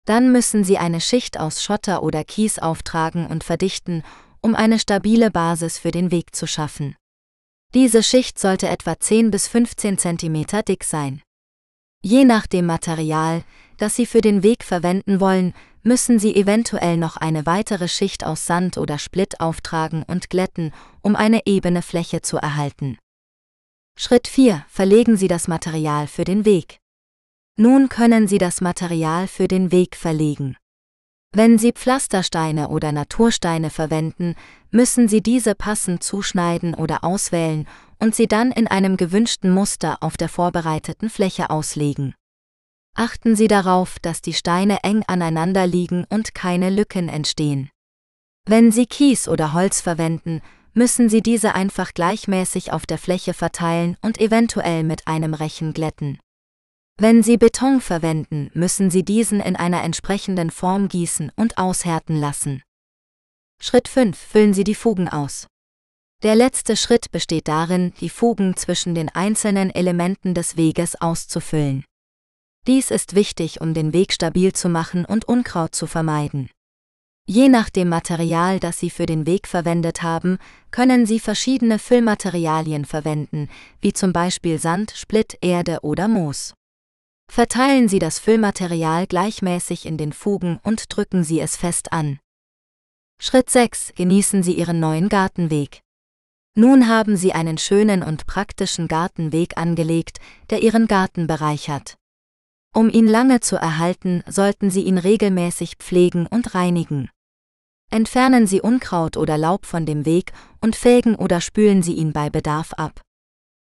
Dann 0.05 0.32
müssen 0.32 0.64
Sie 0.64 0.78
eine 0.78 1.01
Schicht 1.01 1.38
aus 1.38 1.62
Schotter 1.62 2.03
oder 2.03 2.24
Kies 2.24 2.59
auftragen 2.59 3.24
und 3.28 3.44
verdichten, 3.44 4.03
um 4.40 4.57
eine 4.57 4.80
stabile 4.80 5.30
Basis 5.30 5.78
für 5.78 5.92
den 5.92 6.11
Weg 6.11 6.34
zu 6.34 6.49
schaffen. 6.49 6.97
Diese 7.75 8.03
Schicht 8.03 8.39
sollte 8.39 8.69
etwa 8.69 8.99
10 8.99 9.31
bis 9.31 9.49
15 9.49 9.99
cm 9.99 10.47
dick 10.67 10.85
sein. 10.85 11.23
Je 12.03 12.25
nach 12.25 12.47
dem 12.47 12.67
Material, 12.67 13.43
das 13.79 13.97
Sie 13.97 14.07
für 14.07 14.21
den 14.21 14.43
Weg 14.43 14.64
verwenden 14.64 15.21
wollen, 15.21 15.55
müssen 15.83 16.19
Sie 16.19 16.35
eventuell 16.35 16.97
noch 16.97 17.17
eine 17.17 17.47
weitere 17.47 17.89
Schicht 17.89 18.25
aus 18.25 18.47
Sand 18.47 18.79
oder 18.79 18.99
Splitt 18.99 19.41
auftragen 19.41 20.03
und 20.03 20.31
glätten, 20.31 20.73
um 21.01 21.17
eine 21.17 21.47
ebene 21.47 21.83
Fläche 21.83 22.23
zu 22.23 22.37
erhalten. 22.37 22.99
Schritt 23.99 24.29
4. 24.29 24.64
Verlegen 24.69 25.17
Sie 25.17 25.29
das 25.29 25.49
Material 25.49 26.07
für 26.07 26.25
den 26.25 26.45
Weg. 26.45 26.79
Nun 27.57 27.89
können 27.89 28.29
Sie 28.29 28.39
das 28.39 28.61
Material 28.61 29.27
für 29.29 29.49
den 29.49 29.73
Weg 29.73 29.97
verlegen. 29.97 30.57
Wenn 31.37 31.59
Sie 31.59 31.72
Pflastersteine 31.72 32.70
oder 32.70 32.93
Natursteine 32.93 33.68
verwenden, 33.68 34.37
müssen 34.70 35.07
Sie 35.07 35.20
diese 35.20 35.55
passend 35.55 36.03
zuschneiden 36.03 36.74
oder 36.74 37.05
auswählen 37.05 37.68
und 37.99 38.14
sie 38.14 38.26
dann 38.26 38.53
in 38.53 38.66
einem 38.66 38.97
gewünschten 38.97 39.51
Muster 39.51 39.99
auf 40.01 40.16
der 40.16 40.30
vorbereiteten 40.30 41.11
Fläche 41.11 41.51
auslegen. 41.51 42.14
Achten 42.95 43.37
Sie 43.37 43.49
darauf, 43.49 43.99
dass 44.01 44.22
die 44.22 44.32
Steine 44.32 44.78
eng 44.82 45.05
aneinander 45.09 45.66
liegen 45.66 46.07
und 46.09 46.34
keine 46.34 46.70
Lücken 46.70 47.11
entstehen. 47.11 47.68
Wenn 48.47 48.72
Sie 48.72 48.87
Kies 48.87 49.28
oder 49.28 49.53
Holz 49.53 49.82
verwenden, 49.82 50.41
müssen 50.72 51.11
Sie 51.11 51.20
diese 51.20 51.55
einfach 51.55 51.93
gleichmäßig 51.93 52.72
auf 52.72 52.87
der 52.87 52.97
Fläche 52.97 53.34
verteilen 53.34 53.99
und 54.01 54.18
eventuell 54.22 54.84
mit 54.84 55.07
einem 55.07 55.34
Rechen 55.34 55.74
glätten. 55.74 56.18
Wenn 56.99 57.22
Sie 57.22 57.36
Beton 57.36 57.82
verwenden, 57.82 58.51
müssen 58.55 58.90
Sie 58.90 59.05
diesen 59.05 59.40
in 59.40 59.55
einer 59.55 59.84
entsprechenden 59.84 60.51
Form 60.51 60.88
gießen 60.88 61.30
und 61.36 61.59
aushärten 61.59 62.18
lassen. 62.18 62.62
Schritt 63.61 63.86
5. 63.86 64.16
Füllen 64.16 64.55
Sie 64.55 64.64
die 64.64 64.74
Fugen 64.74 65.07
aus. 65.07 65.47
Der 66.22 66.34
letzte 66.34 66.74
Schritt 66.74 67.11
besteht 67.11 67.49
darin, 67.49 67.92
die 68.01 68.09
Fugen 68.09 68.57
zwischen 68.57 68.94
den 68.94 69.11
einzelnen 69.11 69.68
Elementen 69.74 70.32
des 70.32 70.57
Weges 70.57 70.99
auszufüllen. 70.99 71.84
Dies 72.66 72.90
ist 72.90 73.14
wichtig, 73.14 73.61
um 73.61 73.74
den 73.74 73.92
Weg 73.92 74.14
stabil 74.14 74.55
zu 74.55 74.70
machen 74.70 75.05
und 75.05 75.26
Unkraut 75.26 75.74
zu 75.74 75.86
vermeiden. 75.86 76.49
Je 77.26 77.51
nach 77.51 77.68
dem 77.68 77.90
Material, 77.90 78.59
das 78.59 78.78
Sie 78.78 78.88
für 78.88 79.05
den 79.05 79.26
Weg 79.26 79.49
verwendet 79.49 80.03
haben, 80.03 80.38
können 80.70 81.05
Sie 81.05 81.20
verschiedene 81.20 81.78
Füllmaterialien 81.78 82.86
verwenden, 82.86 83.51
wie 83.82 83.92
zum 83.92 84.14
Beispiel 84.14 84.59
Sand, 84.59 84.92
Splitt, 84.92 85.36
Erde 85.42 85.80
oder 85.82 86.09
Moos. 86.09 86.55
Verteilen 87.29 87.89
Sie 87.89 87.99
das 87.99 88.18
Füllmaterial 88.18 89.07
gleichmäßig 89.07 89.87
in 89.87 89.97
den 89.99 90.12
Fugen 90.12 90.59
und 90.62 90.85
drücken 90.89 91.24
Sie 91.24 91.41
es 91.41 91.57
fest 91.57 91.93
an. 91.93 92.18
Schritt 93.20 93.51
6. 93.51 93.93
Genießen 93.95 94.43
Sie 94.43 94.55
Ihren 94.55 94.81
neuen 94.81 95.09
Gartenweg. 95.09 95.81
Nun 96.55 96.89
haben 96.89 97.16
Sie 97.16 97.33
einen 97.33 97.59
schönen 97.59 98.03
und 98.03 98.27
praktischen 98.27 98.89
Gartenweg 98.89 99.59
angelegt, 99.59 100.18
der 100.49 100.62
Ihren 100.62 100.87
Garten 100.87 101.27
bereichert. 101.27 101.97
Um 102.74 102.91
ihn 102.91 103.07
lange 103.07 103.41
zu 103.41 103.57
erhalten, 103.57 104.22
sollten 104.27 104.70
Sie 104.70 104.83
ihn 104.83 104.99
regelmäßig 104.99 105.77
pflegen 105.77 106.27
und 106.27 106.55
reinigen. 106.55 107.11
Entfernen 107.91 108.47
Sie 108.47 108.61
Unkraut 108.61 109.16
oder 109.16 109.39
Laub 109.39 109.64
von 109.64 109.87
dem 109.87 110.05
Weg 110.05 110.33
und 110.61 110.77
fegen 110.77 111.14
oder 111.14 111.41
spülen 111.41 111.83
Sie 111.83 111.95
ihn 111.95 112.12
bei 112.12 112.31
Bedarf 112.31 112.72
ab. 112.74 113.01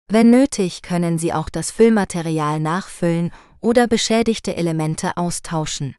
Wenn 0.10 0.30
nötig, 0.30 0.82
können 0.82 1.18
Sie 1.18 1.34
auch 1.34 1.50
das 1.50 1.72
Füllmaterial 1.72 2.60
nachfüllen 2.60 3.32
oder 3.62 3.88
beschädigte 3.88 4.56
Elemente 4.56 5.18
austauschen. 5.18 5.96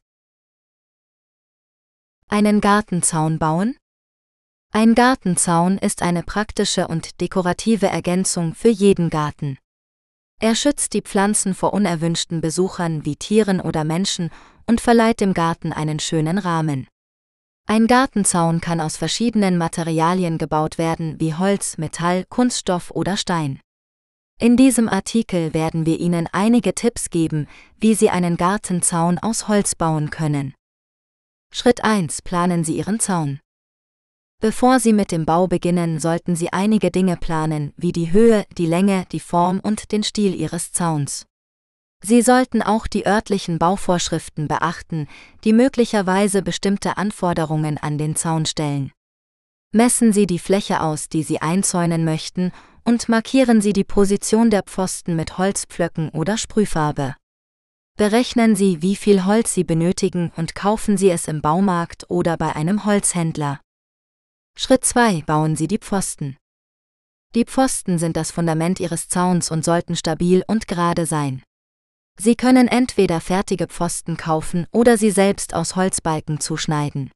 Einen 2.29 2.61
Gartenzaun 2.61 3.39
bauen? 3.39 3.77
Ein 4.71 4.95
Gartenzaun 4.95 5.79
ist 5.79 6.03
eine 6.03 6.23
praktische 6.23 6.89
und 6.89 7.21
dekorative 7.21 7.87
Ergänzung 7.87 8.55
für 8.55 8.69
jeden 8.69 9.09
Garten. 9.09 9.59
Er 10.41 10.55
schützt 10.55 10.93
die 10.93 11.03
Pflanzen 11.03 11.55
vor 11.55 11.73
unerwünschten 11.73 12.41
Besuchern 12.41 13.05
wie 13.05 13.17
Tieren 13.17 13.61
oder 13.61 13.85
Menschen 13.85 14.31
und 14.67 14.81
verleiht 14.81 15.21
dem 15.21 15.35
Garten 15.35 15.73
einen 15.73 15.99
schönen 15.99 16.39
Rahmen. 16.39 16.87
Ein 17.67 17.87
Gartenzaun 17.87 18.61
kann 18.61 18.81
aus 18.81 18.97
verschiedenen 18.97 19.59
Materialien 19.59 20.39
gebaut 20.39 20.79
werden, 20.79 21.19
wie 21.19 21.35
Holz, 21.35 21.77
Metall, 21.77 22.25
Kunststoff 22.29 22.91
oder 22.93 23.17
Stein. 23.17 23.61
In 24.41 24.57
diesem 24.57 24.89
Artikel 24.89 25.53
werden 25.53 25.85
wir 25.85 25.99
Ihnen 25.99 26.29
einige 26.31 26.73
Tipps 26.73 27.11
geben, 27.11 27.49
wie 27.79 27.95
Sie 27.95 28.09
einen 28.09 28.37
Gartenzaun 28.37 29.19
aus 29.19 29.49
Holz 29.49 29.75
bauen 29.75 30.11
können. 30.11 30.55
Schritt 31.53 31.83
1. 31.83 32.23
Planen 32.23 32.63
Sie 32.63 32.77
Ihren 32.77 33.01
Zaun. 33.01 33.41
Bevor 34.41 34.79
Sie 34.79 34.93
mit 34.93 35.11
dem 35.11 35.27
Bau 35.27 35.49
beginnen, 35.49 35.99
sollten 35.99 36.37
Sie 36.37 36.53
einige 36.53 36.93
Dinge 36.93 37.17
planen, 37.17 37.73
wie 37.77 37.91
die 37.91 38.13
Höhe, 38.13 38.45
die 38.57 38.67
Länge, 38.67 39.07
die 39.11 39.19
Form 39.19 39.59
und 39.59 39.91
den 39.91 40.05
Stil 40.05 40.37
Ihres 40.37 40.71
Zauns. 40.71 41.27
Sie 42.05 42.23
sollten 42.23 42.63
auch 42.63 42.87
die 42.87 43.07
örtlichen 43.07 43.59
Bauvorschriften 43.59 44.47
beachten, 44.47 45.09
die 45.43 45.53
möglicherweise 45.53 46.43
bestimmte 46.43 46.97
Anforderungen 46.97 47.77
an 47.77 47.99
den 47.99 48.15
Zaun 48.15 48.47
stellen. 48.47 48.93
Messen 49.73 50.13
Sie 50.13 50.29
die 50.29 50.39
Fläche 50.39 50.81
aus, 50.81 51.09
die 51.09 51.25
Sie 51.25 51.43
einzäunen 51.43 52.05
möchten, 52.05 52.53
und 52.89 53.07
markieren 53.11 53.61
Sie 53.61 53.75
die 53.75 53.85
Position 53.85 54.49
der 54.49 54.63
Pfosten 54.63 55.15
mit 55.15 55.37
Holzpflöcken 55.37 56.09
oder 56.09 56.39
Sprühfarbe. 56.39 57.17
Berechnen 57.99 58.57
Sie, 58.57 58.81
wie 58.81 58.97
viel 58.97 59.27
Holz 59.27 59.53
Sie 59.53 59.63
benötigen 59.63 60.33
und 60.37 60.55
kaufen 60.55 60.97
Sie 60.97 61.11
es 61.11 61.29
im 61.29 61.43
Baumarkt 61.43 62.07
oder 62.09 62.39
bei 62.39 62.57
einem 62.57 62.87
Holzhändler. 62.87 63.61
Schritt 64.57 64.87
2. 64.87 65.21
Bauen 65.27 65.55
Sie 65.55 65.69
die 65.69 65.77
Pfosten. 65.77 66.39
Die 67.35 67.45
Pfosten 67.45 67.99
sind 67.99 68.17
das 68.17 68.31
Fundament 68.31 68.81
Ihres 68.81 69.09
Zauns 69.09 69.51
und 69.51 69.67
sollten 69.67 69.95
stabil 69.95 70.43
und 70.47 70.67
gerade 70.67 71.05
sein. 71.05 71.43
Sie 72.19 72.37
können 72.37 72.69
entweder 72.69 73.21
fertige 73.21 73.67
Pfosten 73.67 74.17
kaufen 74.17 74.67
oder 74.73 74.97
sie 74.97 75.11
selbst 75.11 75.53
aus 75.53 75.77
Holzbalken 75.77 76.41
zuschneiden. 76.41 77.11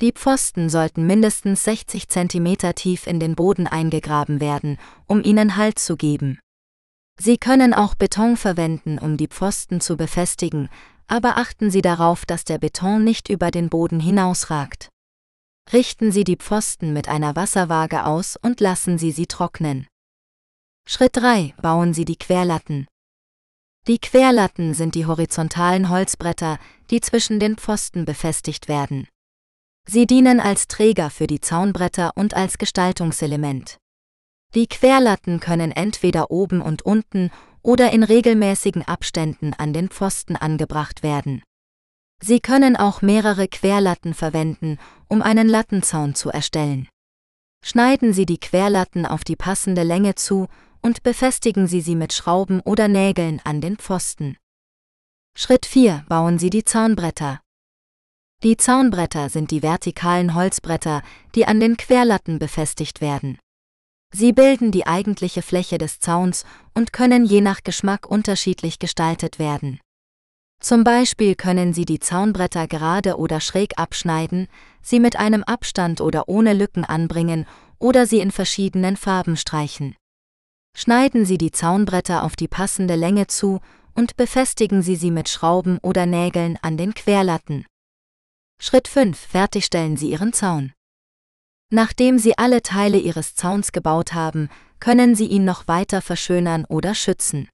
Die 0.00 0.12
Pfosten 0.12 0.70
sollten 0.70 1.06
mindestens 1.06 1.64
60 1.64 2.08
cm 2.08 2.74
tief 2.74 3.06
in 3.06 3.20
den 3.20 3.34
Boden 3.34 3.66
eingegraben 3.66 4.40
werden, 4.40 4.78
um 5.06 5.22
ihnen 5.22 5.56
Halt 5.56 5.78
zu 5.78 5.96
geben. 5.96 6.38
Sie 7.18 7.36
können 7.36 7.74
auch 7.74 7.94
Beton 7.94 8.38
verwenden, 8.38 8.98
um 8.98 9.18
die 9.18 9.28
Pfosten 9.28 9.82
zu 9.82 9.98
befestigen, 9.98 10.70
aber 11.06 11.36
achten 11.36 11.70
Sie 11.70 11.82
darauf, 11.82 12.24
dass 12.24 12.44
der 12.44 12.56
Beton 12.56 13.04
nicht 13.04 13.28
über 13.28 13.50
den 13.50 13.68
Boden 13.68 14.00
hinausragt. 14.00 14.88
Richten 15.70 16.12
Sie 16.12 16.24
die 16.24 16.36
Pfosten 16.36 16.94
mit 16.94 17.08
einer 17.08 17.36
Wasserwaage 17.36 18.06
aus 18.06 18.38
und 18.40 18.60
lassen 18.60 18.96
Sie 18.96 19.10
sie 19.10 19.26
trocknen. 19.26 19.86
Schritt 20.88 21.16
3. 21.16 21.54
Bauen 21.60 21.92
Sie 21.92 22.06
die 22.06 22.16
Querlatten. 22.16 22.86
Die 23.86 23.98
Querlatten 23.98 24.72
sind 24.72 24.94
die 24.94 25.04
horizontalen 25.04 25.90
Holzbretter, 25.90 26.58
die 26.90 27.02
zwischen 27.02 27.38
den 27.38 27.56
Pfosten 27.56 28.06
befestigt 28.06 28.66
werden. 28.66 29.06
Sie 29.88 30.06
dienen 30.06 30.40
als 30.40 30.68
Träger 30.68 31.10
für 31.10 31.26
die 31.26 31.40
Zaunbretter 31.40 32.12
und 32.14 32.34
als 32.34 32.58
Gestaltungselement. 32.58 33.78
Die 34.54 34.66
Querlatten 34.66 35.40
können 35.40 35.70
entweder 35.72 36.30
oben 36.30 36.60
und 36.60 36.82
unten 36.82 37.30
oder 37.62 37.92
in 37.92 38.02
regelmäßigen 38.02 38.82
Abständen 38.86 39.54
an 39.54 39.72
den 39.72 39.88
Pfosten 39.88 40.36
angebracht 40.36 41.02
werden. 41.02 41.42
Sie 42.22 42.40
können 42.40 42.76
auch 42.76 43.00
mehrere 43.00 43.48
Querlatten 43.48 44.14
verwenden, 44.14 44.78
um 45.08 45.22
einen 45.22 45.48
Lattenzaun 45.48 46.14
zu 46.14 46.30
erstellen. 46.30 46.88
Schneiden 47.64 48.12
Sie 48.12 48.26
die 48.26 48.38
Querlatten 48.38 49.06
auf 49.06 49.24
die 49.24 49.36
passende 49.36 49.82
Länge 49.82 50.14
zu 50.14 50.48
und 50.82 51.02
befestigen 51.02 51.66
Sie 51.66 51.80
sie 51.80 51.96
mit 51.96 52.12
Schrauben 52.12 52.60
oder 52.60 52.88
Nägeln 52.88 53.40
an 53.44 53.60
den 53.60 53.76
Pfosten. 53.76 54.36
Schritt 55.36 55.66
4. 55.66 56.04
Bauen 56.08 56.38
Sie 56.38 56.50
die 56.50 56.64
Zaunbretter. 56.64 57.40
Die 58.42 58.56
Zaunbretter 58.56 59.28
sind 59.28 59.50
die 59.50 59.62
vertikalen 59.62 60.34
Holzbretter, 60.34 61.02
die 61.34 61.46
an 61.46 61.60
den 61.60 61.76
Querlatten 61.76 62.38
befestigt 62.38 63.02
werden. 63.02 63.38
Sie 64.14 64.32
bilden 64.32 64.72
die 64.72 64.86
eigentliche 64.86 65.42
Fläche 65.42 65.76
des 65.76 66.00
Zauns 66.00 66.46
und 66.74 66.94
können 66.94 67.26
je 67.26 67.42
nach 67.42 67.62
Geschmack 67.62 68.10
unterschiedlich 68.10 68.78
gestaltet 68.78 69.38
werden. 69.38 69.78
Zum 70.58 70.84
Beispiel 70.84 71.34
können 71.34 71.74
Sie 71.74 71.84
die 71.84 72.00
Zaunbretter 72.00 72.66
gerade 72.66 73.18
oder 73.18 73.40
schräg 73.40 73.78
abschneiden, 73.78 74.48
sie 74.80 75.00
mit 75.00 75.16
einem 75.16 75.42
Abstand 75.42 76.00
oder 76.00 76.28
ohne 76.28 76.54
Lücken 76.54 76.84
anbringen 76.84 77.46
oder 77.78 78.06
sie 78.06 78.20
in 78.20 78.30
verschiedenen 78.30 78.96
Farben 78.96 79.36
streichen. 79.36 79.96
Schneiden 80.74 81.26
Sie 81.26 81.36
die 81.36 81.50
Zaunbretter 81.50 82.24
auf 82.24 82.36
die 82.36 82.48
passende 82.48 82.94
Länge 82.94 83.26
zu 83.26 83.60
und 83.94 84.16
befestigen 84.16 84.80
Sie 84.82 84.96
sie 84.96 85.10
mit 85.10 85.28
Schrauben 85.28 85.78
oder 85.82 86.06
Nägeln 86.06 86.58
an 86.62 86.76
den 86.78 86.94
Querlatten. 86.94 87.66
Schritt 88.62 88.88
5. 88.88 89.18
Fertigstellen 89.18 89.96
Sie 89.96 90.10
Ihren 90.10 90.34
Zaun. 90.34 90.74
Nachdem 91.72 92.18
Sie 92.18 92.36
alle 92.36 92.60
Teile 92.60 92.98
Ihres 92.98 93.34
Zauns 93.34 93.72
gebaut 93.72 94.12
haben, 94.12 94.50
können 94.80 95.14
Sie 95.14 95.24
ihn 95.24 95.46
noch 95.46 95.66
weiter 95.66 96.02
verschönern 96.02 96.66
oder 96.66 96.94
schützen. 96.94 97.48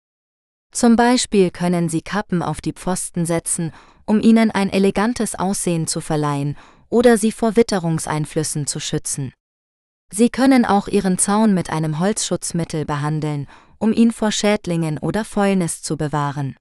Zum 0.73 0.97
Beispiel 0.97 1.53
können 1.53 1.89
Sie 1.89 2.03
Kappen 2.03 2.43
auf 2.43 2.61
die 2.61 2.73
Pfosten 2.73 3.25
setzen, 3.25 3.73
um 4.05 4.21
ihnen 4.21 4.51
ein 4.51 4.69
elegantes 4.69 5.37
Aussehen 5.37 5.87
zu 5.87 6.01
verleihen 6.01 6.57
oder 6.89 7.17
sie 7.19 7.31
vor 7.31 7.55
Witterungseinflüssen 7.55 8.67
zu 8.67 8.81
schützen. 8.81 9.33
Sie 10.13 10.29
können 10.29 10.65
auch 10.65 10.89
Ihren 10.89 11.19
Zaun 11.19 11.55
mit 11.55 11.71
einem 11.71 12.01
Holzschutzmittel 12.01 12.85
behandeln, 12.85 13.47
um 13.79 13.93
ihn 13.93 14.11
vor 14.11 14.33
Schädlingen 14.33 14.99
oder 14.99 15.25
Fäulnis 15.25 15.83
zu 15.83 15.97
bewahren. 15.97 16.57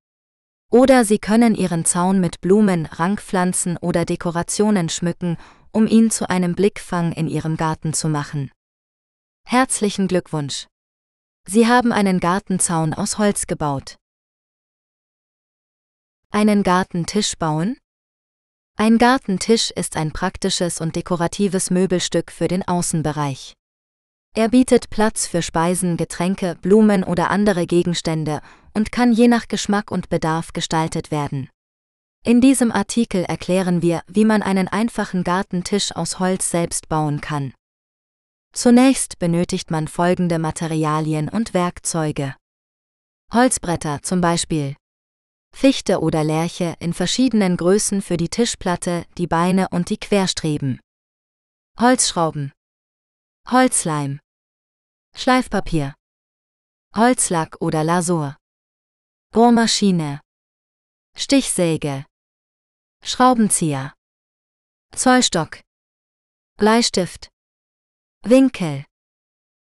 Oder 0.71 1.05
Sie 1.05 1.19
können 1.19 1.55
Ihren 1.55 1.85
Zaun 1.85 2.19
mit 2.19 2.41
Blumen, 2.41 2.85
Rankpflanzen 2.85 3.77
oder 3.77 4.05
Dekorationen 4.05 4.89
schmücken, 4.89 5.37
um 5.71 5.87
ihn 5.87 6.11
zu 6.11 6.29
einem 6.29 6.55
Blickfang 6.55 7.11
in 7.11 7.27
Ihrem 7.27 7.57
Garten 7.57 7.93
zu 7.93 8.09
machen. 8.09 8.51
Herzlichen 9.45 10.07
Glückwunsch! 10.07 10.67
Sie 11.47 11.67
haben 11.67 11.91
einen 11.91 12.19
Gartenzaun 12.19 12.93
aus 12.93 13.17
Holz 13.19 13.45
gebaut. 13.45 13.97
Einen 16.31 16.63
Gartentisch 16.63 17.37
bauen? 17.37 17.77
Ein 18.75 18.97
Gartentisch 18.97 19.71
ist 19.71 19.95
ein 19.95 20.11
praktisches 20.11 20.81
und 20.81 20.95
dekoratives 20.95 21.69
Möbelstück 21.69 22.31
für 22.31 22.47
den 22.47 22.67
Außenbereich. 22.67 23.53
Er 24.37 24.49
bietet 24.49 24.89
Platz 24.89 25.27
für 25.27 25.41
Speisen, 25.41 25.95
Getränke, 25.95 26.57
Blumen 26.61 27.05
oder 27.05 27.31
andere 27.31 27.65
Gegenstände 27.65 28.41
und 28.73 28.91
kann 28.91 29.13
je 29.13 29.29
nach 29.29 29.47
Geschmack 29.47 29.91
und 29.91 30.09
Bedarf 30.09 30.51
gestaltet 30.51 31.09
werden. 31.09 31.49
In 32.25 32.41
diesem 32.41 32.69
Artikel 32.69 33.23
erklären 33.23 33.81
wir, 33.81 34.01
wie 34.07 34.25
man 34.25 34.41
einen 34.41 34.67
einfachen 34.67 35.23
Gartentisch 35.23 35.95
aus 35.95 36.19
Holz 36.19 36.51
selbst 36.51 36.89
bauen 36.89 37.21
kann. 37.21 37.53
Zunächst 38.51 39.19
benötigt 39.19 39.71
man 39.71 39.87
folgende 39.87 40.37
Materialien 40.37 41.29
und 41.29 41.53
Werkzeuge. 41.53 42.35
Holzbretter 43.31 44.01
zum 44.01 44.19
Beispiel, 44.19 44.75
Fichte 45.55 46.01
oder 46.01 46.25
Lärche 46.25 46.75
in 46.79 46.93
verschiedenen 46.93 47.55
Größen 47.55 48.01
für 48.01 48.17
die 48.17 48.27
Tischplatte, 48.27 49.05
die 49.17 49.27
Beine 49.27 49.69
und 49.69 49.89
die 49.89 49.97
Querstreben. 49.97 50.81
Holzschrauben. 51.79 52.51
Holzleim. 53.49 54.19
Schleifpapier. 55.17 55.95
Holzlack 56.93 57.55
oder 57.61 57.85
Lasur. 57.85 58.35
Bohrmaschine. 59.31 60.19
Stichsäge. 61.17 62.05
Schraubenzieher. 63.01 63.93
Zollstock. 64.93 65.61
Bleistift. 66.57 67.29
Winkel. 68.23 68.83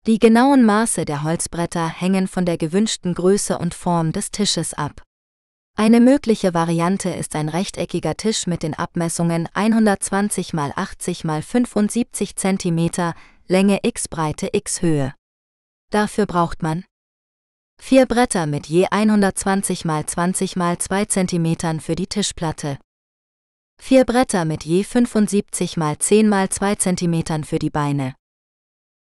Die 0.07 0.19
genauen 0.19 0.65
Maße 0.65 1.05
der 1.05 1.23
Holzbretter 1.23 1.87
hängen 1.87 2.29
von 2.29 2.47
der 2.47 2.57
gewünschten 2.57 3.13
Größe 3.13 3.59
und 3.59 3.75
Form 3.75 4.13
des 4.13 4.31
Tisches 4.31 4.73
ab. 4.73 5.03
Eine 5.77 6.01
mögliche 6.01 6.55
Variante 6.55 7.11
ist 7.11 7.37
ein 7.37 7.51
rechteckiger 7.51 8.17
Tisch 8.17 8.47
mit 8.47 8.63
den 8.63 8.73
Abmessungen 8.73 9.49
120 9.53 10.55
x 10.55 10.59
80 10.77 11.25
x 11.25 11.47
75 11.47 12.37
cm, 12.37 13.13
Länge 13.47 13.81
x 13.83 14.09
Breite 14.09 14.49
x 14.53 14.81
Höhe. 14.81 15.15
Dafür 15.91 16.27
braucht 16.27 16.63
man 16.63 16.85
vier 17.81 18.07
Bretter 18.07 18.47
mit 18.47 18.67
je 18.67 18.87
120 18.91 19.85
x 19.85 20.13
20 20.13 20.57
x 20.57 20.85
2 20.85 21.05
cm 21.05 21.81
für 21.81 21.95
die 21.95 22.07
Tischplatte, 22.07 22.79
vier 23.81 24.05
Bretter 24.05 24.45
mit 24.45 24.65
je 24.65 24.83
75 24.83 25.77
x 25.77 26.07
10 26.07 26.33
x 26.33 26.57
2 26.57 26.75
cm 26.77 27.45
für 27.45 27.59
die 27.59 27.71
Beine, 27.71 28.15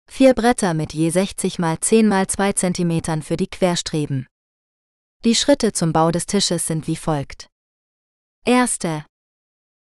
vier 0.09 0.33
Bretter 0.33 0.73
mit 0.73 0.93
je 0.93 1.09
60 1.09 1.59
x 1.59 1.87
10 1.87 2.11
x 2.11 2.33
2 2.33 2.53
cm 2.53 3.21
für 3.21 3.37
die 3.37 3.47
Querstreben. 3.47 4.27
Die 5.23 5.35
Schritte 5.35 5.71
zum 5.71 5.93
Bau 5.93 6.11
des 6.11 6.25
Tisches 6.25 6.67
sind 6.67 6.87
wie 6.87 6.97
folgt. 6.97 7.47
Erste. 8.45 9.05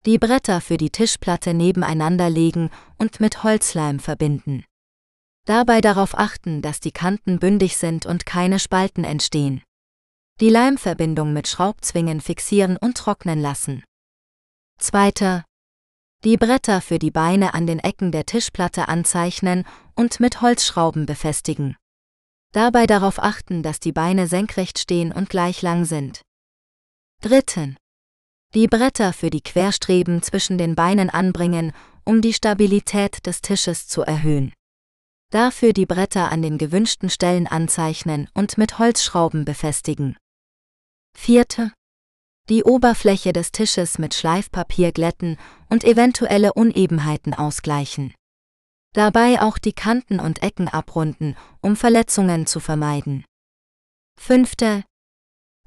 Die 0.06 0.20
Bretter 0.20 0.62
für 0.62 0.78
die 0.78 0.92
Tischplatte 0.92 1.56
nebeneinander 1.56 2.30
legen 2.30 2.70
und 3.00 3.20
mit 3.20 3.44
Holzleim 3.44 4.00
verbinden. 4.00 4.66
Dabei 5.46 5.82
darauf 5.82 6.18
achten, 6.18 6.62
dass 6.62 6.80
die 6.80 6.92
Kanten 6.92 7.40
bündig 7.40 7.78
sind 7.78 8.06
und 8.06 8.26
keine 8.26 8.60
Spalten 8.60 9.04
entstehen. 9.04 9.64
Die 10.40 10.50
Leimverbindung 10.50 11.34
mit 11.34 11.48
Schraubzwingen 11.48 12.22
fixieren 12.22 12.78
und 12.78 12.98
trocknen 12.98 13.40
lassen. 13.40 13.84
Zweiter. 14.78 15.46
Die 16.24 16.38
Bretter 16.38 16.82
für 16.82 17.00
die 17.00 17.12
Beine 17.12 17.54
an 17.54 17.66
den 17.66 17.80
Ecken 17.80 18.12
der 18.12 18.26
Tischplatte 18.26 18.88
anzeichnen 18.88 19.66
und 19.96 20.20
mit 20.20 20.42
Holzschrauben 20.42 21.06
befestigen. 21.06 21.76
Dabei 22.54 22.86
darauf 22.86 23.18
achten, 23.18 23.64
dass 23.64 23.80
die 23.80 23.92
Beine 23.92 24.28
senkrecht 24.28 24.78
stehen 24.78 25.12
und 25.12 25.30
gleich 25.30 25.62
lang 25.62 25.86
sind. 25.86 26.22
Dritten. 27.22 27.78
Die 28.54 28.68
Bretter 28.68 29.14
für 29.14 29.30
die 29.30 29.42
Querstreben 29.42 30.22
zwischen 30.22 30.58
den 30.58 30.76
Beinen 30.76 31.10
anbringen, 31.10 31.72
um 32.04 32.22
die 32.22 32.34
Stabilität 32.34 33.26
des 33.26 33.42
Tisches 33.42 33.88
zu 33.88 34.02
erhöhen. 34.02 34.54
Dafür 35.32 35.72
die 35.72 35.86
Bretter 35.86 36.30
an 36.30 36.42
den 36.42 36.58
gewünschten 36.58 37.10
Stellen 37.10 37.48
anzeichnen 37.48 38.28
und 38.34 38.58
mit 38.58 38.80
Holzschrauben 38.80 39.46
befestigen. 39.46 40.18
Vierte. 41.18 41.72
Die 42.50 42.66
Oberfläche 42.66 43.32
des 43.32 43.54
Tisches 43.54 43.98
mit 43.98 44.14
Schleifpapier 44.14 44.92
glätten 44.92 45.38
und 45.70 45.86
eventuelle 45.86 46.54
Unebenheiten 46.54 47.34
ausgleichen. 47.34 48.14
Dabei 48.94 49.42
auch 49.42 49.58
die 49.58 49.72
Kanten 49.72 50.20
und 50.20 50.44
Ecken 50.44 50.68
abrunden, 50.68 51.38
um 51.62 51.78
Verletzungen 51.78 52.46
zu 52.46 52.60
vermeiden. 52.60 53.24
Fünfte. 54.20 54.84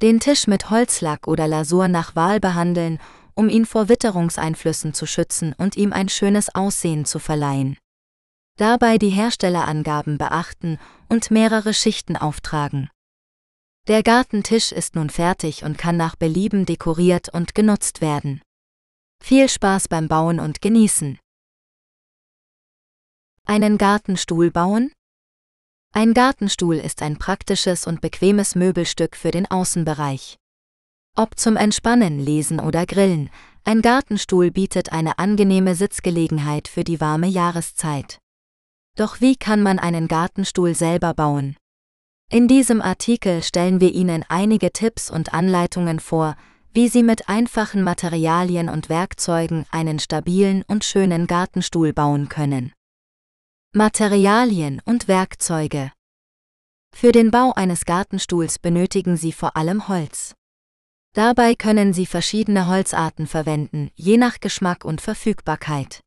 Den 0.03 0.21
Tisch 0.21 0.47
mit 0.47 0.69
Holzlack 0.69 1.27
oder 1.27 1.49
Lasur 1.49 1.89
nach 1.89 2.15
Wahl 2.15 2.39
behandeln, 2.39 2.99
um 3.35 3.49
ihn 3.49 3.65
vor 3.65 3.89
Witterungseinflüssen 3.89 4.93
zu 4.93 5.07
schützen 5.07 5.55
und 5.57 5.77
ihm 5.77 5.95
ein 5.95 6.11
schönes 6.11 6.55
Aussehen 6.55 7.07
zu 7.07 7.19
verleihen. 7.19 7.79
Dabei 8.57 8.99
die 8.99 9.11
Herstellerangaben 9.11 10.17
beachten 10.17 10.79
und 11.09 11.31
mehrere 11.31 11.75
Schichten 11.75 12.17
auftragen. 12.17 12.89
Der 13.89 14.03
Gartentisch 14.03 14.73
ist 14.73 14.95
nun 14.95 15.11
fertig 15.11 15.65
und 15.65 15.77
kann 15.77 15.97
nach 15.97 16.17
Belieben 16.17 16.65
dekoriert 16.65 17.29
und 17.29 17.55
genutzt 17.55 18.01
werden. 18.01 18.41
Viel 19.23 19.49
Spaß 19.49 19.89
beim 19.89 20.09
Bauen 20.09 20.39
und 20.39 20.63
Genießen! 20.63 21.19
Einen 23.45 23.77
Gartenstuhl 23.77 24.51
bauen? 24.51 24.93
Ein 25.93 26.15
Gartenstuhl 26.15 26.77
ist 26.77 27.03
ein 27.03 27.19
praktisches 27.19 27.87
und 27.87 28.01
bequemes 28.01 28.55
Möbelstück 28.55 29.17
für 29.17 29.31
den 29.31 29.51
Außenbereich. 29.51 30.37
Ob 31.17 31.39
zum 31.39 31.57
Entspannen, 31.57 32.19
Lesen 32.19 32.59
oder 32.59 32.87
Grillen, 32.87 33.31
ein 33.65 33.83
Gartenstuhl 33.83 34.51
bietet 34.51 34.93
eine 34.93 35.19
angenehme 35.19 35.75
Sitzgelegenheit 35.75 36.69
für 36.69 36.85
die 36.85 37.01
warme 37.01 37.27
Jahreszeit. 37.27 38.19
Doch 38.97 39.21
wie 39.21 39.35
kann 39.35 39.63
man 39.63 39.79
einen 39.79 40.07
Gartenstuhl 40.07 40.75
selber 40.75 41.15
bauen? 41.15 41.57
In 42.31 42.49
diesem 42.49 42.81
Artikel 42.81 43.43
stellen 43.43 43.81
wir 43.81 43.93
Ihnen 43.93 44.25
einige 44.29 44.73
Tipps 44.73 45.11
und 45.11 45.35
Anleitungen 45.35 45.99
vor, 45.99 46.37
wie 46.73 46.89
Sie 46.89 47.03
mit 47.03 47.29
einfachen 47.29 47.83
Materialien 47.83 48.69
und 48.69 48.89
Werkzeugen 48.89 49.67
einen 49.71 49.99
stabilen 49.99 50.63
und 50.67 50.85
schönen 50.85 51.27
Gartenstuhl 51.27 51.93
bauen 51.93 52.29
können. 52.29 52.73
Materialien 53.73 54.81
und 54.85 55.09
Werkzeuge. 55.09 55.91
Für 56.95 57.11
den 57.11 57.33
Bau 57.33 57.53
eines 57.53 57.85
Gartenstuhls 57.87 58.61
benötigen 58.61 59.17
Sie 59.17 59.33
vor 59.33 59.57
allem 59.57 59.89
Holz. 59.89 60.35
Dabei 61.15 61.57
können 61.57 61.93
Sie 61.93 62.07
verschiedene 62.07 62.69
Holzarten 62.69 63.27
verwenden, 63.27 63.91
je 63.97 64.17
nach 64.17 64.39
Geschmack 64.39 64.85
und 64.85 65.01
Verfügbarkeit. 65.01 66.04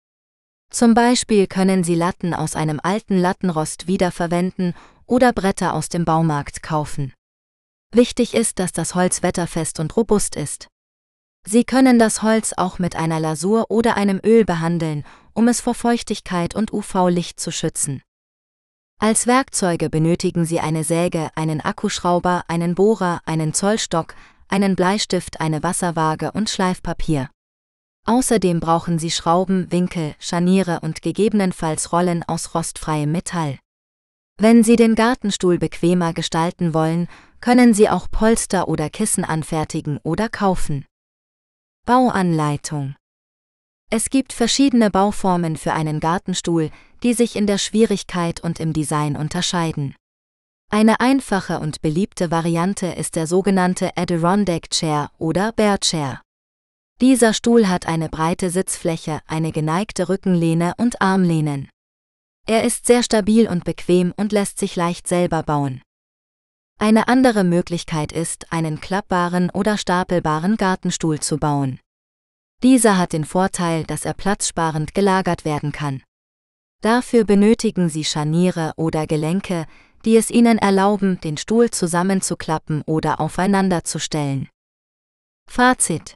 Zum 0.70 0.94
Beispiel 0.94 1.48
können 1.48 1.84
Sie 1.84 1.96
Latten 1.96 2.34
aus 2.34 2.56
einem 2.56 2.80
alten 2.84 3.18
Lattenrost 3.18 3.88
wiederverwenden 3.88 4.74
oder 5.06 5.34
Bretter 5.34 5.74
aus 5.74 5.90
dem 5.90 6.06
Baumarkt 6.06 6.62
kaufen. 6.62 7.14
Wichtig 7.94 8.34
ist, 8.34 8.60
dass 8.60 8.74
das 8.74 8.96
Holz 8.96 9.24
wetterfest 9.24 9.80
und 9.80 9.96
robust 9.96 10.36
ist. 10.36 10.68
Sie 11.46 11.64
können 11.64 11.98
das 11.98 12.22
Holz 12.22 12.54
auch 12.58 12.78
mit 12.78 12.98
einer 12.98 13.22
Lasur 13.22 13.72
oder 13.72 13.96
einem 13.96 14.20
Öl 14.26 14.44
behandeln, 14.44 15.06
um 15.34 15.48
es 15.48 15.62
vor 15.62 15.74
Feuchtigkeit 15.74 16.54
und 16.56 16.74
UV-Licht 16.74 17.40
zu 17.40 17.52
schützen. 17.52 18.02
Als 19.00 19.28
Werkzeuge 19.28 19.90
benötigen 19.90 20.46
Sie 20.46 20.60
eine 20.60 20.84
Säge, 20.84 21.30
einen 21.36 21.62
Akkuschrauber, 21.62 22.44
einen 22.48 22.76
Bohrer, 22.76 23.22
einen 23.26 23.54
Zollstock, 23.54 24.16
einen 24.50 24.76
Bleistift, 24.76 25.40
eine 25.40 25.64
Wasserwaage 25.64 26.32
und 26.34 26.50
Schleifpapier. 26.50 27.30
Außerdem 28.08 28.62
brauchen 28.62 29.00
Sie 29.00 29.12
Schrauben, 29.12 29.70
Winkel, 29.70 30.16
Scharniere 30.18 30.80
und 30.80 31.02
gegebenenfalls 31.02 31.92
Rollen 31.92 32.24
aus 32.24 32.56
rostfreiem 32.56 33.12
Metall. 33.12 33.60
Wenn 34.40 34.64
Sie 34.64 34.78
den 34.78 34.96
Gartenstuhl 34.96 35.58
bequemer 35.58 36.14
gestalten 36.14 36.74
wollen, 36.74 37.10
können 37.42 37.74
Sie 37.74 37.90
auch 37.90 38.10
Polster 38.10 38.70
oder 38.70 38.90
Kissen 38.90 39.26
anfertigen 39.26 40.00
oder 40.04 40.30
kaufen. 40.30 40.86
Bauanleitung 41.86 42.96
Es 43.92 44.10
gibt 44.10 44.32
verschiedene 44.32 44.90
Bauformen 44.90 45.58
für 45.58 45.74
einen 45.74 46.00
Gartenstuhl, 46.00 46.72
die 47.04 47.14
sich 47.14 47.36
in 47.36 47.46
der 47.46 47.58
Schwierigkeit 47.58 48.40
und 48.40 48.62
im 48.62 48.72
Design 48.72 49.18
unterscheiden. 49.18 49.96
Eine 50.70 51.02
einfache 51.02 51.60
und 51.60 51.82
beliebte 51.82 52.32
Variante 52.32 52.88
ist 52.88 53.18
der 53.18 53.28
sogenannte 53.28 53.92
Adirondack 53.98 54.70
Chair 54.70 55.12
oder 55.18 55.52
Bear 55.52 55.80
Chair. 55.80 56.22
Dieser 57.00 57.36
Stuhl 57.36 57.68
hat 57.68 57.88
eine 57.88 58.10
breite 58.10 58.50
Sitzfläche, 58.50 59.20
eine 59.28 59.52
geneigte 59.52 60.10
Rückenlehne 60.10 60.74
und 60.78 61.00
Armlehnen. 61.00 61.70
Er 62.48 62.64
ist 62.64 62.88
sehr 62.88 63.04
stabil 63.04 63.48
und 63.48 63.66
bequem 63.66 64.14
und 64.18 64.32
lässt 64.32 64.58
sich 64.58 64.76
leicht 64.76 65.08
selber 65.08 65.44
bauen. 65.44 65.84
Eine 66.80 67.08
andere 67.08 67.44
Möglichkeit 67.44 68.12
ist, 68.12 68.52
einen 68.52 68.82
klappbaren 68.82 69.52
oder 69.52 69.78
stapelbaren 69.78 70.58
Gartenstuhl 70.58 71.20
zu 71.20 71.38
bauen. 71.38 71.80
Dieser 72.64 72.98
hat 72.98 73.14
den 73.14 73.26
Vorteil, 73.26 73.84
dass 73.84 74.04
er 74.04 74.16
platzsparend 74.16 74.96
gelagert 74.96 75.46
werden 75.46 75.72
kann. 75.72 76.02
Dafür 76.82 77.26
benötigen 77.26 77.90
Sie 77.90 78.06
Scharniere 78.06 78.74
oder 78.76 79.06
Gelenke, 79.06 79.68
die 80.04 80.16
es 80.18 80.32
Ihnen 80.32 80.58
erlauben, 80.58 81.22
den 81.22 81.38
Stuhl 81.38 81.70
zusammenzuklappen 81.70 82.82
oder 82.88 83.20
aufeinander 83.20 83.84
zu 83.84 84.00
stellen. 84.00 84.50
Fazit 85.48 86.16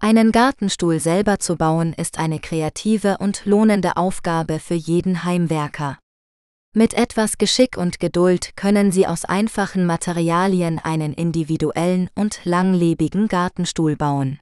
einen 0.00 0.32
Gartenstuhl 0.32 1.00
selber 1.00 1.38
zu 1.38 1.56
bauen 1.56 1.94
ist 1.94 2.18
eine 2.18 2.38
kreative 2.38 3.16
und 3.18 3.46
lohnende 3.46 3.96
Aufgabe 3.96 4.58
für 4.58 4.74
jeden 4.74 5.24
Heimwerker. 5.24 5.98
Mit 6.76 6.92
etwas 6.92 7.38
Geschick 7.38 7.76
und 7.76 8.00
Geduld 8.00 8.56
können 8.56 8.92
Sie 8.92 9.06
aus 9.06 9.24
einfachen 9.24 9.86
Materialien 9.86 10.78
einen 10.78 11.14
individuellen 11.14 12.10
und 12.14 12.40
langlebigen 12.44 13.28
Gartenstuhl 13.28 13.96
bauen. 13.96 14.40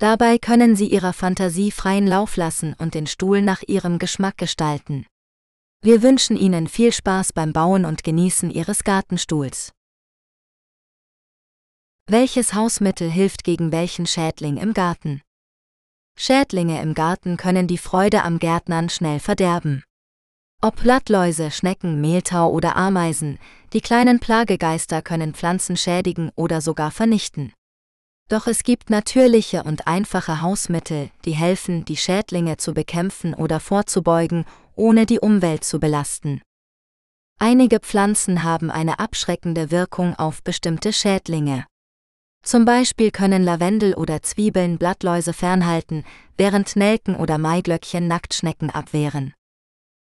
Dabei 0.00 0.38
können 0.38 0.74
Sie 0.74 0.88
Ihrer 0.88 1.12
Fantasie 1.12 1.70
freien 1.70 2.06
Lauf 2.08 2.36
lassen 2.36 2.74
und 2.76 2.94
den 2.94 3.06
Stuhl 3.06 3.40
nach 3.40 3.62
Ihrem 3.62 3.98
Geschmack 3.98 4.36
gestalten. 4.36 5.06
Wir 5.80 6.02
wünschen 6.02 6.36
Ihnen 6.36 6.66
viel 6.66 6.92
Spaß 6.92 7.32
beim 7.32 7.52
Bauen 7.52 7.84
und 7.84 8.02
Genießen 8.02 8.50
Ihres 8.50 8.82
Gartenstuhls. 8.82 9.72
Welches 12.06 12.52
Hausmittel 12.52 13.10
hilft 13.10 13.44
gegen 13.44 13.72
welchen 13.72 14.06
Schädling 14.06 14.58
im 14.58 14.74
Garten? 14.74 15.22
Schädlinge 16.18 16.82
im 16.82 16.92
Garten 16.92 17.38
können 17.38 17.66
die 17.66 17.78
Freude 17.78 18.24
am 18.24 18.38
Gärtnern 18.38 18.90
schnell 18.90 19.20
verderben. 19.20 19.82
Ob 20.60 20.76
Blattläuse, 20.76 21.50
Schnecken, 21.50 22.02
Mehltau 22.02 22.50
oder 22.50 22.76
Ameisen, 22.76 23.38
die 23.72 23.80
kleinen 23.80 24.20
Plagegeister 24.20 25.00
können 25.00 25.32
Pflanzen 25.32 25.78
schädigen 25.78 26.30
oder 26.36 26.60
sogar 26.60 26.90
vernichten. 26.90 27.54
Doch 28.28 28.46
es 28.46 28.64
gibt 28.64 28.90
natürliche 28.90 29.62
und 29.62 29.86
einfache 29.86 30.42
Hausmittel, 30.42 31.10
die 31.24 31.32
helfen, 31.32 31.86
die 31.86 31.96
Schädlinge 31.96 32.58
zu 32.58 32.74
bekämpfen 32.74 33.32
oder 33.32 33.60
vorzubeugen, 33.60 34.44
ohne 34.76 35.06
die 35.06 35.20
Umwelt 35.20 35.64
zu 35.64 35.80
belasten. 35.80 36.42
Einige 37.38 37.80
Pflanzen 37.80 38.42
haben 38.42 38.70
eine 38.70 38.98
abschreckende 38.98 39.70
Wirkung 39.70 40.14
auf 40.16 40.42
bestimmte 40.42 40.92
Schädlinge. 40.92 41.64
Zum 42.44 42.66
Beispiel 42.66 43.10
können 43.10 43.42
Lavendel 43.42 43.94
oder 43.94 44.22
Zwiebeln 44.22 44.76
Blattläuse 44.76 45.32
fernhalten, 45.32 46.04
während 46.36 46.76
Nelken 46.76 47.16
oder 47.16 47.38
Maiglöckchen 47.38 48.06
Nacktschnecken 48.06 48.68
abwehren. 48.68 49.32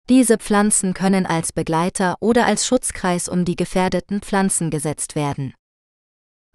Diese 0.08 0.38
Pflanzen 0.38 0.94
können 0.94 1.26
als 1.26 1.52
Begleiter 1.52 2.16
oder 2.22 2.46
als 2.46 2.66
Schutzkreis 2.66 3.28
um 3.28 3.44
die 3.46 3.58
gefährdeten 3.58 4.22
Pflanzen 4.22 4.72
gesetzt 4.72 5.16
werden. 5.16 5.54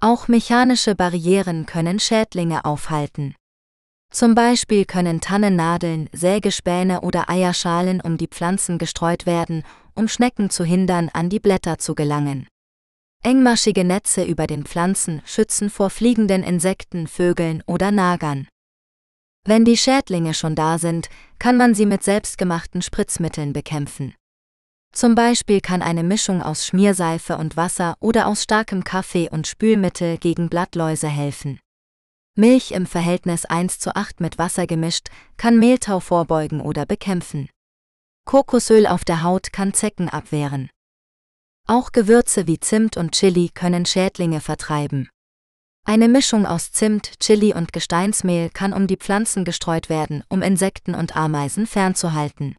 Auch 0.00 0.26
mechanische 0.26 0.94
Barrieren 0.94 1.66
können 1.66 2.00
Schädlinge 2.00 2.64
aufhalten. 2.64 3.34
Zum 4.10 4.34
Beispiel 4.34 4.86
können 4.86 5.20
Tannennadeln, 5.20 6.08
Sägespäne 6.12 7.02
oder 7.02 7.28
Eierschalen 7.28 8.00
um 8.00 8.16
die 8.16 8.28
Pflanzen 8.28 8.78
gestreut 8.78 9.26
werden, 9.26 9.64
um 9.94 10.08
Schnecken 10.08 10.50
zu 10.50 10.64
hindern, 10.64 11.10
an 11.12 11.28
die 11.28 11.40
Blätter 11.40 11.78
zu 11.78 11.94
gelangen. 11.94 12.48
Engmaschige 13.26 13.84
Netze 13.84 14.22
über 14.22 14.46
den 14.46 14.66
Pflanzen 14.66 15.22
schützen 15.24 15.70
vor 15.70 15.88
fliegenden 15.88 16.42
Insekten, 16.42 17.06
Vögeln 17.06 17.62
oder 17.66 17.90
Nagern. 17.90 18.48
Wenn 19.46 19.64
die 19.64 19.78
Schädlinge 19.78 20.34
schon 20.34 20.54
da 20.54 20.76
sind, 20.76 21.08
kann 21.38 21.56
man 21.56 21.74
sie 21.74 21.86
mit 21.86 22.02
selbstgemachten 22.02 22.82
Spritzmitteln 22.82 23.54
bekämpfen. 23.54 24.14
Zum 24.92 25.14
Beispiel 25.14 25.62
kann 25.62 25.80
eine 25.80 26.02
Mischung 26.02 26.42
aus 26.42 26.66
Schmierseife 26.66 27.38
und 27.38 27.56
Wasser 27.56 27.94
oder 27.98 28.26
aus 28.26 28.42
starkem 28.42 28.84
Kaffee 28.84 29.30
und 29.30 29.46
Spülmittel 29.46 30.18
gegen 30.18 30.50
Blattläuse 30.50 31.08
helfen. 31.08 31.58
Milch 32.36 32.72
im 32.72 32.84
Verhältnis 32.84 33.46
1 33.46 33.78
zu 33.78 33.96
8 33.96 34.20
mit 34.20 34.36
Wasser 34.36 34.66
gemischt 34.66 35.08
kann 35.38 35.58
Mehltau 35.58 36.00
vorbeugen 36.00 36.60
oder 36.60 36.84
bekämpfen. 36.84 37.48
Kokosöl 38.26 38.86
auf 38.86 39.06
der 39.06 39.22
Haut 39.22 39.50
kann 39.50 39.72
Zecken 39.72 40.10
abwehren. 40.10 40.68
Auch 41.66 41.92
Gewürze 41.92 42.46
wie 42.46 42.60
Zimt 42.60 42.98
und 42.98 43.12
Chili 43.12 43.50
können 43.54 43.86
Schädlinge 43.86 44.42
vertreiben. 44.42 45.08
Eine 45.86 46.08
Mischung 46.08 46.44
aus 46.44 46.72
Zimt, 46.72 47.18
Chili 47.20 47.54
und 47.54 47.72
Gesteinsmehl 47.72 48.50
kann 48.50 48.74
um 48.74 48.86
die 48.86 48.98
Pflanzen 48.98 49.46
gestreut 49.46 49.88
werden, 49.88 50.22
um 50.28 50.42
Insekten 50.42 50.94
und 50.94 51.16
Ameisen 51.16 51.66
fernzuhalten. 51.66 52.56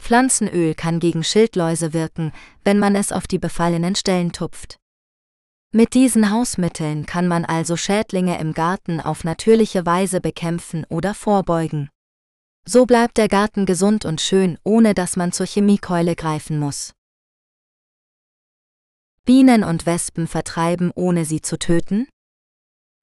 Pflanzenöl 0.00 0.74
kann 0.74 0.98
gegen 0.98 1.24
Schildläuse 1.24 1.92
wirken, 1.92 2.32
wenn 2.64 2.78
man 2.78 2.96
es 2.96 3.12
auf 3.12 3.26
die 3.26 3.38
befallenen 3.38 3.96
Stellen 3.96 4.32
tupft. 4.32 4.78
Mit 5.70 5.92
diesen 5.92 6.30
Hausmitteln 6.30 7.04
kann 7.04 7.28
man 7.28 7.44
also 7.44 7.76
Schädlinge 7.76 8.38
im 8.38 8.54
Garten 8.54 9.00
auf 9.00 9.24
natürliche 9.24 9.84
Weise 9.84 10.22
bekämpfen 10.22 10.86
oder 10.88 11.12
vorbeugen. 11.12 11.90
So 12.66 12.86
bleibt 12.86 13.18
der 13.18 13.28
Garten 13.28 13.66
gesund 13.66 14.06
und 14.06 14.22
schön, 14.22 14.58
ohne 14.64 14.94
dass 14.94 15.16
man 15.16 15.32
zur 15.32 15.46
Chemiekeule 15.46 16.16
greifen 16.16 16.58
muss. 16.58 16.94
Bienen 19.24 19.62
und 19.62 19.86
Wespen 19.86 20.26
vertreiben, 20.26 20.90
ohne 20.94 21.24
sie 21.24 21.40
zu 21.40 21.56
töten? 21.56 22.08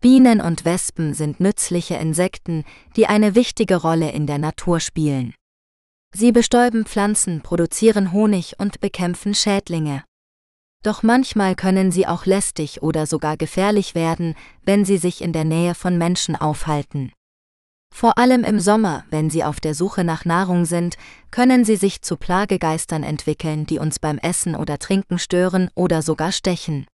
Bienen 0.01 0.41
und 0.41 0.65
Wespen 0.65 1.13
sind 1.13 1.39
nützliche 1.39 1.95
Insekten, 1.95 2.65
die 2.97 3.07
eine 3.07 3.35
wichtige 3.35 3.77
Rolle 3.77 4.11
in 4.11 4.27
der 4.27 4.37
Natur 4.37 4.81
spielen. 4.81 5.33
Sie 6.13 6.31
bestäuben 6.31 6.85
Pflanzen, 6.85 7.41
produzieren 7.41 8.11
Honig 8.11 8.55
und 8.57 8.79
bekämpfen 8.81 9.33
Schädlinge. 9.33 10.03
Doch 10.83 11.03
manchmal 11.03 11.55
können 11.55 11.91
sie 11.91 12.07
auch 12.07 12.25
lästig 12.25 12.81
oder 12.81 13.05
sogar 13.05 13.37
gefährlich 13.37 13.95
werden, 13.95 14.35
wenn 14.63 14.85
sie 14.85 14.97
sich 14.97 15.21
in 15.21 15.33
der 15.33 15.43
Nähe 15.45 15.75
von 15.75 15.97
Menschen 15.97 16.35
aufhalten. 16.35 17.11
Vor 17.93 18.17
allem 18.17 18.43
im 18.45 18.59
Sommer, 18.59 19.03
wenn 19.09 19.29
sie 19.29 19.43
auf 19.43 19.59
der 19.59 19.75
Suche 19.75 20.03
nach 20.03 20.23
Nahrung 20.23 20.65
sind, 20.65 20.97
können 21.31 21.65
sie 21.65 21.75
sich 21.75 22.01
zu 22.01 22.15
Plagegeistern 22.15 23.03
entwickeln, 23.03 23.65
die 23.65 23.77
uns 23.77 23.99
beim 23.99 24.17
Essen 24.19 24.55
oder 24.55 24.79
Trinken 24.79 25.19
stören 25.19 25.69
oder 25.75 26.01
sogar 26.01 26.31
stechen. 26.31 26.87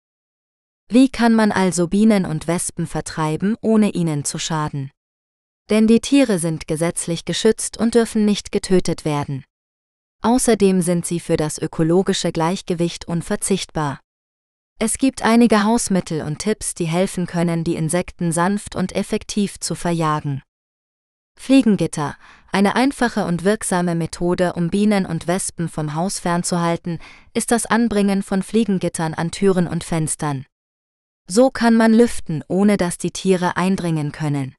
Wie 0.89 1.09
kann 1.09 1.35
man 1.35 1.53
also 1.53 1.89
Bienen 1.89 2.25
und 2.25 2.47
Wespen 2.47 2.87
vertreiben, 2.87 3.57
ohne 3.61 3.91
ihnen 3.91 4.25
zu 4.25 4.39
schaden? 4.39 4.91
Denn 5.71 5.87
die 5.87 6.01
Tiere 6.01 6.39
sind 6.39 6.69
gesetzlich 6.69 7.25
geschützt 7.25 7.77
und 7.77 7.95
dürfen 7.95 8.25
nicht 8.25 8.53
getötet 8.53 9.05
werden. 9.05 9.45
Außerdem 10.23 10.81
sind 10.81 11.05
sie 11.05 11.21
für 11.21 11.37
das 11.37 11.59
ökologische 11.59 12.33
Gleichgewicht 12.33 13.07
unverzichtbar. 13.07 14.01
Es 14.79 14.99
gibt 14.99 15.23
einige 15.23 15.65
Hausmittel 15.65 16.23
und 16.23 16.39
Tipps, 16.39 16.75
die 16.75 16.87
helfen 16.87 17.27
können, 17.27 17.63
die 17.63 17.77
Insekten 17.77 18.33
sanft 18.33 18.75
und 18.75 18.93
effektiv 18.95 19.61
zu 19.61 19.75
verjagen. 19.75 20.43
Fliegengitter, 21.39 22.17
eine 22.53 22.77
einfache 22.77 23.27
und 23.27 23.45
wirksame 23.45 23.95
Methode, 23.95 24.55
um 24.55 24.71
Bienen 24.71 25.07
und 25.07 25.27
Wespen 25.27 25.69
vom 25.69 25.95
Haus 25.95 26.19
fernzuhalten, 26.19 27.01
ist 27.35 27.51
das 27.51 27.67
Anbringen 27.67 28.23
von 28.23 28.43
Fliegengittern 28.43 29.13
an 29.13 29.31
Türen 29.31 29.67
und 29.67 29.85
Fenstern. 29.85 30.47
So 31.29 31.51
kann 31.51 31.75
man 31.75 31.93
lüften, 31.93 32.45
ohne 32.49 32.77
dass 32.77 32.97
die 32.97 33.11
Tiere 33.11 33.57
eindringen 33.57 34.13
können. 34.13 34.55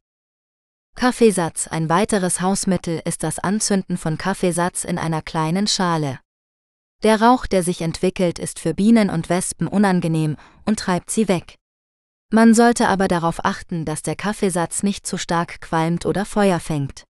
Kaffeesatz, 0.96 1.68
ein 1.68 1.90
weiteres 1.90 2.40
Hausmittel, 2.42 3.02
ist 3.04 3.24
das 3.24 3.40
Anzünden 3.40 3.98
von 3.98 4.18
Kaffeesatz 4.18 4.84
in 4.84 4.98
einer 4.98 5.22
kleinen 5.22 5.68
Schale. 5.68 6.20
Der 7.04 7.22
Rauch, 7.22 7.46
der 7.46 7.64
sich 7.64 7.82
entwickelt, 7.82 8.40
ist 8.40 8.60
für 8.60 8.74
Bienen 8.74 9.10
und 9.10 9.30
Wespen 9.30 9.68
unangenehm 9.68 10.38
und 10.66 10.80
treibt 10.80 11.12
sie 11.12 11.28
weg. 11.28 11.56
Man 12.36 12.54
sollte 12.54 12.90
aber 12.90 13.08
darauf 13.08 13.46
achten, 13.46 13.86
dass 13.86 14.02
der 14.02 14.18
Kaffeesatz 14.18 14.84
nicht 14.84 15.08
zu 15.08 15.18
stark 15.18 15.62
qualmt 15.62 16.06
oder 16.06 16.26
Feuer 16.26 16.60
fängt. 16.60 17.06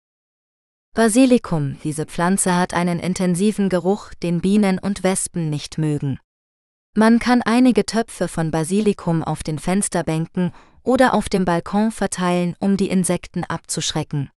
Basilikum, 0.94 1.80
diese 1.84 2.06
Pflanze 2.06 2.56
hat 2.56 2.76
einen 2.76 3.00
intensiven 3.00 3.70
Geruch, 3.70 4.14
den 4.22 4.40
Bienen 4.40 4.78
und 4.78 5.02
Wespen 5.02 5.50
nicht 5.50 5.80
mögen. 5.80 6.20
Man 6.94 7.18
kann 7.18 7.42
einige 7.42 7.88
Töpfe 7.88 8.28
von 8.28 8.52
Basilikum 8.52 9.24
auf 9.24 9.42
den 9.42 9.58
Fensterbänken 9.58 10.52
oder 10.84 11.16
auf 11.16 11.28
dem 11.28 11.44
Balkon 11.44 11.90
verteilen, 11.92 12.56
um 12.60 12.78
die 12.78 12.90
Insekten 12.90 13.44
abzuschrecken. 13.46 14.30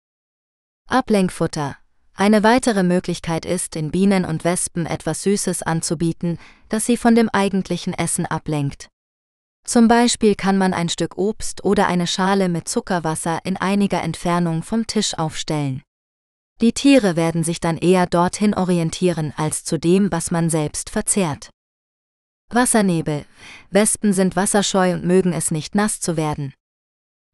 Ablenkfutter. 0.88 1.76
Eine 2.14 2.42
weitere 2.44 2.82
Möglichkeit 2.82 3.44
ist, 3.44 3.74
den 3.74 3.90
Bienen 3.90 4.24
und 4.24 4.42
Wespen 4.42 4.86
etwas 4.86 5.22
Süßes 5.22 5.62
anzubieten, 5.62 6.38
das 6.70 6.86
sie 6.86 6.96
von 6.96 7.14
dem 7.14 7.28
eigentlichen 7.28 7.92
Essen 7.92 8.24
ablenkt. 8.24 8.88
Zum 9.68 9.86
Beispiel 9.86 10.34
kann 10.34 10.56
man 10.56 10.72
ein 10.72 10.88
Stück 10.88 11.18
Obst 11.18 11.62
oder 11.62 11.88
eine 11.88 12.06
Schale 12.06 12.48
mit 12.48 12.68
Zuckerwasser 12.68 13.40
in 13.44 13.58
einiger 13.58 14.02
Entfernung 14.02 14.62
vom 14.62 14.86
Tisch 14.86 15.12
aufstellen. 15.12 15.82
Die 16.62 16.72
Tiere 16.72 17.16
werden 17.16 17.44
sich 17.44 17.60
dann 17.60 17.76
eher 17.76 18.06
dorthin 18.06 18.54
orientieren 18.54 19.34
als 19.36 19.64
zu 19.64 19.78
dem, 19.78 20.10
was 20.10 20.30
man 20.30 20.48
selbst 20.48 20.88
verzehrt. 20.88 21.50
Wassernebel. 22.50 23.26
Wespen 23.68 24.14
sind 24.14 24.36
wasserscheu 24.36 24.94
und 24.94 25.04
mögen 25.04 25.34
es 25.34 25.50
nicht 25.50 25.74
nass 25.74 26.00
zu 26.00 26.16
werden. 26.16 26.54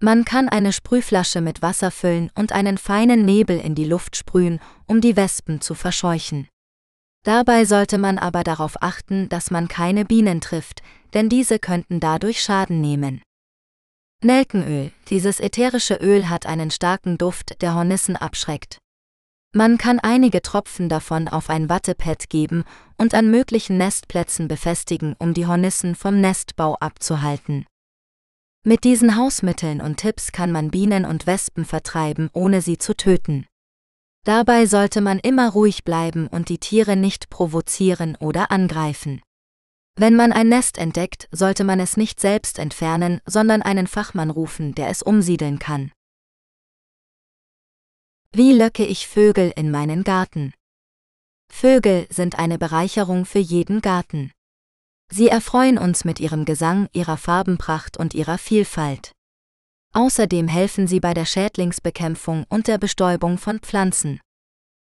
Man 0.02 0.24
kann 0.24 0.48
eine 0.48 0.72
Sprühflasche 0.72 1.40
mit 1.40 1.62
Wasser 1.62 1.92
füllen 1.92 2.32
und 2.34 2.50
einen 2.50 2.78
feinen 2.78 3.24
Nebel 3.24 3.60
in 3.60 3.76
die 3.76 3.84
Luft 3.84 4.16
sprühen, 4.16 4.58
um 4.86 5.00
die 5.00 5.14
Wespen 5.14 5.60
zu 5.60 5.76
verscheuchen. 5.76 6.48
Dabei 7.24 7.64
sollte 7.64 7.98
man 7.98 8.18
aber 8.18 8.44
darauf 8.44 8.82
achten, 8.82 9.28
dass 9.30 9.50
man 9.50 9.66
keine 9.66 10.04
Bienen 10.04 10.40
trifft, 10.40 10.82
denn 11.14 11.28
diese 11.28 11.58
könnten 11.58 11.98
dadurch 11.98 12.42
Schaden 12.42 12.80
nehmen. 12.80 13.22
Nelkenöl. 14.22 14.92
Dieses 15.08 15.40
ätherische 15.40 15.94
Öl 15.96 16.28
hat 16.28 16.46
einen 16.46 16.70
starken 16.70 17.18
Duft, 17.18 17.60
der 17.62 17.74
Hornissen 17.74 18.16
abschreckt. 18.16 18.78
Man 19.56 19.78
kann 19.78 20.00
einige 20.00 20.42
Tropfen 20.42 20.88
davon 20.88 21.28
auf 21.28 21.48
ein 21.48 21.68
Wattepad 21.68 22.28
geben 22.28 22.64
und 22.98 23.14
an 23.14 23.30
möglichen 23.30 23.78
Nestplätzen 23.78 24.48
befestigen, 24.48 25.14
um 25.18 25.32
die 25.32 25.46
Hornissen 25.46 25.94
vom 25.94 26.20
Nestbau 26.20 26.74
abzuhalten. 26.80 27.64
Mit 28.64 28.84
diesen 28.84 29.16
Hausmitteln 29.16 29.80
und 29.80 29.98
Tipps 29.98 30.32
kann 30.32 30.50
man 30.50 30.70
Bienen 30.70 31.04
und 31.04 31.26
Wespen 31.26 31.64
vertreiben, 31.64 32.30
ohne 32.32 32.62
sie 32.62 32.78
zu 32.78 32.96
töten. 32.96 33.46
Dabei 34.24 34.64
sollte 34.64 35.02
man 35.02 35.18
immer 35.18 35.50
ruhig 35.50 35.84
bleiben 35.84 36.26
und 36.28 36.48
die 36.48 36.58
Tiere 36.58 36.96
nicht 36.96 37.28
provozieren 37.28 38.16
oder 38.16 38.50
angreifen. 38.50 39.20
Wenn 39.96 40.16
man 40.16 40.32
ein 40.32 40.48
Nest 40.48 40.78
entdeckt, 40.78 41.28
sollte 41.30 41.62
man 41.62 41.78
es 41.78 41.96
nicht 41.96 42.18
selbst 42.18 42.58
entfernen, 42.58 43.20
sondern 43.26 43.62
einen 43.62 43.86
Fachmann 43.86 44.30
rufen, 44.30 44.74
der 44.74 44.88
es 44.88 45.02
umsiedeln 45.02 45.58
kann. 45.58 45.92
Wie 48.32 48.52
löcke 48.52 48.84
ich 48.84 49.06
Vögel 49.06 49.52
in 49.54 49.70
meinen 49.70 50.02
Garten? 50.02 50.52
Vögel 51.52 52.08
sind 52.10 52.36
eine 52.36 52.58
Bereicherung 52.58 53.26
für 53.26 53.38
jeden 53.38 53.80
Garten. 53.80 54.32
Sie 55.12 55.28
erfreuen 55.28 55.78
uns 55.78 56.04
mit 56.04 56.18
ihrem 56.18 56.44
Gesang, 56.44 56.88
ihrer 56.92 57.16
Farbenpracht 57.16 57.96
und 57.96 58.14
ihrer 58.14 58.38
Vielfalt. 58.38 59.13
Außerdem 59.94 60.48
helfen 60.48 60.86
sie 60.86 61.00
bei 61.00 61.14
der 61.14 61.24
Schädlingsbekämpfung 61.24 62.44
und 62.48 62.66
der 62.66 62.78
Bestäubung 62.78 63.38
von 63.38 63.60
Pflanzen. 63.60 64.20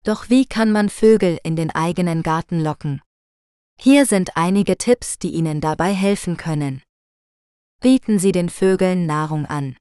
Doch 0.04 0.30
wie 0.30 0.46
kann 0.46 0.72
man 0.72 0.88
Vögel 0.88 1.38
in 1.42 1.56
den 1.56 1.70
eigenen 1.70 2.22
Garten 2.22 2.60
locken? 2.60 3.02
Hier 3.80 4.06
sind 4.06 4.36
einige 4.36 4.78
Tipps, 4.78 5.18
die 5.18 5.30
Ihnen 5.30 5.60
dabei 5.60 5.92
helfen 5.92 6.36
können. 6.36 6.82
Bieten 7.80 8.20
Sie 8.20 8.30
den 8.30 8.48
Vögeln 8.48 9.06
Nahrung 9.06 9.44
an. 9.46 9.76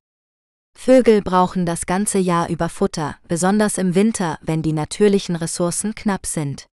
Vögel 0.76 1.22
brauchen 1.22 1.68
das 1.68 1.86
ganze 1.86 2.18
Jahr 2.18 2.50
über 2.50 2.68
Futter, 2.70 3.18
besonders 3.28 3.78
im 3.78 3.94
Winter, 3.94 4.40
wenn 4.42 4.64
die 4.64 4.74
natürlichen 4.74 5.36
Ressourcen 5.36 5.94
knapp 5.94 6.26
sind. 6.26 6.66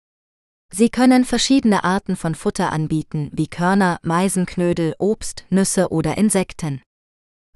Sie 0.71 0.89
können 0.89 1.25
verschiedene 1.25 1.83
Arten 1.83 2.15
von 2.15 2.35
Futter 2.35 2.71
anbieten, 2.71 3.29
wie 3.33 3.47
Körner, 3.47 3.99
Meisenknödel, 4.03 4.95
Obst, 4.99 5.45
Nüsse 5.49 5.89
oder 5.89 6.17
Insekten. 6.17 6.81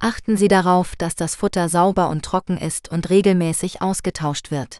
Achten 0.03 0.35
Sie 0.35 0.47
darauf, 0.47 0.95
dass 0.95 1.15
das 1.15 1.35
Futter 1.35 1.69
sauber 1.69 2.09
und 2.09 2.25
trocken 2.25 2.57
ist 2.57 2.89
und 2.89 3.11
regelmäßig 3.11 3.83
ausgetauscht 3.83 4.49
wird. 4.49 4.79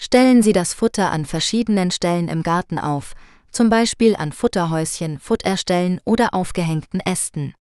Stellen 0.00 0.40
Sie 0.40 0.52
das 0.52 0.72
Futter 0.72 1.10
an 1.10 1.24
verschiedenen 1.24 1.90
Stellen 1.90 2.28
im 2.28 2.44
Garten 2.44 2.78
auf, 2.78 3.14
zum 3.50 3.70
Beispiel 3.70 4.14
an 4.14 4.30
Futterhäuschen, 4.30 5.18
Futterstellen 5.18 6.00
oder 6.04 6.32
aufgehängten 6.32 7.00
Ästen. 7.00 7.54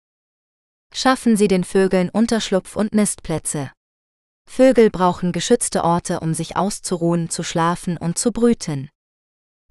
Schaffen 0.94 1.38
Sie 1.38 1.48
den 1.48 1.64
Vögeln 1.64 2.10
Unterschlupf 2.10 2.76
und 2.76 2.94
Nistplätze. 2.94 3.72
Vögel 4.46 4.90
brauchen 4.90 5.32
geschützte 5.32 5.86
Orte, 5.86 6.20
um 6.20 6.34
sich 6.34 6.58
auszuruhen, 6.58 7.30
zu 7.30 7.44
schlafen 7.44 7.96
und 7.96 8.18
zu 8.18 8.34
brüten. 8.34 8.90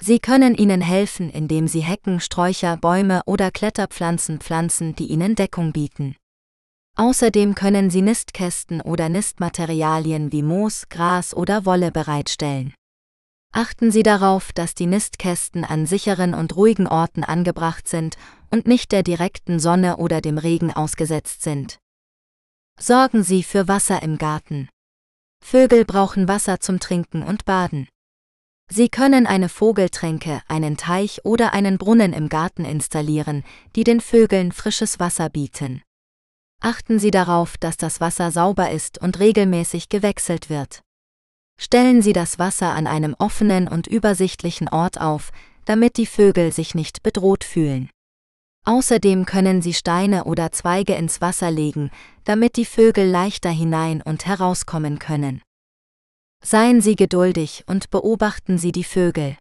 Sie 0.00 0.18
können 0.18 0.54
ihnen 0.54 0.80
helfen, 0.80 1.28
indem 1.28 1.68
sie 1.68 1.80
Hecken, 1.80 2.20
Sträucher, 2.20 2.78
Bäume 2.78 3.20
oder 3.26 3.50
Kletterpflanzen 3.50 4.40
pflanzen, 4.40 4.96
die 4.96 5.08
ihnen 5.08 5.34
Deckung 5.34 5.72
bieten. 5.72 6.16
Außerdem 6.96 7.54
können 7.54 7.90
sie 7.90 8.02
Nistkästen 8.02 8.80
oder 8.80 9.08
Nistmaterialien 9.08 10.30
wie 10.30 10.42
Moos, 10.42 10.88
Gras 10.88 11.34
oder 11.34 11.64
Wolle 11.64 11.90
bereitstellen. 11.90 12.74
Achten 13.54 13.90
Sie 13.90 14.02
darauf, 14.02 14.52
dass 14.52 14.74
die 14.74 14.86
Nistkästen 14.86 15.64
an 15.64 15.84
sicheren 15.84 16.32
und 16.32 16.56
ruhigen 16.56 16.86
Orten 16.86 17.22
angebracht 17.22 17.86
sind 17.86 18.16
und 18.50 18.66
nicht 18.66 18.92
der 18.92 19.02
direkten 19.02 19.60
Sonne 19.60 19.98
oder 19.98 20.22
dem 20.22 20.38
Regen 20.38 20.72
ausgesetzt 20.72 21.42
sind. 21.42 21.78
Sorgen 22.80 23.22
Sie 23.22 23.42
für 23.42 23.68
Wasser 23.68 24.02
im 24.02 24.16
Garten. 24.16 24.68
Vögel 25.44 25.84
brauchen 25.84 26.28
Wasser 26.28 26.60
zum 26.60 26.80
Trinken 26.80 27.22
und 27.22 27.44
Baden. 27.44 27.88
Sie 28.70 28.88
können 28.88 29.26
eine 29.26 29.50
Vogeltränke, 29.50 30.40
einen 30.48 30.78
Teich 30.78 31.24
oder 31.24 31.52
einen 31.52 31.76
Brunnen 31.76 32.14
im 32.14 32.30
Garten 32.30 32.64
installieren, 32.64 33.44
die 33.76 33.84
den 33.84 34.00
Vögeln 34.00 34.52
frisches 34.52 34.98
Wasser 34.98 35.28
bieten. 35.28 35.82
Achten 36.64 37.00
Sie 37.00 37.10
darauf, 37.10 37.58
dass 37.58 37.76
das 37.76 38.00
Wasser 38.00 38.30
sauber 38.30 38.70
ist 38.70 38.98
und 38.98 39.18
regelmäßig 39.18 39.88
gewechselt 39.88 40.48
wird. 40.48 40.82
Stellen 41.58 42.02
Sie 42.02 42.12
das 42.12 42.38
Wasser 42.38 42.72
an 42.72 42.86
einem 42.86 43.16
offenen 43.18 43.66
und 43.66 43.88
übersichtlichen 43.88 44.68
Ort 44.68 45.00
auf, 45.00 45.32
damit 45.64 45.96
die 45.96 46.06
Vögel 46.06 46.52
sich 46.52 46.76
nicht 46.76 47.02
bedroht 47.02 47.42
fühlen. 47.42 47.90
Außerdem 48.64 49.26
können 49.26 49.60
Sie 49.60 49.74
Steine 49.74 50.22
oder 50.22 50.52
Zweige 50.52 50.94
ins 50.94 51.20
Wasser 51.20 51.50
legen, 51.50 51.90
damit 52.22 52.54
die 52.54 52.64
Vögel 52.64 53.10
leichter 53.10 53.50
hinein 53.50 54.00
und 54.00 54.24
herauskommen 54.26 55.00
können. 55.00 55.42
Seien 56.44 56.80
Sie 56.80 56.94
geduldig 56.94 57.64
und 57.66 57.90
beobachten 57.90 58.56
Sie 58.58 58.70
die 58.70 58.84
Vögel. 58.84 59.36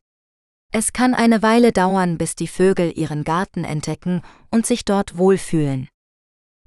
Es 0.74 0.92
kann 0.92 1.14
eine 1.14 1.44
Weile 1.44 1.72
dauern, 1.72 2.18
bis 2.18 2.36
die 2.36 2.48
Vögel 2.48 2.98
ihren 2.98 3.24
Garten 3.24 3.64
entdecken 3.64 4.24
und 4.50 4.66
sich 4.66 4.86
dort 4.86 5.20
wohlfühlen. 5.20 5.88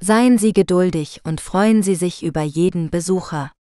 Seien 0.01 0.39
Sie 0.39 0.53
geduldig 0.53 1.21
und 1.25 1.41
freuen 1.41 1.83
Sie 1.83 1.95
sich 1.95 2.23
über 2.23 2.43
jeden 2.43 2.91
Besucher. 2.91 3.53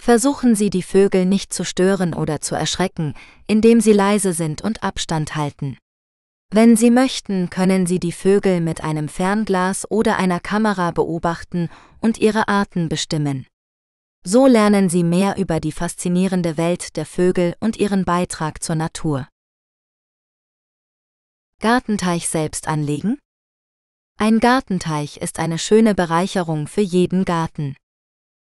Versuchen 0.00 0.54
Sie 0.54 0.70
die 0.70 0.82
Vögel 0.82 1.26
nicht 1.26 1.52
zu 1.52 1.64
stören 1.64 2.14
oder 2.14 2.40
zu 2.40 2.54
erschrecken, 2.54 3.14
indem 3.46 3.80
Sie 3.80 3.92
leise 3.92 4.32
sind 4.32 4.62
und 4.62 4.82
Abstand 4.82 5.36
halten. 5.36 5.78
Wenn 6.50 6.76
Sie 6.76 6.90
möchten, 6.90 7.50
können 7.50 7.86
Sie 7.86 7.98
die 7.98 8.12
Vögel 8.12 8.60
mit 8.60 8.82
einem 8.82 9.08
Fernglas 9.08 9.90
oder 9.90 10.16
einer 10.16 10.38
Kamera 10.38 10.92
beobachten 10.92 11.68
und 12.00 12.18
ihre 12.18 12.48
Arten 12.48 12.88
bestimmen. 12.88 13.46
So 14.24 14.46
lernen 14.46 14.88
Sie 14.88 15.02
mehr 15.02 15.36
über 15.36 15.60
die 15.60 15.72
faszinierende 15.72 16.56
Welt 16.56 16.96
der 16.96 17.06
Vögel 17.06 17.54
und 17.60 17.76
ihren 17.78 18.04
Beitrag 18.04 18.62
zur 18.62 18.76
Natur. 18.76 19.28
Gartenteich 21.60 22.28
selbst 22.28 22.68
anlegen? 22.68 23.18
Ein 24.18 24.40
Gartenteich 24.40 25.18
ist 25.18 25.38
eine 25.38 25.58
schöne 25.58 25.94
Bereicherung 25.94 26.68
für 26.68 26.80
jeden 26.80 27.26
Garten. 27.26 27.76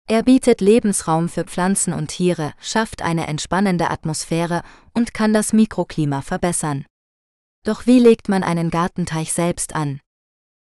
Er 0.08 0.22
bietet 0.22 0.62
Lebensraum 0.62 1.28
für 1.28 1.44
Pflanzen 1.44 1.92
und 1.92 2.10
Tiere, 2.10 2.54
schafft 2.60 3.02
eine 3.02 3.26
entspannende 3.26 3.90
Atmosphäre 3.90 4.62
und 4.94 5.16
kann 5.16 5.34
das 5.34 5.54
Mikroklima 5.54 6.22
verbessern. 6.22 6.86
Doch 7.64 7.88
wie 7.88 7.98
legt 7.98 8.30
man 8.30 8.44
einen 8.44 8.70
Gartenteich 8.70 9.34
selbst 9.34 9.76
an? 9.76 10.02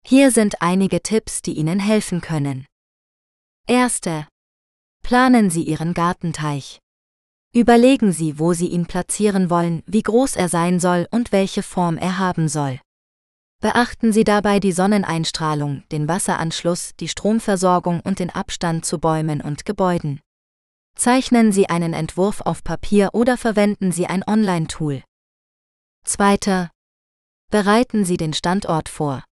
Hier 0.06 0.30
sind 0.30 0.62
einige 0.62 1.02
Tipps, 1.02 1.42
die 1.42 1.54
Ihnen 1.54 1.80
helfen 1.80 2.20
können. 2.20 2.64
Erste. 3.66 4.28
Planen 5.02 5.50
Sie 5.50 5.64
Ihren 5.64 5.94
Gartenteich. 5.94 6.78
Überlegen 7.52 8.12
Sie, 8.12 8.38
wo 8.38 8.52
Sie 8.52 8.68
ihn 8.68 8.86
platzieren 8.86 9.50
wollen, 9.50 9.82
wie 9.86 10.02
groß 10.02 10.36
er 10.36 10.48
sein 10.48 10.78
soll 10.78 11.08
und 11.10 11.32
welche 11.32 11.64
Form 11.64 11.96
er 11.96 12.18
haben 12.18 12.46
soll. 12.46 12.78
Beachten 13.64 14.12
Sie 14.12 14.24
dabei 14.24 14.60
die 14.60 14.72
Sonneneinstrahlung, 14.72 15.84
den 15.90 16.06
Wasseranschluss, 16.06 16.90
die 17.00 17.08
Stromversorgung 17.08 18.00
und 18.00 18.18
den 18.18 18.28
Abstand 18.28 18.84
zu 18.84 18.98
Bäumen 18.98 19.40
und 19.40 19.64
Gebäuden. 19.64 20.20
Zeichnen 20.98 21.50
Sie 21.50 21.70
einen 21.70 21.94
Entwurf 21.94 22.42
auf 22.42 22.62
Papier 22.62 23.08
oder 23.14 23.38
verwenden 23.38 23.90
Sie 23.90 24.06
ein 24.06 24.22
Online-Tool. 24.22 25.02
Zweiter. 26.04 26.72
Bereiten 27.50 28.04
Sie 28.04 28.18
den 28.18 28.34
Standort 28.34 28.90
vor. 28.90 29.24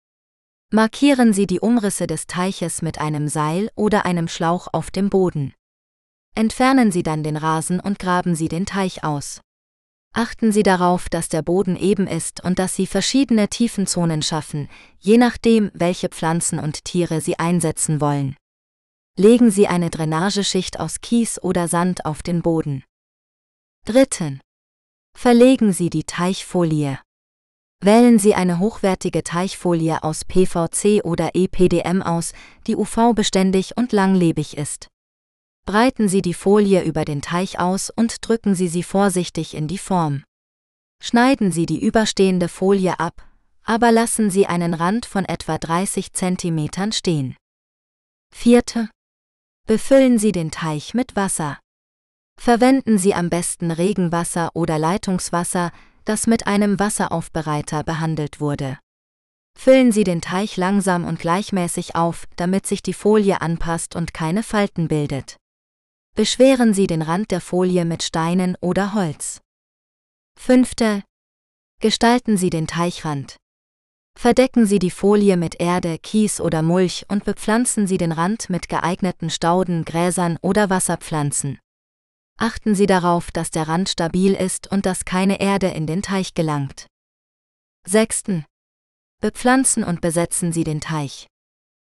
Markieren 0.70 1.34
Sie 1.34 1.46
die 1.46 1.60
Umrisse 1.60 2.06
des 2.06 2.26
Teiches 2.26 2.80
mit 2.80 2.98
einem 2.98 3.28
Seil 3.28 3.68
oder 3.74 4.06
einem 4.06 4.28
Schlauch 4.28 4.68
auf 4.72 4.90
dem 4.90 5.10
Boden. 5.10 5.52
Entfernen 6.34 6.90
Sie 6.90 7.02
dann 7.02 7.22
den 7.22 7.36
Rasen 7.36 7.80
und 7.80 7.98
graben 7.98 8.34
Sie 8.34 8.48
den 8.48 8.64
Teich 8.64 9.04
aus. 9.04 9.42
Achten 10.14 10.52
Sie 10.52 10.62
darauf, 10.62 11.08
dass 11.08 11.30
der 11.30 11.40
Boden 11.40 11.74
eben 11.74 12.06
ist 12.06 12.44
und 12.44 12.58
dass 12.58 12.76
Sie 12.76 12.86
verschiedene 12.86 13.48
Tiefenzonen 13.48 14.20
schaffen, 14.20 14.68
je 14.98 15.16
nachdem, 15.16 15.70
welche 15.72 16.10
Pflanzen 16.10 16.58
und 16.58 16.84
Tiere 16.84 17.22
Sie 17.22 17.38
einsetzen 17.38 18.00
wollen. 18.00 18.36
Legen 19.18 19.50
Sie 19.50 19.68
eine 19.68 19.88
Drainageschicht 19.88 20.80
aus 20.80 21.00
Kies 21.00 21.42
oder 21.42 21.66
Sand 21.66 22.04
auf 22.04 22.22
den 22.22 22.42
Boden. 22.42 22.84
Dritten. 23.86 24.40
Verlegen 25.16 25.72
Sie 25.72 25.88
die 25.88 26.04
Teichfolie. 26.04 26.98
Wählen 27.80 28.18
Sie 28.18 28.34
eine 28.34 28.58
hochwertige 28.58 29.24
Teichfolie 29.24 30.02
aus 30.04 30.24
PVC 30.24 31.04
oder 31.04 31.30
EPDM 31.34 32.02
aus, 32.02 32.32
die 32.66 32.76
UV-beständig 32.76 33.76
und 33.76 33.92
langlebig 33.92 34.56
ist. 34.56 34.91
Breiten 35.64 36.08
Sie 36.08 36.22
die 36.22 36.34
Folie 36.34 36.82
über 36.82 37.04
den 37.04 37.22
Teich 37.22 37.60
aus 37.60 37.90
und 37.90 38.26
drücken 38.26 38.54
Sie 38.54 38.68
sie 38.68 38.82
vorsichtig 38.82 39.54
in 39.54 39.68
die 39.68 39.78
Form. 39.78 40.24
Schneiden 41.00 41.52
Sie 41.52 41.66
die 41.66 41.84
überstehende 41.84 42.48
Folie 42.48 42.98
ab, 42.98 43.26
aber 43.62 43.92
lassen 43.92 44.28
Sie 44.30 44.46
einen 44.46 44.74
Rand 44.74 45.06
von 45.06 45.24
etwa 45.24 45.58
30 45.58 46.12
cm 46.12 46.92
stehen. 46.92 47.36
Vierte. 48.34 48.90
Befüllen 49.66 50.18
Sie 50.18 50.32
den 50.32 50.50
Teich 50.50 50.94
mit 50.94 51.14
Wasser. 51.14 51.60
Verwenden 52.40 52.98
Sie 52.98 53.14
am 53.14 53.30
besten 53.30 53.70
Regenwasser 53.70 54.50
oder 54.54 54.78
Leitungswasser, 54.78 55.70
das 56.04 56.26
mit 56.26 56.48
einem 56.48 56.80
Wasseraufbereiter 56.80 57.84
behandelt 57.84 58.40
wurde. 58.40 58.78
Füllen 59.56 59.92
Sie 59.92 60.02
den 60.02 60.20
Teich 60.20 60.56
langsam 60.56 61.04
und 61.04 61.20
gleichmäßig 61.20 61.94
auf, 61.94 62.26
damit 62.36 62.66
sich 62.66 62.82
die 62.82 62.94
Folie 62.94 63.40
anpasst 63.40 63.94
und 63.94 64.12
keine 64.12 64.42
Falten 64.42 64.88
bildet. 64.88 65.36
Beschweren 66.14 66.74
Sie 66.74 66.86
den 66.86 67.00
Rand 67.00 67.30
der 67.30 67.40
Folie 67.40 67.86
mit 67.86 68.02
Steinen 68.02 68.54
oder 68.60 68.92
Holz. 68.92 69.40
Fünfte. 70.38 71.02
Gestalten 71.80 72.36
Sie 72.36 72.50
den 72.50 72.66
Teichrand. 72.66 73.36
Verdecken 74.14 74.66
Sie 74.66 74.78
die 74.78 74.90
Folie 74.90 75.38
mit 75.38 75.58
Erde, 75.58 75.98
Kies 75.98 76.38
oder 76.38 76.60
Mulch 76.60 77.06
und 77.08 77.24
bepflanzen 77.24 77.86
Sie 77.86 77.96
den 77.96 78.12
Rand 78.12 78.50
mit 78.50 78.68
geeigneten 78.68 79.30
Stauden, 79.30 79.86
Gräsern 79.86 80.36
oder 80.42 80.68
Wasserpflanzen. 80.68 81.58
Achten 82.38 82.74
Sie 82.74 82.86
darauf, 82.86 83.30
dass 83.30 83.50
der 83.50 83.66
Rand 83.68 83.88
stabil 83.88 84.34
ist 84.34 84.70
und 84.70 84.84
dass 84.84 85.06
keine 85.06 85.40
Erde 85.40 85.68
in 85.68 85.86
den 85.86 86.02
Teich 86.02 86.34
gelangt. 86.34 86.88
Sechsten. 87.86 88.44
Bepflanzen 89.22 89.82
und 89.82 90.02
besetzen 90.02 90.52
Sie 90.52 90.64
den 90.64 90.82
Teich. 90.82 91.26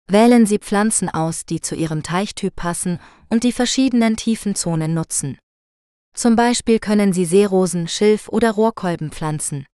Wählen 0.06 0.44
Sie 0.46 0.58
Pflanzen 0.58 1.08
aus, 1.08 1.46
die 1.46 1.60
zu 1.60 1.74
Ihrem 1.74 2.02
Teichtyp 2.02 2.54
passen 2.54 3.00
und 3.30 3.42
die 3.42 3.52
verschiedenen 3.52 4.16
Tiefenzonen 4.16 4.92
nutzen. 4.92 5.38
Zum 6.14 6.36
Beispiel 6.36 6.78
können 6.78 7.12
Sie 7.12 7.24
Seerosen, 7.24 7.88
Schilf 7.88 8.28
oder 8.28 8.52
Rohrkolben 8.52 9.10
pflanzen. 9.10 9.66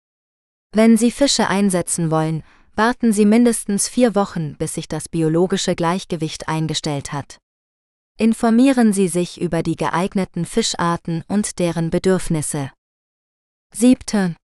Wenn 0.71 0.97
Sie 0.97 1.11
Fische 1.11 1.47
einsetzen 1.47 2.11
wollen, 2.11 2.43
warten 2.75 3.11
Sie 3.11 3.25
mindestens 3.25 3.89
vier 3.89 4.15
Wochen, 4.15 4.55
bis 4.55 4.75
sich 4.75 4.87
das 4.87 5.09
biologische 5.09 5.75
Gleichgewicht 5.75 6.47
eingestellt 6.47 7.11
hat. 7.11 7.39
Informieren 8.17 8.93
Sie 8.93 9.07
sich 9.07 9.41
über 9.41 9.63
die 9.63 9.75
geeigneten 9.75 10.45
Fischarten 10.45 11.23
und 11.27 11.59
deren 11.59 11.89
Bedürfnisse. 11.89 12.71
7. 13.73 14.35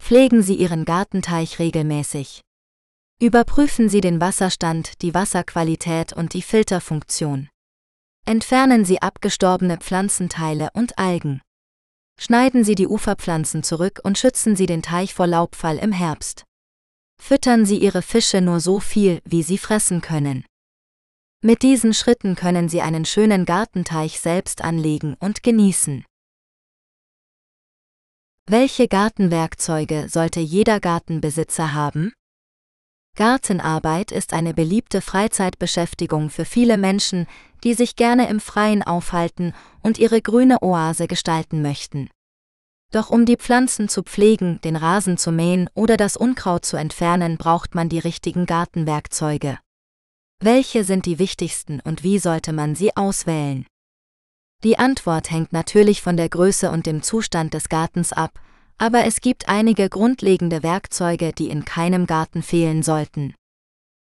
Pflegen 0.00 0.42
Sie 0.42 0.54
Ihren 0.54 0.84
Gartenteich 0.84 1.58
regelmäßig. 1.58 2.42
Überprüfen 3.22 3.90
Sie 3.90 4.00
den 4.00 4.18
Wasserstand, 4.18 5.02
die 5.02 5.12
Wasserqualität 5.12 6.14
und 6.14 6.32
die 6.32 6.40
Filterfunktion. 6.40 7.50
Entfernen 8.24 8.86
Sie 8.86 9.02
abgestorbene 9.02 9.76
Pflanzenteile 9.76 10.70
und 10.72 10.98
Algen. 10.98 11.42
Schneiden 12.18 12.64
Sie 12.64 12.74
die 12.74 12.86
Uferpflanzen 12.86 13.62
zurück 13.62 14.00
und 14.02 14.16
schützen 14.16 14.56
Sie 14.56 14.64
den 14.64 14.80
Teich 14.80 15.12
vor 15.12 15.26
Laubfall 15.26 15.76
im 15.76 15.92
Herbst. 15.92 16.44
Füttern 17.20 17.66
Sie 17.66 17.76
Ihre 17.76 18.00
Fische 18.00 18.40
nur 18.40 18.58
so 18.58 18.80
viel, 18.80 19.20
wie 19.26 19.42
sie 19.42 19.58
fressen 19.58 20.00
können. 20.00 20.46
Mit 21.42 21.62
diesen 21.62 21.92
Schritten 21.92 22.36
können 22.36 22.70
Sie 22.70 22.80
einen 22.80 23.04
schönen 23.04 23.44
Gartenteich 23.44 24.18
selbst 24.18 24.62
anlegen 24.62 25.14
und 25.20 25.42
genießen. 25.42 26.06
Welche 28.46 28.88
Gartenwerkzeuge 28.88 30.08
sollte 30.08 30.40
jeder 30.40 30.80
Gartenbesitzer 30.80 31.74
haben? 31.74 32.14
Gartenarbeit 33.16 34.12
ist 34.12 34.32
eine 34.32 34.54
beliebte 34.54 35.00
Freizeitbeschäftigung 35.00 36.30
für 36.30 36.44
viele 36.44 36.78
Menschen, 36.78 37.26
die 37.64 37.74
sich 37.74 37.96
gerne 37.96 38.28
im 38.28 38.40
Freien 38.40 38.82
aufhalten 38.82 39.52
und 39.82 39.98
ihre 39.98 40.22
grüne 40.22 40.62
Oase 40.62 41.06
gestalten 41.06 41.62
möchten. 41.62 42.08
Doch 42.92 43.10
um 43.10 43.26
die 43.26 43.36
Pflanzen 43.36 43.88
zu 43.88 44.02
pflegen, 44.02 44.60
den 44.62 44.74
Rasen 44.74 45.16
zu 45.16 45.30
mähen 45.30 45.68
oder 45.74 45.96
das 45.96 46.16
Unkraut 46.16 46.64
zu 46.64 46.76
entfernen, 46.76 47.36
braucht 47.36 47.74
man 47.74 47.88
die 47.88 47.98
richtigen 48.00 48.46
Gartenwerkzeuge. 48.46 49.58
Welche 50.42 50.84
sind 50.84 51.06
die 51.06 51.18
wichtigsten 51.18 51.80
und 51.80 52.02
wie 52.02 52.18
sollte 52.18 52.52
man 52.52 52.74
sie 52.74 52.96
auswählen? 52.96 53.66
Die 54.64 54.78
Antwort 54.78 55.30
hängt 55.30 55.52
natürlich 55.52 56.02
von 56.02 56.16
der 56.16 56.28
Größe 56.28 56.70
und 56.70 56.86
dem 56.86 57.02
Zustand 57.02 57.54
des 57.54 57.68
Gartens 57.68 58.12
ab, 58.12 58.40
aber 58.80 59.04
es 59.04 59.20
gibt 59.20 59.46
einige 59.46 59.90
grundlegende 59.90 60.62
Werkzeuge, 60.62 61.34
die 61.34 61.50
in 61.50 61.66
keinem 61.66 62.06
Garten 62.06 62.42
fehlen 62.42 62.82
sollten. 62.82 63.34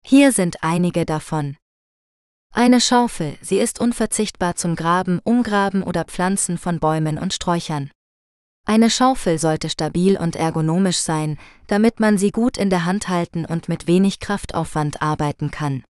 Hier 0.02 0.32
sind 0.32 0.64
einige 0.64 1.04
davon. 1.04 1.58
Eine 2.54 2.80
Schaufel, 2.80 3.36
sie 3.42 3.58
ist 3.58 3.80
unverzichtbar 3.80 4.56
zum 4.56 4.74
Graben, 4.74 5.20
Umgraben 5.24 5.82
oder 5.82 6.06
Pflanzen 6.06 6.56
von 6.56 6.80
Bäumen 6.80 7.18
und 7.18 7.34
Sträuchern. 7.34 7.90
Eine 8.64 8.88
Schaufel 8.88 9.38
sollte 9.38 9.68
stabil 9.68 10.16
und 10.16 10.36
ergonomisch 10.36 10.98
sein, 10.98 11.38
damit 11.66 12.00
man 12.00 12.16
sie 12.16 12.30
gut 12.30 12.56
in 12.56 12.70
der 12.70 12.86
Hand 12.86 13.10
halten 13.10 13.44
und 13.44 13.68
mit 13.68 13.86
wenig 13.86 14.20
Kraftaufwand 14.20 15.02
arbeiten 15.02 15.50
kann. 15.50 15.84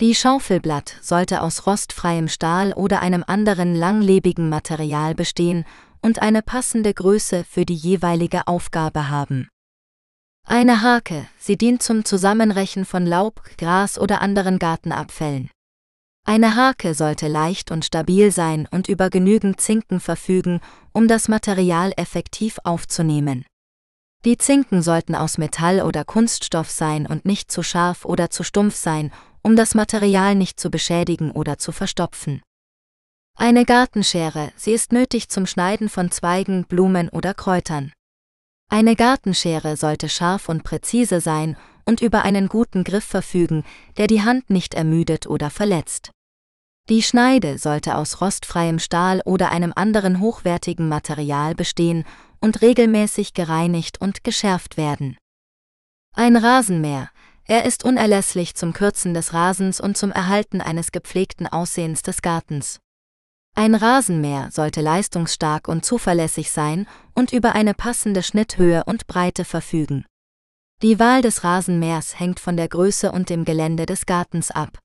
Die 0.00 0.14
Schaufelblatt 0.14 0.96
sollte 1.02 1.42
aus 1.42 1.66
rostfreiem 1.66 2.28
Stahl 2.28 2.72
oder 2.72 3.00
einem 3.00 3.24
anderen 3.26 3.74
langlebigen 3.74 4.48
Material 4.48 5.14
bestehen 5.14 5.66
und 6.02 6.20
eine 6.20 6.42
passende 6.42 6.92
Größe 6.92 7.44
für 7.44 7.64
die 7.64 7.74
jeweilige 7.74 8.46
Aufgabe 8.46 9.08
haben. 9.08 9.48
Eine 10.46 10.82
Hake, 10.82 11.28
sie 11.38 11.56
dient 11.58 11.82
zum 11.82 12.04
Zusammenrechen 12.04 12.84
von 12.84 13.04
Laub, 13.04 13.42
Gras 13.58 13.98
oder 13.98 14.22
anderen 14.22 14.58
Gartenabfällen. 14.58 15.50
Eine 16.24 16.56
Hake 16.56 16.94
sollte 16.94 17.28
leicht 17.28 17.70
und 17.70 17.84
stabil 17.84 18.32
sein 18.32 18.68
und 18.70 18.88
über 18.88 19.10
genügend 19.10 19.60
Zinken 19.60 20.00
verfügen, 20.00 20.60
um 20.92 21.08
das 21.08 21.28
Material 21.28 21.92
effektiv 21.96 22.58
aufzunehmen. 22.64 23.44
Die 24.24 24.36
Zinken 24.36 24.82
sollten 24.82 25.14
aus 25.14 25.38
Metall 25.38 25.80
oder 25.80 26.04
Kunststoff 26.04 26.70
sein 26.70 27.06
und 27.06 27.24
nicht 27.24 27.52
zu 27.52 27.62
scharf 27.62 28.04
oder 28.04 28.30
zu 28.30 28.42
stumpf 28.42 28.74
sein, 28.74 29.12
um 29.42 29.54
das 29.54 29.74
Material 29.74 30.34
nicht 30.34 30.58
zu 30.58 30.70
beschädigen 30.70 31.30
oder 31.30 31.58
zu 31.58 31.72
verstopfen. 31.72 32.42
Eine 33.40 33.64
Gartenschere, 33.64 34.50
sie 34.56 34.72
ist 34.72 34.90
nötig 34.90 35.28
zum 35.28 35.46
Schneiden 35.46 35.88
von 35.88 36.10
Zweigen, 36.10 36.64
Blumen 36.64 37.08
oder 37.08 37.34
Kräutern. 37.34 37.92
Eine 38.68 38.96
Gartenschere 38.96 39.76
sollte 39.76 40.08
scharf 40.08 40.48
und 40.48 40.64
präzise 40.64 41.20
sein 41.20 41.56
und 41.84 42.00
über 42.00 42.22
einen 42.22 42.48
guten 42.48 42.82
Griff 42.82 43.04
verfügen, 43.04 43.62
der 43.96 44.08
die 44.08 44.22
Hand 44.22 44.50
nicht 44.50 44.74
ermüdet 44.74 45.28
oder 45.28 45.50
verletzt. 45.50 46.10
Die 46.88 47.00
Schneide 47.00 47.58
sollte 47.58 47.94
aus 47.94 48.20
rostfreiem 48.20 48.80
Stahl 48.80 49.22
oder 49.24 49.52
einem 49.52 49.72
anderen 49.76 50.18
hochwertigen 50.18 50.88
Material 50.88 51.54
bestehen 51.54 52.04
und 52.40 52.60
regelmäßig 52.60 53.34
gereinigt 53.34 54.00
und 54.00 54.24
geschärft 54.24 54.76
werden. 54.76 55.16
Ein 56.12 56.36
Rasenmäher, 56.36 57.08
er 57.44 57.66
ist 57.66 57.84
unerlässlich 57.84 58.56
zum 58.56 58.72
Kürzen 58.72 59.14
des 59.14 59.32
Rasens 59.32 59.80
und 59.80 59.96
zum 59.96 60.10
Erhalten 60.10 60.60
eines 60.60 60.90
gepflegten 60.90 61.46
Aussehens 61.46 62.02
des 62.02 62.20
Gartens. 62.20 62.80
Ein 63.54 63.74
Rasenmäher 63.74 64.50
sollte 64.52 64.80
leistungsstark 64.80 65.68
und 65.68 65.84
zuverlässig 65.84 66.50
sein 66.50 66.86
und 67.14 67.32
über 67.32 67.54
eine 67.54 67.74
passende 67.74 68.22
Schnitthöhe 68.22 68.84
und 68.84 69.06
Breite 69.06 69.44
verfügen. 69.44 70.04
Die 70.82 71.00
Wahl 71.00 71.22
des 71.22 71.42
Rasenmähers 71.42 72.20
hängt 72.20 72.38
von 72.38 72.56
der 72.56 72.68
Größe 72.68 73.10
und 73.10 73.30
dem 73.30 73.44
Gelände 73.44 73.84
des 73.84 74.06
Gartens 74.06 74.52
ab. 74.52 74.78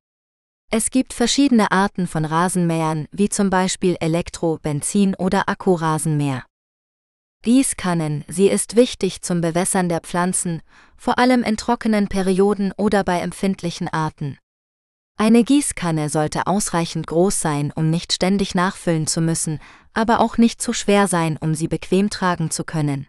Es 0.72 0.90
gibt 0.90 1.14
verschiedene 1.14 1.72
Arten 1.72 2.08
von 2.08 2.26
Rasenmähern, 2.26 3.08
wie 3.12 3.30
zum 3.30 3.52
Beispiel 3.52 3.96
Elektro-, 4.00 4.58
Benzin- 4.58 5.16
oder 5.16 5.48
Akkurasenmäher. 5.48 6.44
Gießkannen, 7.44 8.26
sie 8.28 8.48
ist 8.48 8.76
wichtig 8.76 9.22
zum 9.22 9.42
Bewässern 9.42 9.88
der 9.88 10.00
Pflanzen, 10.00 10.64
vor 10.98 11.20
allem 11.20 11.44
in 11.44 11.58
trockenen 11.58 12.08
Perioden 12.08 12.72
oder 12.76 13.04
bei 13.04 13.20
empfindlichen 13.20 13.88
Arten. 13.88 14.40
Eine 15.18 15.44
Gießkanne 15.44 16.10
sollte 16.10 16.48
ausreichend 16.48 17.08
groß 17.08 17.40
sein, 17.40 17.72
um 17.76 17.90
nicht 17.90 18.14
ständig 18.14 18.56
nachfüllen 18.56 19.08
zu 19.08 19.22
müssen, 19.22 19.60
aber 19.94 20.20
auch 20.20 20.38
nicht 20.38 20.62
zu 20.62 20.74
schwer 20.74 21.08
sein, 21.08 21.38
um 21.40 21.56
sie 21.56 21.68
bequem 21.68 22.10
tragen 22.10 22.52
zu 22.52 22.64
können. 22.64 23.08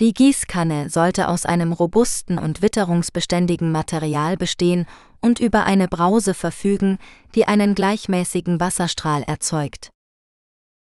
Die 0.00 0.12
Gießkanne 0.12 0.90
sollte 0.90 1.28
aus 1.28 1.46
einem 1.46 1.72
robusten 1.72 2.38
und 2.38 2.62
witterungsbeständigen 2.62 3.70
Material 3.70 4.36
bestehen 4.36 4.86
und 5.20 5.40
über 5.40 5.64
eine 5.64 5.88
Brause 5.88 6.34
verfügen, 6.34 6.98
die 7.34 7.46
einen 7.46 7.74
gleichmäßigen 7.74 8.60
Wasserstrahl 8.60 9.22
erzeugt. 9.22 9.90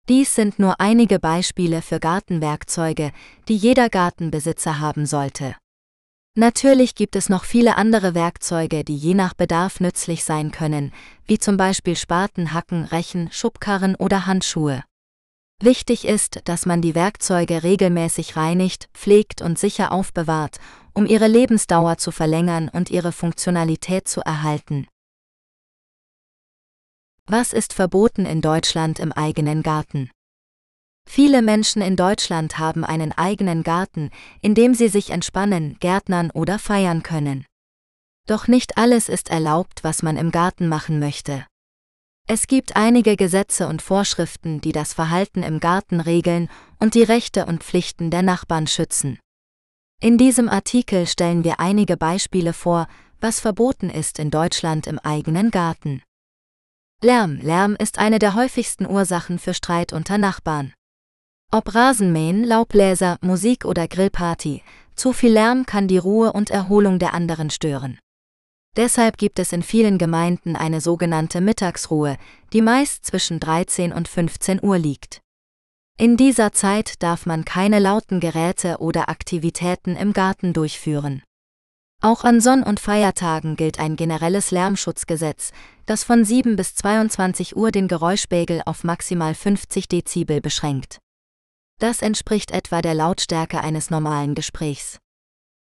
Dies 0.09 0.35
sind 0.35 0.59
nur 0.59 0.81
einige 0.81 1.19
Beispiele 1.19 1.83
für 1.83 2.01
Gartenwerkzeuge, 2.01 3.13
die 3.49 3.57
jeder 3.57 3.89
Gartenbesitzer 3.89 4.79
haben 4.79 5.07
sollte. 5.07 5.57
Natürlich 6.37 6.95
gibt 6.95 7.17
es 7.17 7.29
noch 7.29 7.45
viele 7.45 7.77
andere 7.77 8.15
Werkzeuge, 8.15 8.85
die 8.85 8.97
je 8.97 9.15
nach 9.15 9.35
Bedarf 9.35 9.81
nützlich 9.81 10.25
sein 10.25 10.53
können, 10.53 10.93
wie 11.27 11.39
zum 11.39 11.57
Beispiel 11.57 11.97
Spaten, 11.97 12.55
Hacken, 12.55 12.85
Rechen, 12.85 13.31
Schubkarren 13.33 13.97
oder 13.97 14.27
Handschuhe. 14.27 14.85
Wichtig 15.61 16.07
ist, 16.07 16.41
dass 16.45 16.67
man 16.67 16.81
die 16.81 16.95
Werkzeuge 16.95 17.65
regelmäßig 17.65 18.37
reinigt, 18.37 18.89
pflegt 18.95 19.43
und 19.43 19.59
sicher 19.59 19.93
aufbewahrt, 19.93 20.59
um 20.95 21.05
ihre 21.05 21.27
Lebensdauer 21.27 21.99
zu 21.99 22.13
verlängern 22.13 22.69
und 22.69 22.91
ihre 22.91 23.13
Funktionalität 23.13 24.09
zu 24.09 24.21
erhalten. 24.21 24.87
Was 27.27 27.53
ist 27.53 27.75
verboten 27.75 28.25
in 28.25 28.41
Deutschland 28.41 28.99
im 29.01 29.13
eigenen 29.13 29.63
Garten? 29.63 30.11
Viele 31.13 31.43
Menschen 31.43 31.83
in 31.83 31.97
Deutschland 31.97 32.61
haben 32.61 32.85
einen 32.85 33.11
eigenen 33.11 33.65
Garten, 33.65 34.11
in 34.43 34.55
dem 34.55 34.75
sie 34.75 34.87
sich 34.87 35.11
entspannen, 35.11 35.77
gärtnern 35.81 36.31
oder 36.31 36.57
feiern 36.61 37.03
können. 37.03 37.47
Doch 38.29 38.47
nicht 38.47 38.79
alles 38.79 39.09
ist 39.09 39.29
erlaubt, 39.29 39.83
was 39.83 40.05
man 40.05 40.17
im 40.17 40.31
Garten 40.31 40.69
machen 40.69 41.01
möchte. 41.01 41.45
Es 42.29 42.47
gibt 42.47 42.77
einige 42.77 43.17
Gesetze 43.17 43.67
und 43.67 43.83
Vorschriften, 43.83 44.61
die 44.61 44.71
das 44.71 44.95
Verhalten 44.95 45.43
im 45.43 45.59
Garten 45.59 45.99
regeln 45.99 46.49
und 46.79 46.95
die 46.95 47.03
Rechte 47.03 47.45
und 47.45 47.65
Pflichten 47.65 48.13
der 48.13 48.23
Nachbarn 48.23 48.69
schützen. 48.69 49.19
In 50.01 50.17
diesem 50.17 50.49
Artikel 50.49 51.09
stellen 51.09 51.43
wir 51.43 51.59
einige 51.59 51.97
Beispiele 51.97 52.53
vor, 52.53 52.87
was 53.21 53.41
verboten 53.41 53.91
ist 53.91 54.21
in 54.21 54.31
Deutschland 54.31 54.87
im 54.87 55.01
eigenen 55.01 55.51
Garten. 55.51 56.05
Lärm. 57.03 57.41
Lärm 57.41 57.75
ist 57.75 57.99
eine 57.99 58.21
der 58.21 58.35
häufigsten 58.35 58.87
Ursachen 58.87 59.41
für 59.41 59.55
Streit 59.55 59.93
unter 59.93 60.17
Nachbarn. 60.17 60.73
Ob 61.53 61.75
Rasenmähen, 61.75 62.45
Laubbläser, 62.45 63.19
Musik 63.23 63.65
oder 63.65 63.89
Grillparty, 63.89 64.63
zu 64.95 65.13
viel 65.13 65.33
Lärm 65.33 65.67
kann 65.67 65.89
die 65.89 65.99
Ruhe 65.99 66.33
und 66.33 66.51
Erholung 66.51 67.01
der 67.01 67.13
anderen 67.13 67.51
stören. 67.51 67.99
Deshalb 68.77 69.19
gibt 69.19 69.41
es 69.41 69.53
in 69.53 69.65
vielen 69.65 69.99
Gemeinden 69.99 70.55
eine 70.55 70.81
sogenannte 70.81 71.41
Mittagsruhe, 71.41 72.19
die 72.53 72.63
meist 72.63 73.05
zwischen 73.05 73.41
13 73.41 73.93
und 73.93 74.07
15 74.07 74.63
Uhr 74.63 74.79
liegt. 74.79 75.23
In 75.99 76.17
dieser 76.17 76.53
Zeit 76.53 77.03
darf 77.03 77.27
man 77.27 77.45
keine 77.45 77.81
lauten 77.81 78.21
Geräte 78.21 78.77
oder 78.79 79.09
Aktivitäten 79.09 79.97
im 79.97 80.13
Garten 80.13 80.53
durchführen. 80.53 81.25
Auch 82.01 82.23
an 82.23 82.41
Sonn- 82.41 82.63
und 82.63 82.79
Feiertagen 82.79 83.57
gilt 83.57 83.81
ein 83.81 83.97
generelles 83.97 84.53
Lärmschutzgesetz, 84.53 85.51
das 85.85 86.05
von 86.05 86.25
7 86.25 86.55
bis 86.55 86.77
22 86.77 87.57
Uhr 87.57 87.73
den 87.73 87.89
Geräuschpegel 87.89 88.63
auf 88.67 88.85
maximal 88.85 89.35
50 89.35 89.89
Dezibel 89.89 90.41
beschränkt. 90.41 91.01
Das 91.81 92.03
entspricht 92.03 92.51
etwa 92.51 92.83
der 92.83 92.93
Lautstärke 92.93 93.63
eines 93.63 93.89
normalen 93.89 94.35
Gesprächs. 94.35 94.99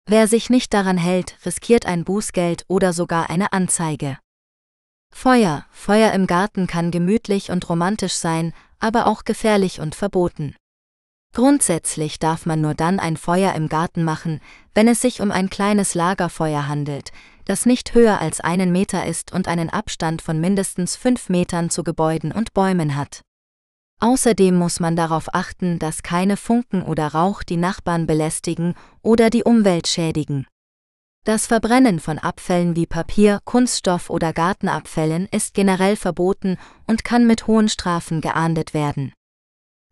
Wer 0.05 0.27
sich 0.27 0.51
nicht 0.51 0.71
daran 0.71 0.97
hält, 0.97 1.37
riskiert 1.43 1.87
ein 1.87 2.03
Bußgeld 2.03 2.65
oder 2.67 2.93
sogar 2.93 3.31
eine 3.31 3.51
Anzeige. 3.51 4.19
Feuer. 5.11 5.65
Feuer 5.71 6.11
im 6.11 6.27
Garten 6.27 6.67
kann 6.67 6.91
gemütlich 6.91 7.49
und 7.49 7.67
romantisch 7.67 8.13
sein, 8.13 8.53
aber 8.77 9.07
auch 9.07 9.23
gefährlich 9.23 9.79
und 9.79 9.95
verboten. 9.95 10.55
Grundsätzlich 11.33 12.19
darf 12.19 12.45
man 12.45 12.61
nur 12.61 12.75
dann 12.75 12.99
ein 12.99 13.17
Feuer 13.17 13.53
im 13.55 13.67
Garten 13.67 14.03
machen, 14.03 14.39
wenn 14.75 14.87
es 14.87 15.01
sich 15.01 15.19
um 15.19 15.31
ein 15.31 15.49
kleines 15.49 15.95
Lagerfeuer 15.95 16.67
handelt, 16.67 17.11
das 17.45 17.65
nicht 17.65 17.95
höher 17.95 18.21
als 18.21 18.39
einen 18.39 18.71
Meter 18.71 19.07
ist 19.07 19.33
und 19.33 19.47
einen 19.47 19.71
Abstand 19.71 20.21
von 20.21 20.39
mindestens 20.39 20.95
fünf 20.95 21.29
Metern 21.29 21.71
zu 21.71 21.83
Gebäuden 21.83 22.31
und 22.31 22.53
Bäumen 22.53 22.95
hat. 22.95 23.23
Außerdem 23.99 24.57
muss 24.57 24.79
man 24.79 24.95
darauf 24.95 25.33
achten, 25.33 25.79
dass 25.79 26.03
keine 26.03 26.37
Funken 26.37 26.83
oder 26.83 27.07
Rauch 27.09 27.43
die 27.43 27.57
Nachbarn 27.57 28.05
belästigen 28.05 28.75
oder 29.01 29.29
die 29.29 29.43
Umwelt 29.43 29.87
schädigen. 29.87 30.45
Das 31.25 31.47
Verbrennen 31.47 32.01
von 32.01 32.19
Abfällen 32.19 32.75
wie 32.75 32.85
Papier, 32.85 33.39
Kunststoff 33.45 34.09
oder 34.09 34.33
Gartenabfällen 34.33 35.29
ist 35.31 35.53
generell 35.53 35.95
verboten 35.95 36.57
und 36.85 37.05
kann 37.05 37.25
mit 37.25 37.47
hohen 37.47 37.69
Strafen 37.69 38.19
geahndet 38.19 38.73
werden. 38.73 39.13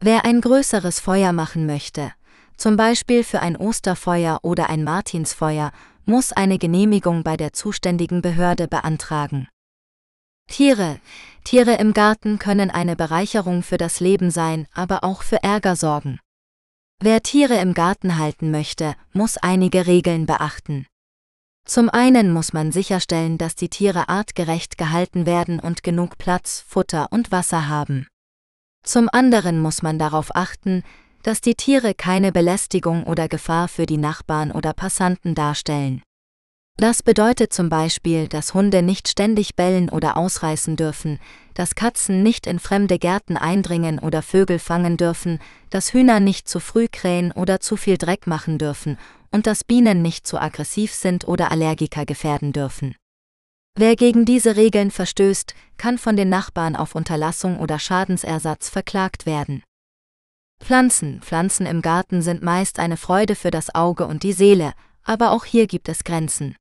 Wer 0.01 0.25
ein 0.25 0.41
größeres 0.41 0.99
Feuer 0.99 1.31
machen 1.31 1.65
möchte, 1.65 2.11
zum 2.57 2.75
Beispiel 2.75 3.23
für 3.23 3.39
ein 3.39 3.55
Osterfeuer 3.55 4.39
oder 4.43 4.69
ein 4.69 4.83
Martinsfeuer, 4.83 5.71
muss 6.05 6.33
eine 6.33 6.57
Genehmigung 6.57 7.23
bei 7.23 7.37
der 7.37 7.53
zuständigen 7.53 8.21
Behörde 8.21 8.67
beantragen. 8.67 9.47
Tiere. 10.47 10.99
Tiere 11.43 11.75
im 11.75 11.93
Garten 11.93 12.39
können 12.39 12.69
eine 12.69 12.95
Bereicherung 12.95 13.63
für 13.63 13.77
das 13.77 13.99
Leben 13.99 14.31
sein, 14.31 14.67
aber 14.73 15.03
auch 15.03 15.23
für 15.23 15.41
Ärger 15.43 15.75
sorgen. 15.75 16.19
Wer 16.99 17.23
Tiere 17.23 17.55
im 17.55 17.73
Garten 17.73 18.17
halten 18.17 18.51
möchte, 18.51 18.95
muss 19.11 19.37
einige 19.37 19.87
Regeln 19.87 20.25
beachten. 20.25 20.85
Zum 21.65 21.89
einen 21.89 22.31
muss 22.31 22.53
man 22.53 22.71
sicherstellen, 22.71 23.37
dass 23.37 23.55
die 23.55 23.69
Tiere 23.69 24.09
artgerecht 24.09 24.77
gehalten 24.77 25.25
werden 25.25 25.59
und 25.59 25.83
genug 25.83 26.17
Platz, 26.17 26.63
Futter 26.67 27.07
und 27.11 27.31
Wasser 27.31 27.67
haben. 27.67 28.07
Zum 28.83 29.09
anderen 29.11 29.61
muss 29.61 29.81
man 29.81 29.99
darauf 29.99 30.35
achten, 30.35 30.83
dass 31.23 31.41
die 31.41 31.55
Tiere 31.55 31.93
keine 31.93 32.31
Belästigung 32.31 33.03
oder 33.03 33.27
Gefahr 33.27 33.67
für 33.67 33.85
die 33.85 33.97
Nachbarn 33.97 34.51
oder 34.51 34.73
Passanten 34.73 35.35
darstellen. 35.35 36.01
Das 36.77 37.03
bedeutet 37.03 37.53
zum 37.53 37.69
Beispiel, 37.69 38.27
dass 38.27 38.55
Hunde 38.55 38.81
nicht 38.81 39.07
ständig 39.07 39.55
bellen 39.55 39.89
oder 39.89 40.17
ausreißen 40.17 40.75
dürfen, 40.75 41.19
dass 41.53 41.75
Katzen 41.75 42.23
nicht 42.23 42.47
in 42.47 42.57
fremde 42.57 42.97
Gärten 42.97 43.37
eindringen 43.37 43.99
oder 43.99 44.23
Vögel 44.23 44.57
fangen 44.57 44.97
dürfen, 44.97 45.39
dass 45.69 45.93
Hühner 45.93 46.19
nicht 46.19 46.49
zu 46.49 46.59
früh 46.59 46.87
krähen 46.91 47.31
oder 47.33 47.59
zu 47.59 47.77
viel 47.77 47.97
Dreck 47.97 48.25
machen 48.25 48.57
dürfen 48.57 48.97
und 49.31 49.45
dass 49.45 49.63
Bienen 49.63 50.01
nicht 50.01 50.25
zu 50.25 50.39
aggressiv 50.39 50.93
sind 50.93 51.27
oder 51.27 51.51
Allergiker 51.51 52.05
gefährden 52.05 52.51
dürfen. 52.51 52.95
Wer 53.77 53.95
gegen 53.95 54.25
diese 54.25 54.55
Regeln 54.55 54.91
verstößt, 54.91 55.53
kann 55.77 55.97
von 55.97 56.15
den 56.15 56.29
Nachbarn 56.29 56.75
auf 56.75 56.95
Unterlassung 56.95 57.59
oder 57.59 57.79
Schadensersatz 57.79 58.69
verklagt 58.69 59.25
werden. 59.25 59.63
Pflanzen. 60.61 61.21
Pflanzen 61.21 61.65
im 61.65 61.81
Garten 61.81 62.21
sind 62.21 62.43
meist 62.43 62.79
eine 62.79 62.97
Freude 62.97 63.35
für 63.35 63.51
das 63.51 63.73
Auge 63.73 64.05
und 64.05 64.23
die 64.23 64.33
Seele, 64.33 64.73
aber 65.03 65.31
auch 65.31 65.45
hier 65.45 65.67
gibt 65.67 65.89
es 65.89 66.03
Grenzen. 66.03 66.55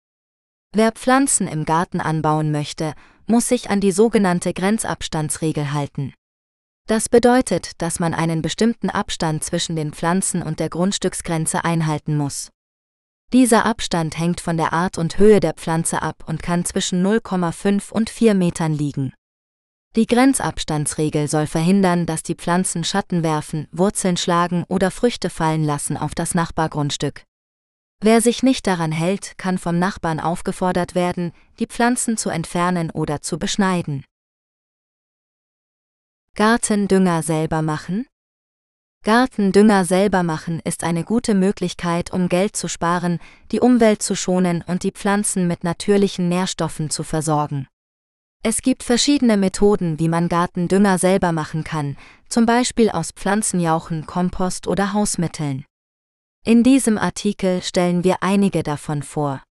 Wer 0.73 0.93
Pflanzen 0.93 1.49
im 1.49 1.65
Garten 1.65 2.01
anbauen 2.01 2.53
möchte, 2.53 2.95
muss 3.27 3.49
sich 3.49 3.71
an 3.71 3.81
die 3.81 3.91
sogenannte 3.91 4.53
Grenzabstandsregel 4.53 5.73
halten. 5.73 6.15
Das 6.87 7.09
bedeutet, 7.09 7.73
dass 7.83 7.99
man 7.99 8.15
einen 8.15 8.41
bestimmten 8.41 8.89
Abstand 8.89 9.43
zwischen 9.43 9.75
den 9.75 9.93
Pflanzen 9.93 10.43
und 10.43 10.61
der 10.61 10.69
Grundstücksgrenze 10.69 11.65
einhalten 11.65 12.17
muss. 12.17 12.51
Dieser 13.33 13.65
Abstand 13.65 14.19
hängt 14.19 14.41
von 14.41 14.57
der 14.57 14.73
Art 14.73 14.97
und 14.97 15.19
Höhe 15.19 15.41
der 15.41 15.55
Pflanze 15.55 16.03
ab 16.03 16.25
und 16.27 16.43
kann 16.43 16.65
zwischen 16.65 17.05
0,5 17.05 17.91
und 17.93 18.09
4 18.09 18.35
Metern 18.35 18.73
liegen. 18.73 19.13
Die 19.97 20.07
Grenzabstandsregel 20.07 21.27
soll 21.27 21.49
verhindern, 21.49 22.07
dass 22.07 22.23
die 22.23 22.37
Pflanzen 22.37 22.85
Schatten 22.85 23.25
werfen, 23.25 23.67
Wurzeln 23.73 24.17
schlagen 24.17 24.65
oder 24.69 24.93
Früchte 24.93 25.31
fallen 25.31 25.65
lassen 25.65 25.97
auf 25.97 26.15
das 26.15 26.35
Nachbargrundstück. 26.35 27.25
Wer 28.03 28.23
sich 28.23 28.43
nicht 28.43 28.67
daran 28.67 28.93
hält, 28.93 29.37
kann 29.37 29.59
vom 29.59 29.79
Nachbarn 29.79 30.21
aufgefordert 30.21 30.95
werden, 30.95 31.33
die 31.59 31.67
Pflanzen 31.67 32.17
zu 32.17 32.31
entfernen 32.31 32.91
oder 32.91 33.21
zu 33.21 33.39
beschneiden. 33.39 34.05
Gartendünger 36.35 37.23
selber 37.23 37.61
machen? 37.61 38.07
Gartendünger 39.05 39.85
selber 39.85 40.23
machen 40.23 40.61
ist 40.65 40.83
eine 40.83 41.05
gute 41.05 41.35
Möglichkeit, 41.35 42.11
um 42.11 42.31
Geld 42.31 42.57
zu 42.57 42.69
sparen, 42.69 43.19
die 43.53 43.61
Umwelt 43.61 44.03
zu 44.03 44.15
schonen 44.15 44.65
und 44.67 44.83
die 44.83 44.93
Pflanzen 44.93 45.47
mit 45.47 45.65
natürlichen 45.65 46.31
Nährstoffen 46.31 46.89
zu 46.89 47.03
versorgen. 47.03 47.67
Es 48.43 48.63
gibt 48.63 48.83
verschiedene 48.83 49.37
Methoden, 49.37 49.99
wie 49.99 50.09
man 50.09 50.31
Gartendünger 50.31 50.97
selber 50.97 51.33
machen 51.33 51.65
kann, 51.65 51.99
zum 52.31 52.47
Beispiel 52.47 52.89
aus 52.89 53.11
Pflanzenjauchen, 53.13 54.07
Kompost 54.07 54.67
oder 54.67 54.95
Hausmitteln. 54.95 55.67
In 56.43 56.63
diesem 56.63 56.97
Artikel 56.97 57.63
stellen 57.63 58.03
wir 58.03 58.23
einige 58.23 58.63
davon 58.63 59.03
vor. 59.03 59.43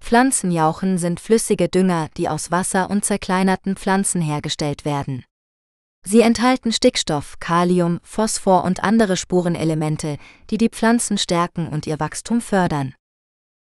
Pflanzenjauchen 0.00 0.98
sind 0.98 1.20
flüssige 1.20 1.68
Dünger, 1.68 2.08
die 2.16 2.28
aus 2.28 2.50
Wasser 2.50 2.90
und 2.90 3.04
zerkleinerten 3.04 3.76
Pflanzen 3.76 4.20
hergestellt 4.20 4.84
werden. 4.84 5.24
Sie 6.04 6.22
enthalten 6.22 6.72
Stickstoff, 6.72 7.38
Kalium, 7.38 8.00
Phosphor 8.02 8.64
und 8.64 8.82
andere 8.82 9.16
Spurenelemente, 9.16 10.18
die 10.50 10.58
die 10.58 10.70
Pflanzen 10.70 11.18
stärken 11.18 11.68
und 11.68 11.86
ihr 11.86 12.00
Wachstum 12.00 12.40
fördern. 12.40 12.94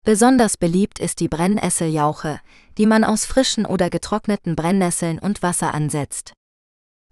Besonders 0.03 0.57
beliebt 0.57 1.01
ist 1.01 1.21
die 1.21 1.29
Brennnessel-Jauche, 1.29 2.41
die 2.79 2.87
man 2.87 3.05
aus 3.05 3.27
frischen 3.27 3.67
oder 3.67 3.91
getrockneten 3.91 4.57
Brennnesseln 4.57 5.19
und 5.19 5.43
Wasser 5.43 5.75
ansetzt. 5.75 6.33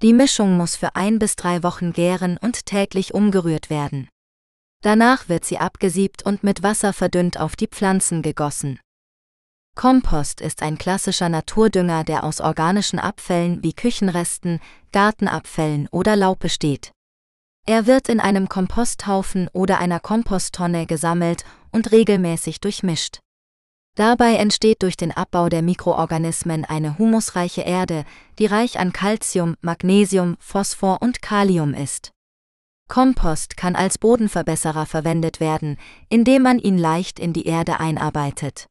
Die 0.00 0.14
Mischung 0.14 0.56
muss 0.56 0.76
für 0.76 0.96
ein 0.96 1.18
bis 1.18 1.36
drei 1.36 1.62
Wochen 1.62 1.92
gären 1.92 2.38
und 2.38 2.64
täglich 2.64 3.12
umgerührt 3.12 3.68
werden. 3.68 4.08
Danach 4.82 5.28
wird 5.28 5.44
sie 5.44 5.58
abgesiebt 5.58 6.24
und 6.24 6.42
mit 6.42 6.62
Wasser 6.62 6.92
verdünnt 6.92 7.38
auf 7.38 7.54
die 7.54 7.66
Pflanzen 7.66 8.22
gegossen. 8.22 8.80
Kompost 9.76 10.40
ist 10.40 10.62
ein 10.62 10.78
klassischer 10.78 11.28
Naturdünger, 11.28 12.04
der 12.04 12.24
aus 12.24 12.40
organischen 12.40 12.98
Abfällen 12.98 13.62
wie 13.62 13.72
Küchenresten, 13.72 14.60
Gartenabfällen 14.92 15.88
oder 15.90 16.16
Laub 16.16 16.40
besteht. 16.40 16.92
Er 17.66 17.86
wird 17.86 18.08
in 18.08 18.20
einem 18.20 18.48
Komposthaufen 18.48 19.48
oder 19.52 19.78
einer 19.78 20.00
Komposttonne 20.00 20.86
gesammelt 20.86 21.44
und 21.72 21.92
regelmäßig 21.92 22.60
durchmischt. 22.60 23.20
Dabei 23.96 24.36
entsteht 24.36 24.82
durch 24.82 24.96
den 24.96 25.12
Abbau 25.12 25.48
der 25.48 25.62
Mikroorganismen 25.62 26.64
eine 26.64 26.96
humusreiche 26.96 27.62
Erde, 27.62 28.04
die 28.38 28.46
reich 28.46 28.78
an 28.78 28.92
Calcium, 28.92 29.56
Magnesium, 29.60 30.36
Phosphor 30.40 31.02
und 31.02 31.22
Kalium 31.22 31.74
ist. 31.74 32.12
Kompost 32.90 33.56
kann 33.56 33.76
als 33.76 33.98
Bodenverbesserer 33.98 34.84
verwendet 34.84 35.38
werden, 35.38 35.78
indem 36.08 36.42
man 36.42 36.58
ihn 36.58 36.76
leicht 36.76 37.20
in 37.20 37.32
die 37.32 37.46
Erde 37.46 37.78
einarbeitet. 37.80 38.66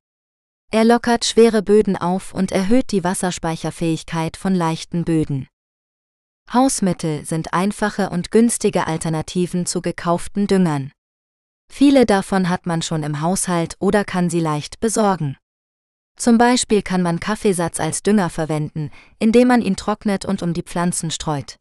Er 0.71 0.83
lockert 0.83 1.25
schwere 1.25 1.63
Böden 1.63 1.95
auf 1.95 2.33
und 2.33 2.51
erhöht 2.51 2.91
die 2.91 3.03
Wasserspeicherfähigkeit 3.03 4.37
von 4.37 4.53
leichten 4.53 5.05
Böden. 5.05 5.47
Hausmittel 6.53 7.25
sind 7.25 7.53
einfache 7.53 8.09
und 8.09 8.29
günstige 8.29 8.87
Alternativen 8.87 9.65
zu 9.65 9.81
gekauften 9.81 10.47
Düngern. 10.47 10.91
Viele 11.71 12.05
davon 12.05 12.49
hat 12.49 12.65
man 12.65 12.81
schon 12.81 13.03
im 13.03 13.21
Haushalt 13.21 13.77
oder 13.79 14.03
kann 14.03 14.29
sie 14.29 14.41
leicht 14.41 14.81
besorgen. 14.81 15.37
Zum 16.17 16.37
Beispiel 16.37 16.81
kann 16.81 17.01
man 17.01 17.21
Kaffeesatz 17.21 17.79
als 17.79 18.03
Dünger 18.03 18.29
verwenden, 18.29 18.91
indem 19.17 19.47
man 19.47 19.61
ihn 19.61 19.77
trocknet 19.77 20.25
und 20.25 20.43
um 20.43 20.53
die 20.53 20.63
Pflanzen 20.63 21.09
streut. 21.09 21.55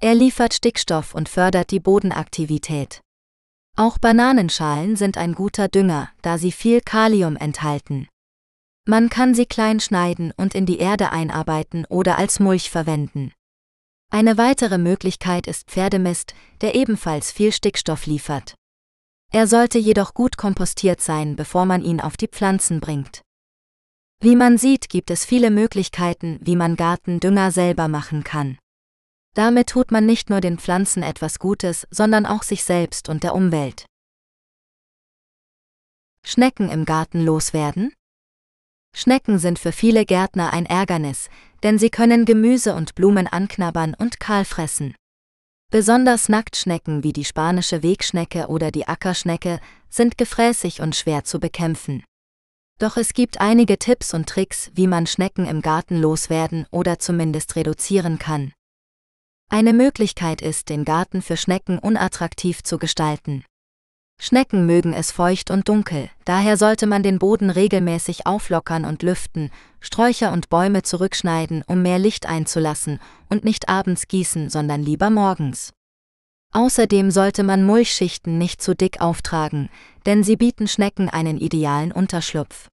Er 0.00 0.14
liefert 0.14 0.54
Stickstoff 0.54 1.14
und 1.14 1.28
fördert 1.28 1.70
die 1.70 1.80
Bodenaktivität. 1.80 3.00
Auch 3.76 3.98
Bananenschalen 3.98 4.96
sind 4.96 5.18
ein 5.18 5.34
guter 5.34 5.68
Dünger, 5.68 6.10
da 6.22 6.38
sie 6.38 6.52
viel 6.52 6.80
Kalium 6.80 7.36
enthalten. 7.36 8.08
Man 8.86 9.08
kann 9.08 9.34
sie 9.34 9.46
klein 9.46 9.80
schneiden 9.80 10.32
und 10.36 10.54
in 10.54 10.66
die 10.66 10.78
Erde 10.78 11.10
einarbeiten 11.10 11.86
oder 11.86 12.18
als 12.18 12.38
Mulch 12.38 12.70
verwenden. 12.70 13.32
Eine 14.10 14.36
weitere 14.36 14.78
Möglichkeit 14.78 15.46
ist 15.46 15.70
Pferdemist, 15.70 16.34
der 16.60 16.74
ebenfalls 16.74 17.32
viel 17.32 17.50
Stickstoff 17.50 18.06
liefert. 18.06 18.54
Er 19.32 19.48
sollte 19.48 19.78
jedoch 19.78 20.14
gut 20.14 20.36
kompostiert 20.36 21.00
sein, 21.00 21.34
bevor 21.34 21.64
man 21.66 21.82
ihn 21.82 22.00
auf 22.00 22.16
die 22.16 22.28
Pflanzen 22.28 22.78
bringt. 22.78 23.22
Wie 24.20 24.36
man 24.36 24.58
sieht, 24.58 24.88
gibt 24.88 25.10
es 25.10 25.24
viele 25.24 25.50
Möglichkeiten, 25.50 26.38
wie 26.42 26.54
man 26.54 26.76
Gartendünger 26.76 27.50
selber 27.50 27.88
machen 27.88 28.22
kann. 28.22 28.58
Damit 29.34 29.68
tut 29.68 29.90
man 29.90 30.06
nicht 30.06 30.30
nur 30.30 30.40
den 30.40 30.58
Pflanzen 30.58 31.02
etwas 31.02 31.38
Gutes, 31.38 31.86
sondern 31.90 32.24
auch 32.24 32.42
sich 32.42 32.64
selbst 32.64 33.08
und 33.08 33.24
der 33.24 33.34
Umwelt. 33.34 33.84
Schnecken 36.24 36.70
im 36.70 36.84
Garten 36.84 37.20
loswerden? 37.20 37.92
Schnecken 38.96 39.38
sind 39.38 39.58
für 39.58 39.72
viele 39.72 40.06
Gärtner 40.06 40.52
ein 40.52 40.66
Ärgernis, 40.66 41.28
denn 41.64 41.78
sie 41.78 41.90
können 41.90 42.24
Gemüse 42.24 42.74
und 42.74 42.94
Blumen 42.94 43.26
anknabbern 43.26 43.94
und 43.98 44.20
kahl 44.20 44.44
fressen. 44.44 44.94
Besonders 45.70 46.28
Nacktschnecken 46.28 47.02
wie 47.02 47.12
die 47.12 47.24
spanische 47.24 47.82
Wegschnecke 47.82 48.46
oder 48.46 48.70
die 48.70 48.86
Ackerschnecke 48.86 49.58
sind 49.90 50.16
gefräßig 50.16 50.80
und 50.80 50.94
schwer 50.94 51.24
zu 51.24 51.40
bekämpfen. 51.40 52.04
Doch 52.78 52.96
es 52.96 53.12
gibt 53.12 53.40
einige 53.40 53.78
Tipps 53.78 54.14
und 54.14 54.28
Tricks, 54.28 54.70
wie 54.74 54.86
man 54.86 55.08
Schnecken 55.08 55.46
im 55.46 55.62
Garten 55.62 56.00
loswerden 56.00 56.66
oder 56.70 57.00
zumindest 57.00 57.56
reduzieren 57.56 58.20
kann. 58.20 58.52
Eine 59.48 59.72
Möglichkeit 59.72 60.42
ist, 60.42 60.68
den 60.68 60.84
Garten 60.84 61.22
für 61.22 61.36
Schnecken 61.36 61.78
unattraktiv 61.78 62.62
zu 62.62 62.78
gestalten. 62.78 63.44
Schnecken 64.20 64.64
mögen 64.66 64.92
es 64.92 65.10
feucht 65.10 65.50
und 65.50 65.68
dunkel, 65.68 66.08
daher 66.24 66.56
sollte 66.56 66.86
man 66.86 67.02
den 67.02 67.18
Boden 67.18 67.50
regelmäßig 67.50 68.26
auflockern 68.26 68.84
und 68.84 69.02
lüften, 69.02 69.50
Sträucher 69.80 70.32
und 70.32 70.48
Bäume 70.48 70.82
zurückschneiden, 70.82 71.62
um 71.66 71.82
mehr 71.82 71.98
Licht 71.98 72.26
einzulassen, 72.26 73.00
und 73.28 73.44
nicht 73.44 73.68
abends 73.68 74.08
gießen, 74.08 74.50
sondern 74.50 74.82
lieber 74.82 75.10
morgens. 75.10 75.72
Außerdem 76.52 77.10
sollte 77.10 77.42
man 77.42 77.66
Mulchschichten 77.66 78.38
nicht 78.38 78.62
zu 78.62 78.76
dick 78.76 79.00
auftragen, 79.00 79.68
denn 80.06 80.22
sie 80.22 80.36
bieten 80.36 80.68
Schnecken 80.68 81.08
einen 81.10 81.38
idealen 81.38 81.90
Unterschlupf. 81.90 82.68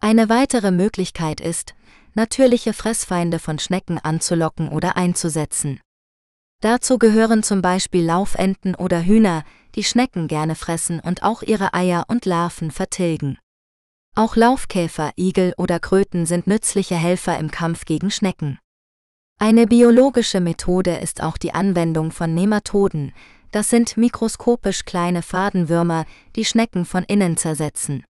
Eine 0.00 0.28
weitere 0.28 0.70
Möglichkeit 0.70 1.40
ist, 1.40 1.74
natürliche 2.14 2.72
Fressfeinde 2.72 3.38
von 3.38 3.58
Schnecken 3.58 3.98
anzulocken 3.98 4.68
oder 4.68 4.96
einzusetzen. 4.96 5.80
Dazu 6.60 6.98
gehören 6.98 7.42
zum 7.42 7.60
Beispiel 7.62 8.04
Laufenten 8.04 8.74
oder 8.74 9.04
Hühner, 9.04 9.44
die 9.74 9.84
Schnecken 9.84 10.28
gerne 10.28 10.54
fressen 10.54 11.00
und 11.00 11.22
auch 11.22 11.42
ihre 11.42 11.74
Eier 11.74 12.04
und 12.08 12.24
Larven 12.24 12.70
vertilgen. 12.70 13.38
Auch 14.14 14.36
Laufkäfer, 14.36 15.12
Igel 15.16 15.54
oder 15.56 15.80
Kröten 15.80 16.26
sind 16.26 16.46
nützliche 16.46 16.96
Helfer 16.96 17.38
im 17.38 17.50
Kampf 17.50 17.84
gegen 17.86 18.10
Schnecken. 18.10 18.58
Eine 19.40 19.66
biologische 19.66 20.40
Methode 20.40 20.96
ist 20.98 21.22
auch 21.22 21.36
die 21.36 21.54
Anwendung 21.54 22.12
von 22.12 22.34
Nematoden, 22.34 23.12
das 23.52 23.68
sind 23.68 23.96
mikroskopisch 23.96 24.84
kleine 24.84 25.22
Fadenwürmer, 25.22 26.06
die 26.36 26.44
Schnecken 26.44 26.84
von 26.84 27.04
innen 27.04 27.36
zersetzen. 27.36 28.04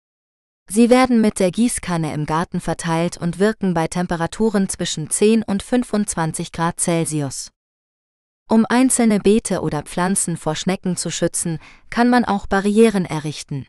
Sie 0.75 0.89
werden 0.89 1.21
mit 1.21 1.39
der 1.39 1.51
Gießkanne 1.51 2.15
im 2.15 2.25
Garten 2.25 2.59
verteilt 2.59 3.19
und 3.19 3.39
wirken 3.39 3.75
bei 3.75 3.89
Temperaturen 3.89 4.71
zwischen 4.71 5.11
10 5.11 5.43
und 5.43 5.63
25 5.63 6.51
Grad 6.51 6.81
Celsius. 6.81 7.51
Um 8.49 8.65
einzelne 8.67 9.21
Beete 9.21 9.61
oder 9.61 9.83
Pflanzen 9.83 10.39
vor 10.39 10.57
Schnecken 10.57 10.97
zu 10.97 11.11
schützen, 11.11 11.59
kann 11.91 12.09
man 12.09 12.25
auch 12.25 12.47
Barrieren 12.47 13.05
errichten. 13.05 13.67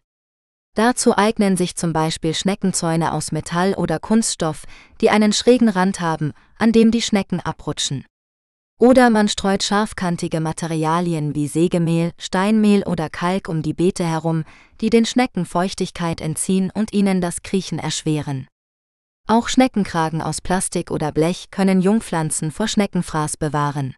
Dazu 0.75 1.17
eignen 1.17 1.57
sich 1.57 1.75
zum 1.75 1.91
Beispiel 1.91 2.33
Schneckenzäune 2.33 3.11
aus 3.11 3.33
Metall 3.33 3.73
oder 3.73 3.99
Kunststoff, 3.99 4.63
die 5.01 5.09
einen 5.09 5.33
schrägen 5.33 5.67
Rand 5.67 5.99
haben, 5.99 6.31
an 6.57 6.71
dem 6.71 6.89
die 6.89 7.01
Schnecken 7.01 7.41
abrutschen. 7.41 8.05
Oder 8.83 9.09
man 9.09 9.29
streut 9.29 9.63
scharfkantige 9.63 10.41
Materialien 10.41 11.35
wie 11.35 11.47
Sägemehl, 11.47 12.11
Steinmehl 12.17 12.83
oder 12.83 13.09
Kalk 13.09 13.47
um 13.47 13.61
die 13.61 13.73
Beete 13.73 14.03
herum, 14.03 14.43
die 14.81 14.89
den 14.89 15.05
Schnecken 15.05 15.45
Feuchtigkeit 15.45 16.19
entziehen 16.19 16.69
und 16.69 16.91
ihnen 16.91 17.21
das 17.21 17.43
Kriechen 17.43 17.79
erschweren. 17.79 18.45
Auch 19.25 19.47
Schneckenkragen 19.47 20.21
aus 20.21 20.41
Plastik 20.41 20.91
oder 20.91 21.13
Blech 21.13 21.49
können 21.49 21.79
Jungpflanzen 21.79 22.51
vor 22.51 22.67
Schneckenfraß 22.67 23.37
bewahren. 23.37 23.95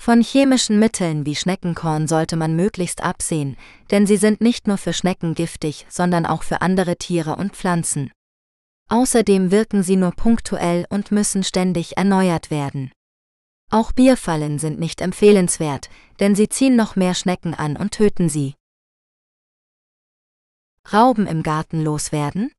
Von 0.00 0.22
chemischen 0.22 0.78
Mitteln 0.78 1.26
wie 1.26 1.34
Schneckenkorn 1.34 2.06
sollte 2.06 2.36
man 2.36 2.54
möglichst 2.54 3.02
absehen, 3.02 3.56
denn 3.90 4.06
sie 4.06 4.18
sind 4.18 4.40
nicht 4.40 4.68
nur 4.68 4.78
für 4.78 4.92
Schnecken 4.92 5.34
giftig, 5.34 5.84
sondern 5.88 6.26
auch 6.26 6.44
für 6.44 6.60
andere 6.60 6.94
Tiere 6.94 7.34
und 7.34 7.56
Pflanzen. 7.56 8.12
Außerdem 8.88 9.50
wirken 9.50 9.82
sie 9.82 9.96
nur 9.96 10.12
punktuell 10.12 10.86
und 10.90 11.10
müssen 11.10 11.42
ständig 11.42 11.96
erneuert 11.96 12.52
werden. 12.52 12.92
Auch 13.70 13.92
Bierfallen 13.92 14.58
sind 14.58 14.80
nicht 14.80 15.00
empfehlenswert, 15.00 15.90
denn 16.18 16.34
sie 16.34 16.48
ziehen 16.48 16.74
noch 16.74 16.96
mehr 16.96 17.14
Schnecken 17.14 17.54
an 17.54 17.76
und 17.76 17.92
töten 17.92 18.28
sie. 18.28 18.54
Rauben 20.92 21.28
im 21.28 21.44
Garten 21.44 21.82
loswerden? 21.82 22.50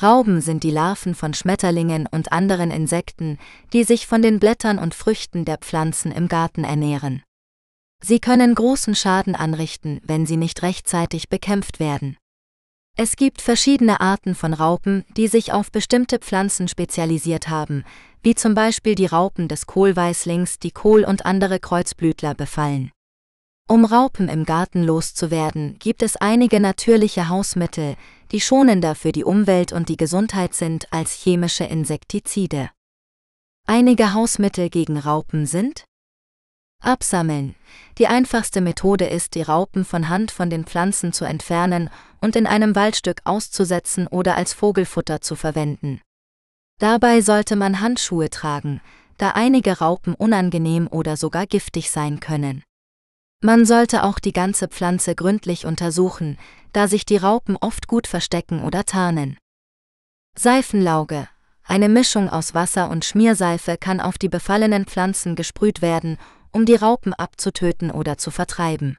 Rauben 0.00 0.40
sind 0.40 0.62
die 0.62 0.70
Larven 0.70 1.14
von 1.14 1.34
Schmetterlingen 1.34 2.06
und 2.06 2.32
anderen 2.32 2.70
Insekten, 2.70 3.38
die 3.74 3.84
sich 3.84 4.06
von 4.06 4.22
den 4.22 4.40
Blättern 4.40 4.78
und 4.78 4.94
Früchten 4.94 5.44
der 5.44 5.58
Pflanzen 5.58 6.12
im 6.12 6.28
Garten 6.28 6.64
ernähren. 6.64 7.22
Sie 8.02 8.18
können 8.18 8.54
großen 8.54 8.94
Schaden 8.94 9.34
anrichten, 9.34 10.00
wenn 10.04 10.26
sie 10.26 10.36
nicht 10.36 10.62
rechtzeitig 10.62 11.28
bekämpft 11.28 11.78
werden. 11.78 12.16
Es 12.98 13.16
gibt 13.16 13.42
verschiedene 13.42 14.00
Arten 14.00 14.34
von 14.34 14.54
Raupen, 14.54 15.04
die 15.18 15.28
sich 15.28 15.52
auf 15.52 15.70
bestimmte 15.70 16.18
Pflanzen 16.18 16.66
spezialisiert 16.66 17.48
haben, 17.48 17.84
wie 18.22 18.34
zum 18.34 18.54
Beispiel 18.54 18.94
die 18.94 19.04
Raupen 19.04 19.48
des 19.48 19.66
Kohlweißlings, 19.66 20.58
die 20.58 20.70
Kohl 20.70 21.04
und 21.04 21.26
andere 21.26 21.60
Kreuzblütler 21.60 22.34
befallen. 22.34 22.90
Um 23.68 23.84
Raupen 23.84 24.30
im 24.30 24.44
Garten 24.44 24.82
loszuwerden, 24.82 25.76
gibt 25.78 26.02
es 26.02 26.16
einige 26.16 26.58
natürliche 26.58 27.28
Hausmittel, 27.28 27.96
die 28.32 28.40
schonender 28.40 28.94
für 28.94 29.12
die 29.12 29.24
Umwelt 29.24 29.72
und 29.72 29.90
die 29.90 29.98
Gesundheit 29.98 30.54
sind 30.54 30.90
als 30.90 31.12
chemische 31.12 31.64
Insektizide. 31.64 32.70
Einige 33.66 34.14
Hausmittel 34.14 34.70
gegen 34.70 34.96
Raupen 34.96 35.44
sind 35.44 35.84
Absammeln. 36.80 37.56
Die 37.98 38.06
einfachste 38.06 38.60
Methode 38.60 39.06
ist, 39.06 39.34
die 39.34 39.42
Raupen 39.42 39.84
von 39.84 40.08
Hand 40.08 40.30
von 40.30 40.50
den 40.50 40.64
Pflanzen 40.64 41.12
zu 41.12 41.24
entfernen 41.24 41.90
und 42.20 42.36
in 42.36 42.46
einem 42.46 42.74
Waldstück 42.74 43.20
auszusetzen 43.24 44.06
oder 44.06 44.36
als 44.36 44.52
Vogelfutter 44.52 45.20
zu 45.20 45.36
verwenden. 45.36 46.00
Dabei 46.78 47.20
sollte 47.20 47.56
man 47.56 47.80
Handschuhe 47.80 48.30
tragen, 48.30 48.80
da 49.18 49.30
einige 49.30 49.78
Raupen 49.78 50.14
unangenehm 50.14 50.88
oder 50.88 51.16
sogar 51.16 51.46
giftig 51.46 51.90
sein 51.90 52.20
können. 52.20 52.62
Man 53.42 53.64
sollte 53.64 54.02
auch 54.02 54.18
die 54.18 54.32
ganze 54.32 54.68
Pflanze 54.68 55.14
gründlich 55.14 55.66
untersuchen, 55.66 56.38
da 56.72 56.88
sich 56.88 57.04
die 57.04 57.16
Raupen 57.16 57.56
oft 57.56 57.86
gut 57.86 58.06
verstecken 58.06 58.62
oder 58.62 58.84
tarnen. 58.84 59.38
Seifenlauge, 60.38 61.28
eine 61.64 61.88
Mischung 61.88 62.28
aus 62.28 62.54
Wasser 62.54 62.90
und 62.90 63.04
Schmierseife 63.04 63.76
kann 63.78 64.00
auf 64.00 64.18
die 64.18 64.28
befallenen 64.28 64.84
Pflanzen 64.84 65.34
gesprüht 65.34 65.82
werden, 65.82 66.18
um 66.52 66.64
die 66.64 66.74
Raupen 66.74 67.12
abzutöten 67.12 67.90
oder 67.90 68.18
zu 68.18 68.30
vertreiben. 68.30 68.96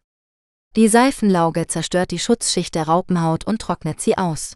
Die 0.78 0.90
Seifenlauge 0.90 1.66
zerstört 1.66 2.12
die 2.12 2.20
Schutzschicht 2.20 2.76
der 2.76 2.84
Raupenhaut 2.84 3.46
und 3.48 3.60
trocknet 3.60 4.00
sie 4.00 4.16
aus. 4.16 4.54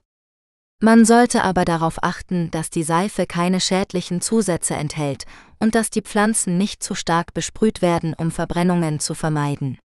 Man 0.80 1.04
sollte 1.04 1.44
aber 1.44 1.66
darauf 1.66 2.04
achten, 2.04 2.52
dass 2.52 2.70
die 2.70 2.84
Seife 2.84 3.26
keine 3.26 3.60
schädlichen 3.60 4.22
Zusätze 4.22 4.76
enthält 4.76 5.26
und 5.58 5.74
dass 5.74 5.90
die 5.90 6.04
Pflanzen 6.04 6.60
nicht 6.60 6.84
zu 6.84 6.94
stark 6.94 7.34
besprüht 7.34 7.82
werden, 7.82 8.14
um 8.14 8.30
Verbrennungen 8.30 9.00
zu 9.00 9.16
vermeiden. 9.16 9.80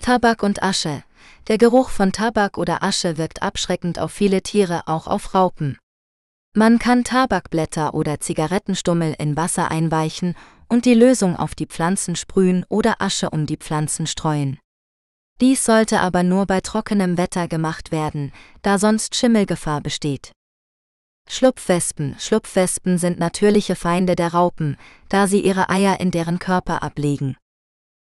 Tabak 0.00 0.44
und 0.44 0.62
Asche. 0.62 1.02
Der 1.48 1.58
Geruch 1.58 1.90
von 1.90 2.12
Tabak 2.12 2.56
oder 2.56 2.84
Asche 2.84 3.18
wirkt 3.18 3.42
abschreckend 3.42 3.98
auf 3.98 4.12
viele 4.12 4.42
Tiere, 4.42 4.86
auch 4.86 5.08
auf 5.08 5.34
Raupen. 5.34 5.76
Man 6.54 6.78
kann 6.78 7.02
Tabakblätter 7.02 7.94
oder 7.94 8.20
Zigarettenstummel 8.20 9.16
in 9.18 9.36
Wasser 9.36 9.72
einweichen 9.72 10.36
und 10.68 10.84
die 10.84 10.94
Lösung 10.94 11.34
auf 11.34 11.56
die 11.56 11.66
Pflanzen 11.66 12.14
sprühen 12.14 12.64
oder 12.68 13.02
Asche 13.02 13.30
um 13.30 13.46
die 13.46 13.56
Pflanzen 13.56 14.06
streuen. 14.06 14.60
Dies 15.40 15.64
sollte 15.64 16.00
aber 16.00 16.22
nur 16.22 16.46
bei 16.46 16.60
trockenem 16.60 17.16
Wetter 17.16 17.48
gemacht 17.48 17.90
werden, 17.90 18.32
da 18.62 18.78
sonst 18.78 19.16
Schimmelgefahr 19.16 19.80
besteht. 19.80 20.32
Schlupfwespen 21.28 22.16
Schlupfwespen 22.18 22.98
sind 22.98 23.18
natürliche 23.18 23.74
Feinde 23.74 24.16
der 24.16 24.34
Raupen, 24.34 24.76
da 25.08 25.26
sie 25.26 25.40
ihre 25.40 25.70
Eier 25.70 26.00
in 26.00 26.10
deren 26.10 26.38
Körper 26.38 26.82
ablegen. 26.82 27.36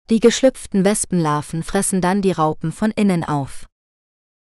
Die 0.10 0.19
geschlüpften 0.19 0.84
Wespenlarven 0.84 1.64
fressen 1.64 2.02
dann 2.02 2.22
die 2.22 2.31
Raupen 2.31 2.72
von 2.72 2.91
innen 2.91 3.23
auf. 3.23 3.68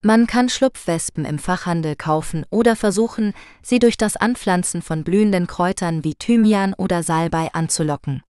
Man 0.03 0.25
kann 0.25 0.49
Schlupfwespen 0.49 1.25
im 1.25 1.37
Fachhandel 1.37 1.95
kaufen 1.95 2.43
oder 2.49 2.75
versuchen, 2.75 3.33
sie 3.61 3.77
durch 3.77 3.97
das 3.97 4.17
Anpflanzen 4.17 4.81
von 4.81 5.03
blühenden 5.03 5.45
Kräutern 5.45 6.03
wie 6.03 6.15
Thymian 6.15 6.73
oder 6.73 7.03
Salbei 7.03 7.53
anzulocken. 7.53 8.23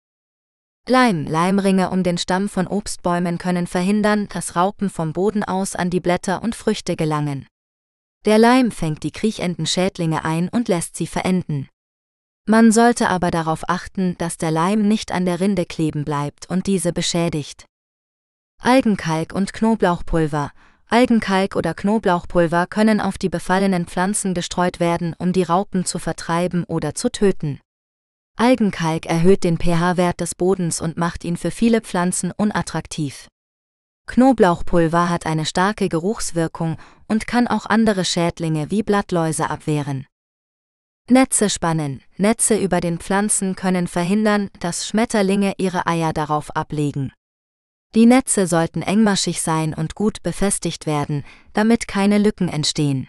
Leim, 0.88 1.26
Leimringe 1.26 1.90
um 1.90 2.02
den 2.02 2.16
Stamm 2.16 2.48
von 2.48 2.66
Obstbäumen 2.66 3.36
können 3.36 3.66
verhindern, 3.66 4.26
dass 4.30 4.56
Raupen 4.56 4.88
vom 4.88 5.12
Boden 5.12 5.44
aus 5.44 5.76
an 5.76 5.90
die 5.90 6.00
Blätter 6.00 6.42
und 6.42 6.54
Früchte 6.54 6.96
gelangen. 6.96 7.46
Der 8.24 8.38
Leim 8.38 8.70
fängt 8.70 9.02
die 9.02 9.10
Kriechentenschädlinge 9.10 10.24
ein 10.24 10.48
und 10.48 10.68
lässt 10.68 10.96
sie 10.96 11.06
verenden. 11.06 11.68
Man 12.46 12.72
sollte 12.72 13.10
aber 13.10 13.30
darauf 13.30 13.68
achten, 13.68 14.16
dass 14.16 14.38
der 14.38 14.50
Leim 14.50 14.88
nicht 14.88 15.12
an 15.12 15.26
der 15.26 15.40
Rinde 15.40 15.66
kleben 15.66 16.06
bleibt 16.06 16.48
und 16.48 16.66
diese 16.66 16.94
beschädigt. 16.94 17.66
Algenkalk 18.62 19.34
und 19.34 19.52
Knoblauchpulver. 19.52 20.52
Algenkalk 20.88 21.54
oder 21.54 21.74
Knoblauchpulver 21.74 22.66
können 22.66 23.02
auf 23.02 23.18
die 23.18 23.28
befallenen 23.28 23.86
Pflanzen 23.86 24.32
gestreut 24.32 24.80
werden, 24.80 25.14
um 25.18 25.34
die 25.34 25.42
Raupen 25.42 25.84
zu 25.84 25.98
vertreiben 25.98 26.64
oder 26.64 26.94
zu 26.94 27.10
töten. 27.12 27.60
Algenkalk 28.40 29.06
erhöht 29.06 29.42
den 29.42 29.58
pH-Wert 29.58 30.20
des 30.20 30.36
Bodens 30.36 30.80
und 30.80 30.96
macht 30.96 31.24
ihn 31.24 31.36
für 31.36 31.50
viele 31.50 31.80
Pflanzen 31.80 32.30
unattraktiv. 32.30 33.26
Knoblauchpulver 34.06 35.10
hat 35.10 35.26
eine 35.26 35.44
starke 35.44 35.88
Geruchswirkung 35.88 36.76
und 37.08 37.26
kann 37.26 37.48
auch 37.48 37.66
andere 37.66 38.04
Schädlinge 38.04 38.70
wie 38.70 38.84
Blattläuse 38.84 39.50
abwehren. 39.50 40.06
Netze 41.10 41.50
spannen. 41.50 42.00
Netze 42.16 42.56
über 42.56 42.80
den 42.80 42.98
Pflanzen 42.98 43.56
können 43.56 43.88
verhindern, 43.88 44.50
dass 44.60 44.86
Schmetterlinge 44.86 45.54
ihre 45.58 45.88
Eier 45.88 46.12
darauf 46.12 46.54
ablegen. 46.54 47.12
Die 47.96 48.06
Netze 48.06 48.46
sollten 48.46 48.82
engmaschig 48.82 49.42
sein 49.42 49.74
und 49.74 49.96
gut 49.96 50.22
befestigt 50.22 50.86
werden, 50.86 51.24
damit 51.54 51.88
keine 51.88 52.18
Lücken 52.18 52.48
entstehen. 52.48 53.08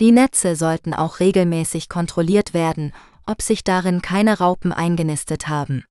Die 0.00 0.12
Netze 0.12 0.56
sollten 0.56 0.94
auch 0.94 1.20
regelmäßig 1.20 1.90
kontrolliert 1.90 2.54
werden 2.54 2.94
ob 3.28 3.42
sich 3.42 3.62
darin 3.62 4.00
keine 4.00 4.38
Raupen 4.38 4.72
eingenistet 4.72 5.48
haben. 5.48 5.84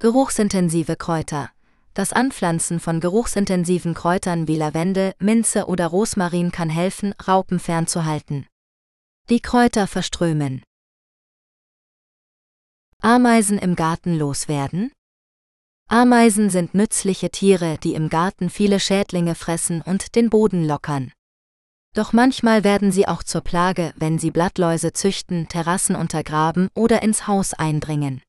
Geruchsintensive 0.00 0.96
Kräuter. 0.96 1.50
Das 1.92 2.12
Anpflanzen 2.12 2.80
von 2.80 3.00
geruchsintensiven 3.00 3.92
Kräutern 3.92 4.48
wie 4.48 4.56
Lavendel, 4.56 5.14
Minze 5.18 5.66
oder 5.66 5.88
Rosmarin 5.88 6.50
kann 6.50 6.70
helfen, 6.70 7.12
Raupen 7.26 7.58
fernzuhalten. 7.58 8.46
Die 9.28 9.40
Kräuter 9.40 9.86
verströmen. 9.86 10.62
Ameisen 13.02 13.58
im 13.58 13.76
Garten 13.76 14.16
loswerden? 14.16 14.92
Ameisen 15.88 16.50
sind 16.50 16.74
nützliche 16.74 17.30
Tiere, 17.30 17.78
die 17.78 17.94
im 17.94 18.08
Garten 18.08 18.48
viele 18.48 18.80
Schädlinge 18.80 19.34
fressen 19.34 19.82
und 19.82 20.14
den 20.14 20.30
Boden 20.30 20.66
lockern. 20.66 21.12
Doch 21.94 22.12
manchmal 22.12 22.64
werden 22.64 22.92
sie 22.92 23.08
auch 23.08 23.22
zur 23.22 23.40
Plage, 23.40 23.92
wenn 23.96 24.18
sie 24.18 24.30
Blattläuse 24.30 24.92
züchten, 24.92 25.48
Terrassen 25.48 25.96
untergraben 25.96 26.68
oder 26.74 27.02
ins 27.02 27.26
Haus 27.26 27.54
eindringen. 27.54 28.22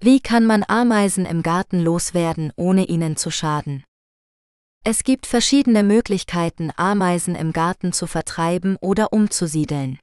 Wie 0.00 0.20
kann 0.20 0.44
man 0.44 0.64
Ameisen 0.68 1.24
im 1.24 1.42
Garten 1.42 1.80
loswerden, 1.80 2.52
ohne 2.56 2.84
ihnen 2.84 3.16
zu 3.16 3.30
schaden? 3.30 3.84
Es 4.84 5.02
gibt 5.02 5.26
verschiedene 5.26 5.82
Möglichkeiten, 5.82 6.70
Ameisen 6.76 7.34
im 7.34 7.54
Garten 7.54 7.94
zu 7.94 8.06
vertreiben 8.06 8.76
oder 8.82 9.14
umzusiedeln. 9.14 9.98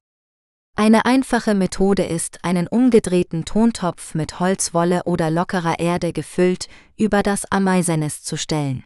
Eine 0.76 1.06
einfache 1.06 1.54
Methode 1.54 2.04
ist, 2.04 2.44
einen 2.44 2.68
umgedrehten 2.68 3.46
Tontopf 3.46 4.16
mit 4.16 4.40
Holzwolle 4.40 5.04
oder 5.04 5.30
lockerer 5.30 5.78
Erde 5.78 6.14
gefüllt 6.14 6.68
über 6.98 7.22
das 7.22 7.46
Ameisenest 7.52 8.26
zu 8.26 8.38
stellen. 8.38 8.84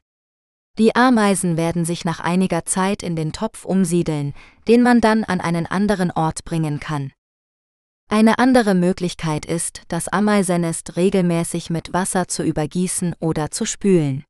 Die 0.78 0.96
Ameisen 0.96 1.56
werden 1.56 1.86
sich 1.86 2.04
nach 2.04 2.20
einiger 2.20 2.66
Zeit 2.66 3.02
in 3.02 3.16
den 3.16 3.32
Topf 3.32 3.64
umsiedeln, 3.64 4.34
den 4.68 4.84
man 4.84 5.00
dann 5.00 5.24
an 5.24 5.40
einen 5.40 5.66
anderen 5.66 6.12
Ort 6.12 6.44
bringen 6.44 6.80
kann. 6.80 7.14
Eine 8.10 8.38
andere 8.40 8.76
Möglichkeit 8.76 9.46
ist, 9.46 9.84
das 9.88 10.10
Ameisennest 10.10 10.96
regelmäßig 10.96 11.70
mit 11.70 11.94
Wasser 11.94 12.28
zu 12.28 12.44
übergießen 12.44 13.16
oder 13.20 13.52
zu 13.52 13.66
spülen. 13.66 14.26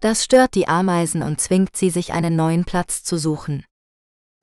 Das 0.00 0.24
stört 0.24 0.54
die 0.54 0.68
Ameisen 0.68 1.22
und 1.22 1.40
zwingt 1.40 1.76
sie, 1.76 1.90
sich 1.90 2.12
einen 2.12 2.36
neuen 2.36 2.64
Platz 2.64 3.02
zu 3.02 3.18
suchen. 3.18 3.64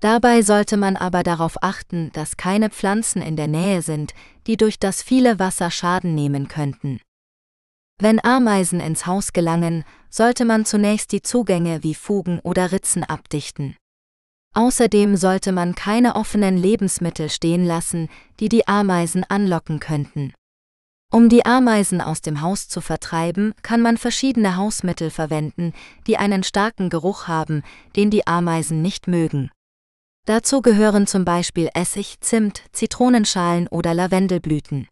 Dabei 0.01 0.41
sollte 0.41 0.77
man 0.77 0.97
aber 0.97 1.23
darauf 1.23 1.61
achten, 1.63 2.11
dass 2.13 2.35
keine 2.35 2.69
Pflanzen 2.69 3.21
in 3.21 3.35
der 3.35 3.47
Nähe 3.47 3.81
sind, 3.81 4.13
die 4.47 4.57
durch 4.57 4.79
das 4.79 5.01
viele 5.01 5.39
Wasser 5.39 5.71
Schaden 5.71 6.15
nehmen 6.15 6.47
könnten. 6.47 6.99
Wenn 8.01 8.19
Ameisen 8.25 8.79
ins 8.79 9.05
Haus 9.05 9.31
gelangen, 9.31 9.83
sollte 10.09 10.43
man 10.43 10.65
zunächst 10.65 11.11
die 11.11 11.21
Zugänge 11.21 11.83
wie 11.83 11.93
Fugen 11.93 12.39
oder 12.39 12.71
Ritzen 12.71 13.03
abdichten. 13.03 13.77
Außerdem 14.55 15.15
sollte 15.17 15.51
man 15.51 15.75
keine 15.75 16.15
offenen 16.15 16.57
Lebensmittel 16.57 17.29
stehen 17.29 17.63
lassen, 17.63 18.09
die 18.39 18.49
die 18.49 18.67
Ameisen 18.67 19.23
anlocken 19.29 19.79
könnten. 19.79 20.33
Um 21.13 21.29
die 21.29 21.45
Ameisen 21.45 22.01
aus 22.01 22.21
dem 22.21 22.41
Haus 22.41 22.67
zu 22.67 22.81
vertreiben, 22.81 23.53
kann 23.61 23.81
man 23.81 23.97
verschiedene 23.97 24.55
Hausmittel 24.55 25.11
verwenden, 25.11 25.71
die 26.07 26.17
einen 26.17 26.41
starken 26.41 26.89
Geruch 26.89 27.27
haben, 27.27 27.61
den 27.95 28.09
die 28.09 28.25
Ameisen 28.25 28.81
nicht 28.81 29.07
mögen. 29.07 29.51
Dazu 30.25 30.63
gehören 30.63 31.05
zum 31.05 31.23
Beispiel 31.23 31.69
Essig, 31.75 32.19
Zimt, 32.21 32.63
Zitronenschalen 32.71 33.67
oder 33.67 33.93
Lavendelblüten. 33.93 34.87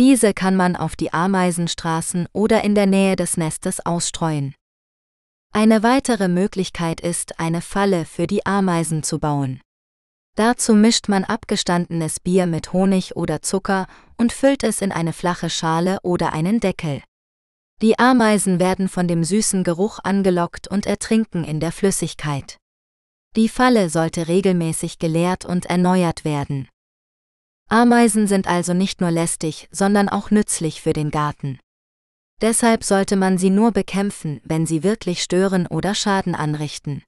Diese 0.00 0.32
kann 0.32 0.56
man 0.56 0.76
auf 0.76 0.96
die 0.96 1.12
Ameisenstraßen 1.12 2.26
oder 2.32 2.64
in 2.64 2.74
der 2.74 2.86
Nähe 2.86 3.16
des 3.16 3.36
Nestes 3.36 3.84
ausstreuen. 3.84 4.54
Eine 5.52 5.82
weitere 5.82 6.28
Möglichkeit 6.28 7.02
ist, 7.02 7.38
eine 7.38 7.60
Falle 7.60 8.06
für 8.06 8.26
die 8.26 8.46
Ameisen 8.46 9.02
zu 9.02 9.18
bauen. 9.18 9.60
Dazu 10.36 10.72
mischt 10.72 11.10
man 11.10 11.24
abgestandenes 11.24 12.18
Bier 12.18 12.46
mit 12.46 12.72
Honig 12.72 13.14
oder 13.14 13.42
Zucker 13.42 13.88
und 14.16 14.32
füllt 14.32 14.64
es 14.64 14.80
in 14.80 14.90
eine 14.90 15.12
flache 15.12 15.50
Schale 15.50 15.98
oder 16.02 16.32
einen 16.32 16.60
Deckel. 16.60 17.02
Die 17.82 17.98
Ameisen 17.98 18.58
werden 18.58 18.88
von 18.88 19.06
dem 19.06 19.22
süßen 19.22 19.64
Geruch 19.64 19.98
angelockt 20.02 20.66
und 20.66 20.86
ertrinken 20.86 21.44
in 21.44 21.60
der 21.60 21.72
Flüssigkeit. 21.72 22.56
Die 23.36 23.50
Falle 23.50 23.90
sollte 23.90 24.28
regelmäßig 24.28 24.98
geleert 24.98 25.44
und 25.44 25.66
erneuert 25.66 26.24
werden. 26.24 26.70
Ameisen 27.72 28.26
sind 28.26 28.48
also 28.48 28.74
nicht 28.74 29.00
nur 29.00 29.12
lästig, 29.12 29.68
sondern 29.70 30.08
auch 30.08 30.32
nützlich 30.32 30.82
für 30.82 30.92
den 30.92 31.12
Garten. 31.12 31.60
Deshalb 32.40 32.82
sollte 32.82 33.14
man 33.14 33.38
sie 33.38 33.50
nur 33.50 33.70
bekämpfen, 33.70 34.40
wenn 34.44 34.66
sie 34.66 34.82
wirklich 34.82 35.22
stören 35.22 35.68
oder 35.68 35.94
Schaden 35.94 36.34
anrichten. 36.34 37.04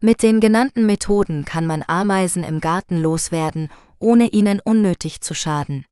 Mit 0.00 0.22
den 0.22 0.40
genannten 0.40 0.86
Methoden 0.86 1.44
kann 1.44 1.66
man 1.66 1.84
Ameisen 1.86 2.42
im 2.42 2.60
Garten 2.60 3.02
loswerden, 3.02 3.70
ohne 3.98 4.28
ihnen 4.28 4.60
unnötig 4.60 5.20
zu 5.20 5.34
schaden. 5.34 5.84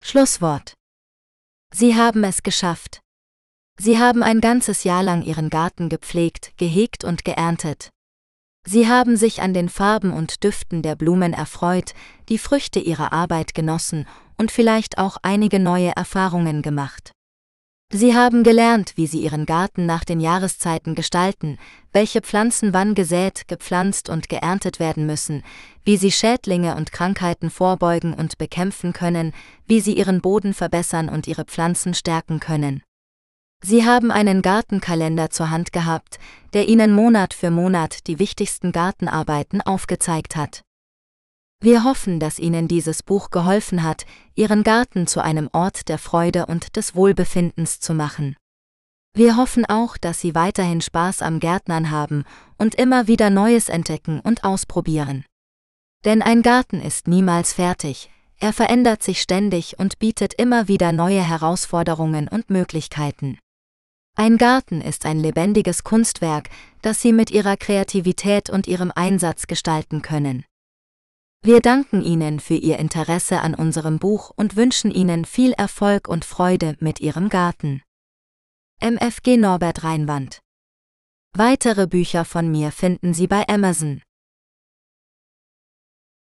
Schlusswort. 0.00 0.74
Sie 1.70 1.96
haben 1.96 2.24
es 2.24 2.42
geschafft. 2.42 3.00
Sie 3.78 3.98
haben 3.98 4.22
ein 4.22 4.40
ganzes 4.40 4.84
Jahr 4.84 5.02
lang 5.02 5.22
Ihren 5.22 5.50
Garten 5.50 5.88
gepflegt, 5.90 6.56
gehegt 6.56 7.04
und 7.04 7.24
geerntet. 7.24 7.90
Sie 8.66 8.88
haben 8.88 9.16
sich 9.16 9.42
an 9.42 9.52
den 9.52 9.68
Farben 9.68 10.12
und 10.12 10.42
Düften 10.42 10.80
der 10.80 10.96
Blumen 10.96 11.34
erfreut, 11.34 11.92
die 12.28 12.38
Früchte 12.38 12.80
ihrer 12.80 13.12
Arbeit 13.12 13.54
genossen 13.54 14.06
und 14.38 14.50
vielleicht 14.50 14.98
auch 14.98 15.18
einige 15.22 15.60
neue 15.60 15.92
Erfahrungen 15.94 16.62
gemacht. 16.62 17.12
Sie 17.92 18.14
haben 18.14 18.42
gelernt, 18.42 18.94
wie 18.96 19.06
Sie 19.06 19.20
Ihren 19.20 19.46
Garten 19.46 19.86
nach 19.86 20.04
den 20.04 20.18
Jahreszeiten 20.18 20.94
gestalten, 20.94 21.58
welche 21.92 22.22
Pflanzen 22.22 22.72
wann 22.72 22.94
gesät, 22.94 23.46
gepflanzt 23.46 24.08
und 24.08 24.28
geerntet 24.28 24.80
werden 24.80 25.06
müssen, 25.06 25.44
wie 25.84 25.96
Sie 25.96 26.10
Schädlinge 26.10 26.74
und 26.74 26.90
Krankheiten 26.90 27.50
vorbeugen 27.50 28.14
und 28.14 28.38
bekämpfen 28.38 28.92
können, 28.94 29.32
wie 29.66 29.80
Sie 29.80 29.96
Ihren 29.96 30.22
Boden 30.22 30.54
verbessern 30.54 31.08
und 31.08 31.28
Ihre 31.28 31.44
Pflanzen 31.44 31.94
stärken 31.94 32.40
können. 32.40 32.82
Sie 33.62 33.84
haben 33.84 34.10
einen 34.10 34.42
Gartenkalender 34.42 35.30
zur 35.30 35.50
Hand 35.50 35.72
gehabt, 35.72 36.18
der 36.52 36.68
Ihnen 36.68 36.94
Monat 36.94 37.34
für 37.34 37.50
Monat 37.50 38.06
die 38.06 38.18
wichtigsten 38.18 38.72
Gartenarbeiten 38.72 39.60
aufgezeigt 39.60 40.36
hat. 40.36 40.62
Wir 41.60 41.82
hoffen, 41.82 42.20
dass 42.20 42.38
Ihnen 42.38 42.68
dieses 42.68 43.02
Buch 43.02 43.30
geholfen 43.30 43.82
hat, 43.82 44.04
Ihren 44.34 44.64
Garten 44.64 45.06
zu 45.06 45.22
einem 45.22 45.48
Ort 45.52 45.88
der 45.88 45.96
Freude 45.96 46.44
und 46.44 46.76
des 46.76 46.94
Wohlbefindens 46.94 47.80
zu 47.80 47.94
machen. 47.94 48.36
Wir 49.14 49.36
hoffen 49.36 49.64
auch, 49.64 49.96
dass 49.96 50.20
Sie 50.20 50.34
weiterhin 50.34 50.80
Spaß 50.80 51.22
am 51.22 51.40
Gärtnern 51.40 51.90
haben 51.90 52.24
und 52.58 52.74
immer 52.74 53.06
wieder 53.06 53.30
Neues 53.30 53.68
entdecken 53.68 54.20
und 54.20 54.44
ausprobieren. 54.44 55.24
Denn 56.04 56.20
ein 56.20 56.42
Garten 56.42 56.80
ist 56.80 57.08
niemals 57.08 57.54
fertig, 57.54 58.10
er 58.38 58.52
verändert 58.52 59.02
sich 59.02 59.22
ständig 59.22 59.78
und 59.78 59.98
bietet 59.98 60.34
immer 60.34 60.68
wieder 60.68 60.92
neue 60.92 61.22
Herausforderungen 61.22 62.28
und 62.28 62.50
Möglichkeiten. 62.50 63.38
Ein 64.16 64.38
Garten 64.38 64.80
ist 64.80 65.06
ein 65.06 65.18
lebendiges 65.18 65.82
Kunstwerk, 65.82 66.48
das 66.82 67.02
Sie 67.02 67.12
mit 67.12 67.32
Ihrer 67.32 67.56
Kreativität 67.56 68.48
und 68.48 68.68
Ihrem 68.68 68.92
Einsatz 68.94 69.48
gestalten 69.48 70.02
können. 70.02 70.44
Wir 71.42 71.60
danken 71.60 72.00
Ihnen 72.00 72.38
für 72.38 72.54
Ihr 72.54 72.78
Interesse 72.78 73.40
an 73.40 73.56
unserem 73.56 73.98
Buch 73.98 74.30
und 74.36 74.54
wünschen 74.54 74.92
Ihnen 74.92 75.24
viel 75.24 75.52
Erfolg 75.52 76.06
und 76.06 76.24
Freude 76.24 76.76
mit 76.78 77.00
Ihrem 77.00 77.28
Garten. 77.28 77.82
MFG 78.80 79.36
Norbert 79.36 79.82
Reinwand 79.82 80.40
Weitere 81.36 81.88
Bücher 81.88 82.24
von 82.24 82.48
mir 82.48 82.70
finden 82.70 83.14
Sie 83.14 83.26
bei 83.26 83.48
Amazon. 83.48 84.00